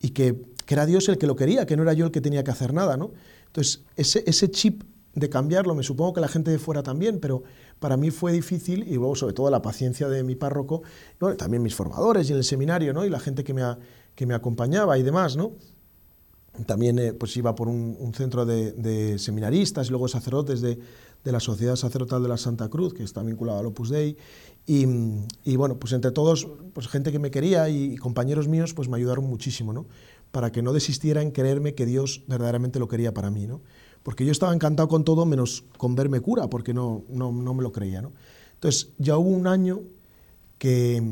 y 0.00 0.10
que, 0.10 0.42
que, 0.66 0.74
era 0.74 0.86
Dios 0.86 1.08
el 1.08 1.18
que 1.18 1.26
lo 1.26 1.36
quería, 1.36 1.66
que 1.66 1.76
no 1.76 1.82
era 1.82 1.92
yo 1.92 2.06
el 2.06 2.10
que 2.10 2.20
tenía 2.20 2.42
que 2.42 2.50
hacer 2.50 2.72
nada, 2.72 2.96
¿no? 2.96 3.12
Entonces, 3.46 3.84
ese, 3.96 4.24
ese 4.26 4.50
chip 4.50 4.82
de 5.14 5.28
cambiarlo, 5.28 5.74
me 5.74 5.82
supongo 5.82 6.12
que 6.14 6.20
la 6.20 6.28
gente 6.28 6.50
de 6.50 6.58
fuera 6.58 6.82
también, 6.82 7.18
pero 7.18 7.42
para 7.78 7.96
mí 7.96 8.10
fue 8.10 8.32
difícil 8.32 8.84
y 8.86 8.94
luego 8.94 9.16
sobre 9.16 9.34
todo 9.34 9.50
la 9.50 9.60
paciencia 9.60 10.08
de 10.08 10.22
mi 10.22 10.36
párroco, 10.36 10.82
bueno, 11.18 11.36
también 11.36 11.62
mis 11.62 11.74
formadores 11.74 12.28
y 12.28 12.32
en 12.32 12.38
el 12.38 12.44
seminario, 12.44 12.92
¿no? 12.92 13.04
Y 13.04 13.10
la 13.10 13.18
gente 13.18 13.42
que 13.42 13.52
me, 13.52 13.62
que 14.14 14.26
me 14.26 14.34
acompañaba 14.34 14.98
y 14.98 15.02
demás, 15.02 15.36
¿no? 15.36 15.52
También 16.66 16.98
eh, 16.98 17.12
pues 17.12 17.36
iba 17.36 17.54
por 17.54 17.68
un, 17.68 17.96
un 17.98 18.12
centro 18.14 18.44
de, 18.44 18.72
de, 18.72 19.18
seminaristas 19.18 19.86
y 19.86 19.90
luego 19.90 20.08
sacerdotes 20.08 20.60
de, 20.60 20.78
de 21.24 21.32
la 21.32 21.40
Sociedad 21.40 21.76
Sacerdotal 21.76 22.22
de 22.22 22.28
la 22.28 22.36
Santa 22.36 22.68
Cruz, 22.68 22.94
que 22.94 23.02
está 23.02 23.22
vinculada 23.22 23.60
al 23.60 23.66
Opus 23.66 23.90
Dei, 23.90 24.16
y, 24.66 24.86
y, 25.44 25.56
bueno, 25.56 25.78
pues 25.78 25.92
entre 25.92 26.12
todos, 26.12 26.46
pues 26.74 26.86
gente 26.88 27.12
que 27.12 27.18
me 27.18 27.30
quería 27.30 27.68
y, 27.68 27.96
compañeros 27.96 28.46
míos, 28.46 28.74
pues 28.74 28.88
me 28.88 28.96
ayudaron 28.96 29.24
muchísimo, 29.24 29.72
¿no? 29.72 29.86
Para 30.30 30.52
que 30.52 30.62
no 30.62 30.72
desistiera 30.72 31.22
en 31.22 31.30
creerme 31.30 31.74
que 31.74 31.86
Dios 31.86 32.22
verdaderamente 32.28 32.78
lo 32.78 32.86
quería 32.86 33.12
para 33.12 33.30
mí, 33.30 33.46
¿no? 33.46 33.62
Porque 34.02 34.24
yo 34.24 34.32
estaba 34.32 34.54
encantado 34.54 34.88
con 34.88 35.04
todo 35.04 35.26
menos 35.26 35.64
con 35.76 35.94
verme 35.94 36.20
cura, 36.20 36.48
porque 36.48 36.72
no, 36.72 37.02
no, 37.08 37.32
no 37.32 37.54
me 37.54 37.62
lo 37.62 37.72
creía, 37.72 38.00
¿no? 38.00 38.12
Entonces, 38.54 38.90
ya 38.98 39.16
hubo 39.16 39.30
un 39.30 39.46
año 39.46 39.80
que, 40.58 41.02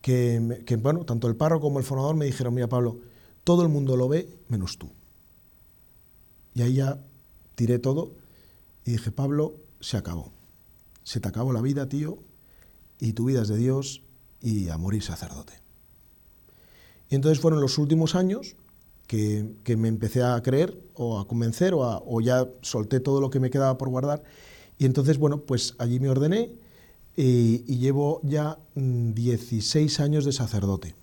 que, 0.00 0.62
que, 0.64 0.76
bueno, 0.76 1.04
tanto 1.04 1.28
el 1.28 1.36
párroco 1.36 1.66
como 1.66 1.78
el 1.80 1.84
formador 1.84 2.16
me 2.16 2.24
dijeron, 2.24 2.54
mira 2.54 2.68
Pablo, 2.68 2.98
todo 3.44 3.62
el 3.62 3.68
mundo 3.68 3.96
lo 3.96 4.08
ve 4.08 4.28
menos 4.48 4.78
tú. 4.78 4.88
Y 6.54 6.62
ahí 6.62 6.74
ya 6.74 6.98
tiré 7.54 7.78
todo 7.78 8.12
y 8.84 8.92
dije, 8.92 9.10
Pablo, 9.10 9.56
se 9.80 9.96
acabó. 9.96 10.32
Se 11.04 11.20
te 11.20 11.28
acabó 11.28 11.52
la 11.52 11.62
vida, 11.62 11.88
tío, 11.88 12.18
y 12.98 13.12
tu 13.12 13.26
vida 13.26 13.42
es 13.42 13.48
de 13.48 13.56
Dios 13.56 14.02
y 14.40 14.68
a 14.68 14.78
morir 14.78 15.02
sacerdote. 15.02 15.54
Y 17.08 17.14
entonces 17.14 17.40
fueron 17.40 17.60
los 17.60 17.78
últimos 17.78 18.14
años 18.14 18.56
que, 19.06 19.54
que 19.64 19.76
me 19.76 19.88
empecé 19.88 20.22
a 20.22 20.40
creer 20.42 20.78
o 20.94 21.18
a 21.18 21.26
convencer 21.26 21.74
o, 21.74 21.84
a, 21.84 22.02
o, 22.04 22.20
ya 22.20 22.48
solté 22.62 23.00
todo 23.00 23.20
lo 23.20 23.30
que 23.30 23.40
me 23.40 23.50
quedaba 23.50 23.76
por 23.76 23.88
guardar. 23.88 24.22
Y 24.78 24.86
entonces, 24.86 25.18
bueno, 25.18 25.42
pues 25.42 25.74
allí 25.78 25.98
me 25.98 26.08
ordené 26.08 26.52
y, 27.16 27.64
y 27.66 27.78
llevo 27.78 28.20
ya 28.22 28.58
16 28.74 29.98
mm, 29.98 30.02
años 30.02 30.24
de 30.24 30.32
sacerdote. 30.32 30.94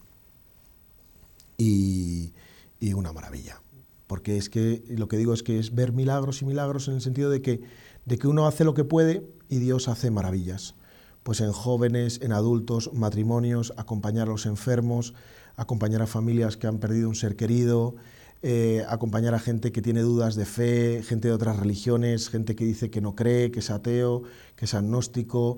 Y, 1.58 2.32
y 2.80 2.94
una 2.94 3.12
maravilla 3.12 3.62
porque 4.08 4.38
es 4.38 4.50
que 4.50 4.84
lo 4.88 5.08
que 5.08 5.18
digo 5.18 5.34
es 5.34 5.44
que 5.44 5.60
es 5.60 5.76
ver 5.76 5.92
milagros 5.92 6.42
y 6.42 6.46
milagros 6.46 6.88
en 6.88 6.96
el 6.96 7.02
sentido 7.02 7.30
de 7.30 7.42
que, 7.42 7.62
de 8.06 8.18
que 8.18 8.28
uno 8.28 8.48
hace 8.48 8.64
lo 8.64 8.74
que 8.74 8.86
puede 8.86 9.28
y 9.50 9.60
Dios 9.60 9.88
hace 9.88 10.10
maravillas. 10.10 10.76
Pues 11.24 11.42
en 11.42 11.52
jóvenes, 11.52 12.22
en 12.22 12.32
adultos, 12.32 12.92
matrimonios, 12.94 13.74
acompañar 13.76 14.28
a 14.28 14.32
los 14.32 14.46
enfermos, 14.46 15.14
acompañar 15.58 16.02
a 16.02 16.08
familias 16.08 16.56
que 16.56 16.68
han 16.68 16.80
perdido 16.80 17.10
un 17.10 17.16
ser 17.16 17.36
querido, 17.36 17.96
eh, 18.44 18.86
acompañar 18.88 19.34
a 19.34 19.40
gente 19.40 19.72
que 19.72 19.82
tiene 19.82 20.02
dudas 20.02 20.36
de 20.36 20.46
fe, 20.46 21.04
gente 21.04 21.28
de 21.28 21.34
otras 21.34 21.58
religiones, 21.58 22.30
gente 22.30 22.56
que 22.56 22.64
dice 22.64 22.90
que 22.90 23.02
no 23.02 23.16
cree, 23.16 23.52
que 23.52 23.60
es 23.60 23.72
ateo, 23.72 24.24
que 24.56 24.66
es 24.66 24.74
agnóstico, 24.74 25.58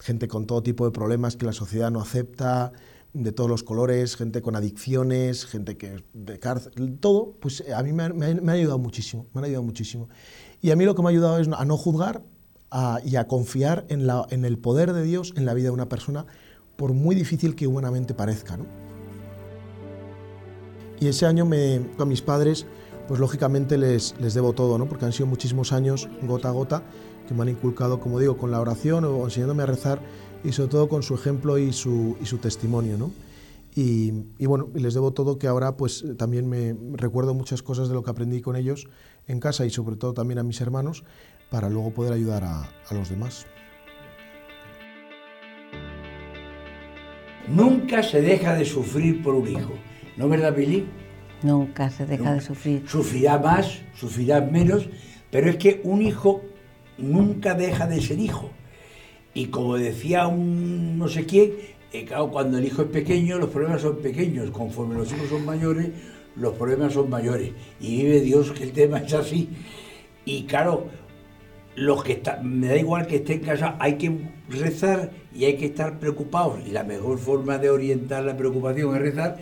gente 0.00 0.28
con 0.28 0.46
todo 0.46 0.62
tipo 0.62 0.84
de 0.84 0.90
problemas 0.90 1.36
que 1.36 1.46
la 1.46 1.52
sociedad 1.52 1.90
no 1.90 2.00
acepta, 2.00 2.72
de 3.22 3.32
todos 3.32 3.48
los 3.48 3.62
colores, 3.62 4.16
gente 4.16 4.42
con 4.42 4.56
adicciones, 4.56 5.46
gente 5.46 5.76
que 5.76 6.04
de 6.12 6.38
cárcel, 6.38 6.98
todo, 7.00 7.32
pues 7.40 7.64
a 7.74 7.82
mí 7.82 7.92
me, 7.92 8.10
me, 8.10 8.34
me, 8.34 8.52
ha 8.52 8.54
ayudado 8.54 8.78
muchísimo, 8.78 9.26
me 9.32 9.40
ha 9.40 9.44
ayudado 9.44 9.62
muchísimo. 9.62 10.08
Y 10.60 10.70
a 10.70 10.76
mí 10.76 10.84
lo 10.84 10.94
que 10.94 11.02
me 11.02 11.08
ha 11.08 11.10
ayudado 11.10 11.38
es 11.38 11.48
a 11.48 11.64
no 11.64 11.76
juzgar 11.76 12.22
y 13.04 13.16
a 13.16 13.26
confiar 13.26 13.86
en, 13.88 14.06
la, 14.06 14.26
en 14.30 14.44
el 14.44 14.58
poder 14.58 14.92
de 14.92 15.02
Dios 15.02 15.32
en 15.36 15.46
la 15.46 15.54
vida 15.54 15.66
de 15.66 15.70
una 15.70 15.88
persona, 15.88 16.26
por 16.76 16.92
muy 16.92 17.14
difícil 17.14 17.54
que 17.54 17.66
humanamente 17.66 18.12
parezca. 18.12 18.56
¿no? 18.56 18.66
Y 21.00 21.08
ese 21.08 21.26
año 21.26 21.46
me, 21.46 21.80
a 21.98 22.04
mis 22.04 22.22
padres, 22.22 22.66
pues 23.08 23.20
lógicamente 23.20 23.78
les, 23.78 24.14
les 24.20 24.34
debo 24.34 24.52
todo, 24.52 24.76
¿no? 24.78 24.88
porque 24.88 25.04
han 25.04 25.12
sido 25.12 25.26
muchísimos 25.26 25.72
años, 25.72 26.08
gota 26.22 26.48
a 26.48 26.52
gota, 26.52 26.82
que 27.26 27.34
me 27.34 27.42
han 27.42 27.48
inculcado, 27.48 27.98
como 27.98 28.20
digo, 28.20 28.36
con 28.36 28.50
la 28.50 28.60
oración 28.60 29.04
o 29.04 29.24
enseñándome 29.24 29.62
a 29.62 29.66
rezar 29.66 30.00
y 30.46 30.52
sobre 30.52 30.70
todo 30.70 30.88
con 30.88 31.02
su 31.02 31.14
ejemplo 31.14 31.58
y 31.58 31.72
su, 31.72 32.16
y 32.22 32.26
su 32.26 32.38
testimonio. 32.38 32.96
¿no? 32.96 33.10
Y, 33.74 34.12
y, 34.38 34.46
bueno, 34.46 34.68
y 34.74 34.78
les 34.80 34.94
debo 34.94 35.12
todo 35.12 35.38
que 35.38 35.48
ahora 35.48 35.76
pues 35.76 36.04
también 36.16 36.48
me 36.48 36.74
recuerdo 36.92 37.34
muchas 37.34 37.62
cosas 37.62 37.88
de 37.88 37.94
lo 37.94 38.02
que 38.02 38.10
aprendí 38.10 38.40
con 38.40 38.56
ellos 38.56 38.88
en 39.26 39.40
casa 39.40 39.66
y 39.66 39.70
sobre 39.70 39.96
todo 39.96 40.14
también 40.14 40.38
a 40.38 40.42
mis 40.42 40.60
hermanos 40.60 41.04
para 41.50 41.68
luego 41.68 41.90
poder 41.92 42.12
ayudar 42.12 42.44
a, 42.44 42.62
a 42.88 42.94
los 42.94 43.10
demás. 43.10 43.46
Nunca 47.48 48.02
se 48.02 48.22
deja 48.22 48.54
de 48.54 48.64
sufrir 48.64 49.22
por 49.22 49.34
un 49.34 49.48
hijo, 49.48 49.72
¿no 50.16 50.28
verdad, 50.28 50.54
Billy? 50.54 50.86
Nunca 51.42 51.90
se 51.90 52.06
deja 52.06 52.22
Nunca. 52.24 52.34
de 52.34 52.40
sufrir. 52.40 52.82
Sufrirá 52.88 53.38
más, 53.38 53.80
sufrirá 53.94 54.40
menos, 54.40 54.88
pero 55.30 55.50
es 55.50 55.56
que 55.56 55.80
un 55.84 56.02
hijo 56.02 56.42
nunca 56.98 57.54
deja 57.54 57.86
de 57.86 58.00
ser 58.00 58.18
hijo. 58.18 58.50
Y 59.36 59.48
como 59.48 59.76
decía 59.76 60.26
un 60.28 60.96
no 60.96 61.08
sé 61.08 61.26
quién, 61.26 61.52
eh, 61.92 62.06
claro, 62.06 62.30
cuando 62.30 62.56
el 62.56 62.64
hijo 62.64 62.80
es 62.80 62.88
pequeño, 62.88 63.36
los 63.36 63.50
problemas 63.50 63.82
son 63.82 63.98
pequeños. 63.98 64.50
Conforme 64.50 64.94
los 64.94 65.12
hijos 65.12 65.28
son 65.28 65.44
mayores, 65.44 65.90
los 66.36 66.54
problemas 66.54 66.94
son 66.94 67.10
mayores. 67.10 67.52
Y 67.78 67.98
vive 67.98 68.22
Dios 68.22 68.50
que 68.52 68.64
el 68.64 68.72
tema 68.72 68.96
es 69.00 69.12
así. 69.12 69.50
Y 70.24 70.44
claro, 70.44 70.86
los 71.74 72.02
que 72.02 72.14
están, 72.14 72.58
me 72.58 72.68
da 72.68 72.78
igual 72.78 73.06
que 73.06 73.16
estén 73.16 73.40
casados, 73.40 73.76
hay 73.78 73.98
que 73.98 74.10
rezar 74.48 75.10
y 75.34 75.44
hay 75.44 75.58
que 75.58 75.66
estar 75.66 75.98
preocupados. 75.98 76.60
Y 76.66 76.70
la 76.70 76.84
mejor 76.84 77.18
forma 77.18 77.58
de 77.58 77.68
orientar 77.68 78.24
la 78.24 78.38
preocupación 78.38 78.96
es 78.96 79.02
rezar 79.02 79.36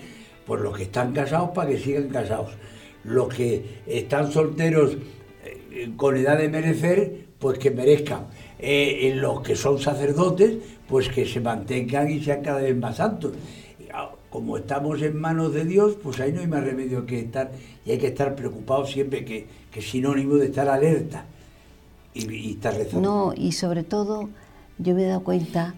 por 0.44 0.60
los 0.60 0.76
que 0.76 0.82
están 0.82 1.12
casados 1.12 1.50
para 1.50 1.70
que 1.70 1.78
sigan 1.78 2.08
casados. 2.08 2.50
Los 3.04 3.32
que 3.32 3.82
están 3.86 4.32
solteros 4.32 4.96
con 5.96 6.16
edad 6.16 6.38
de 6.38 6.48
merecer, 6.48 7.26
pues 7.38 7.58
que 7.58 7.70
merezcan 7.70 8.26
eh, 8.58 9.08
en 9.08 9.20
los 9.20 9.42
que 9.42 9.56
son 9.56 9.78
sacerdotes, 9.78 10.56
pues 10.88 11.08
que 11.08 11.26
se 11.26 11.40
mantengan 11.40 12.10
y 12.10 12.22
sean 12.22 12.42
cada 12.42 12.60
vez 12.60 12.76
más 12.76 12.96
santos. 12.96 13.32
Ah, 13.92 14.10
como 14.30 14.56
estamos 14.56 15.00
en 15.02 15.20
manos 15.20 15.52
de 15.52 15.64
Dios, 15.64 15.96
pues 16.02 16.20
ahí 16.20 16.32
no 16.32 16.40
hay 16.40 16.46
más 16.46 16.64
remedio 16.64 17.06
que 17.06 17.20
estar, 17.20 17.52
y 17.84 17.92
hay 17.92 17.98
que 17.98 18.08
estar 18.08 18.34
preocupados 18.34 18.90
siempre, 18.90 19.24
que, 19.24 19.46
que 19.70 19.80
es 19.80 19.90
sinónimo 19.90 20.36
de 20.36 20.46
estar 20.46 20.68
alerta 20.68 21.26
y, 22.14 22.52
estar 22.52 22.74
rezando. 22.74 23.08
No, 23.08 23.34
y 23.36 23.52
sobre 23.52 23.84
todo 23.84 24.28
yo 24.78 24.94
me 24.94 25.04
he 25.04 25.06
dado 25.06 25.22
cuenta 25.22 25.74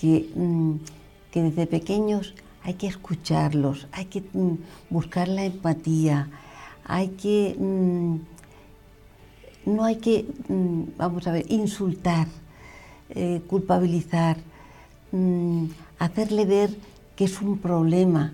que, 0.00 0.28
mm, 0.34 0.76
que 1.30 1.42
desde 1.42 1.66
pequeños 1.66 2.34
hay 2.62 2.74
que 2.74 2.86
escucharlos, 2.86 3.86
hay 3.92 4.06
que 4.06 4.22
mm, 4.32 4.54
buscar 4.90 5.28
la 5.28 5.44
empatía, 5.44 6.30
hay 6.84 7.08
que... 7.08 7.54
Mm, 7.58 8.33
no 9.66 9.84
hay 9.84 9.96
que, 9.96 10.26
vamos 10.96 11.26
a 11.26 11.32
ver, 11.32 11.50
insultar, 11.50 12.26
eh, 13.10 13.40
culpabilizar, 13.46 14.36
hacerle 15.98 16.44
ver 16.44 16.70
que 17.16 17.24
es 17.24 17.40
un 17.40 17.58
problema, 17.58 18.32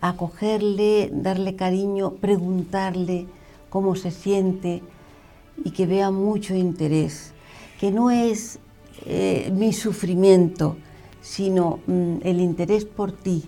acogerle, 0.00 1.10
darle 1.12 1.54
cariño, 1.54 2.14
preguntarle 2.14 3.26
cómo 3.68 3.94
se 3.94 4.10
siente 4.10 4.82
y 5.64 5.70
que 5.70 5.86
vea 5.86 6.10
mucho 6.10 6.54
interés, 6.54 7.32
que 7.78 7.90
no 7.90 8.10
es 8.10 8.58
eh, 9.06 9.50
mi 9.54 9.72
sufrimiento, 9.72 10.76
sino 11.22 11.80
mm, 11.86 12.16
el 12.22 12.40
interés 12.40 12.84
por 12.84 13.12
ti, 13.12 13.44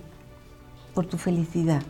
por 0.95 1.07
tu 1.07 1.19
felicidad. 1.19 1.83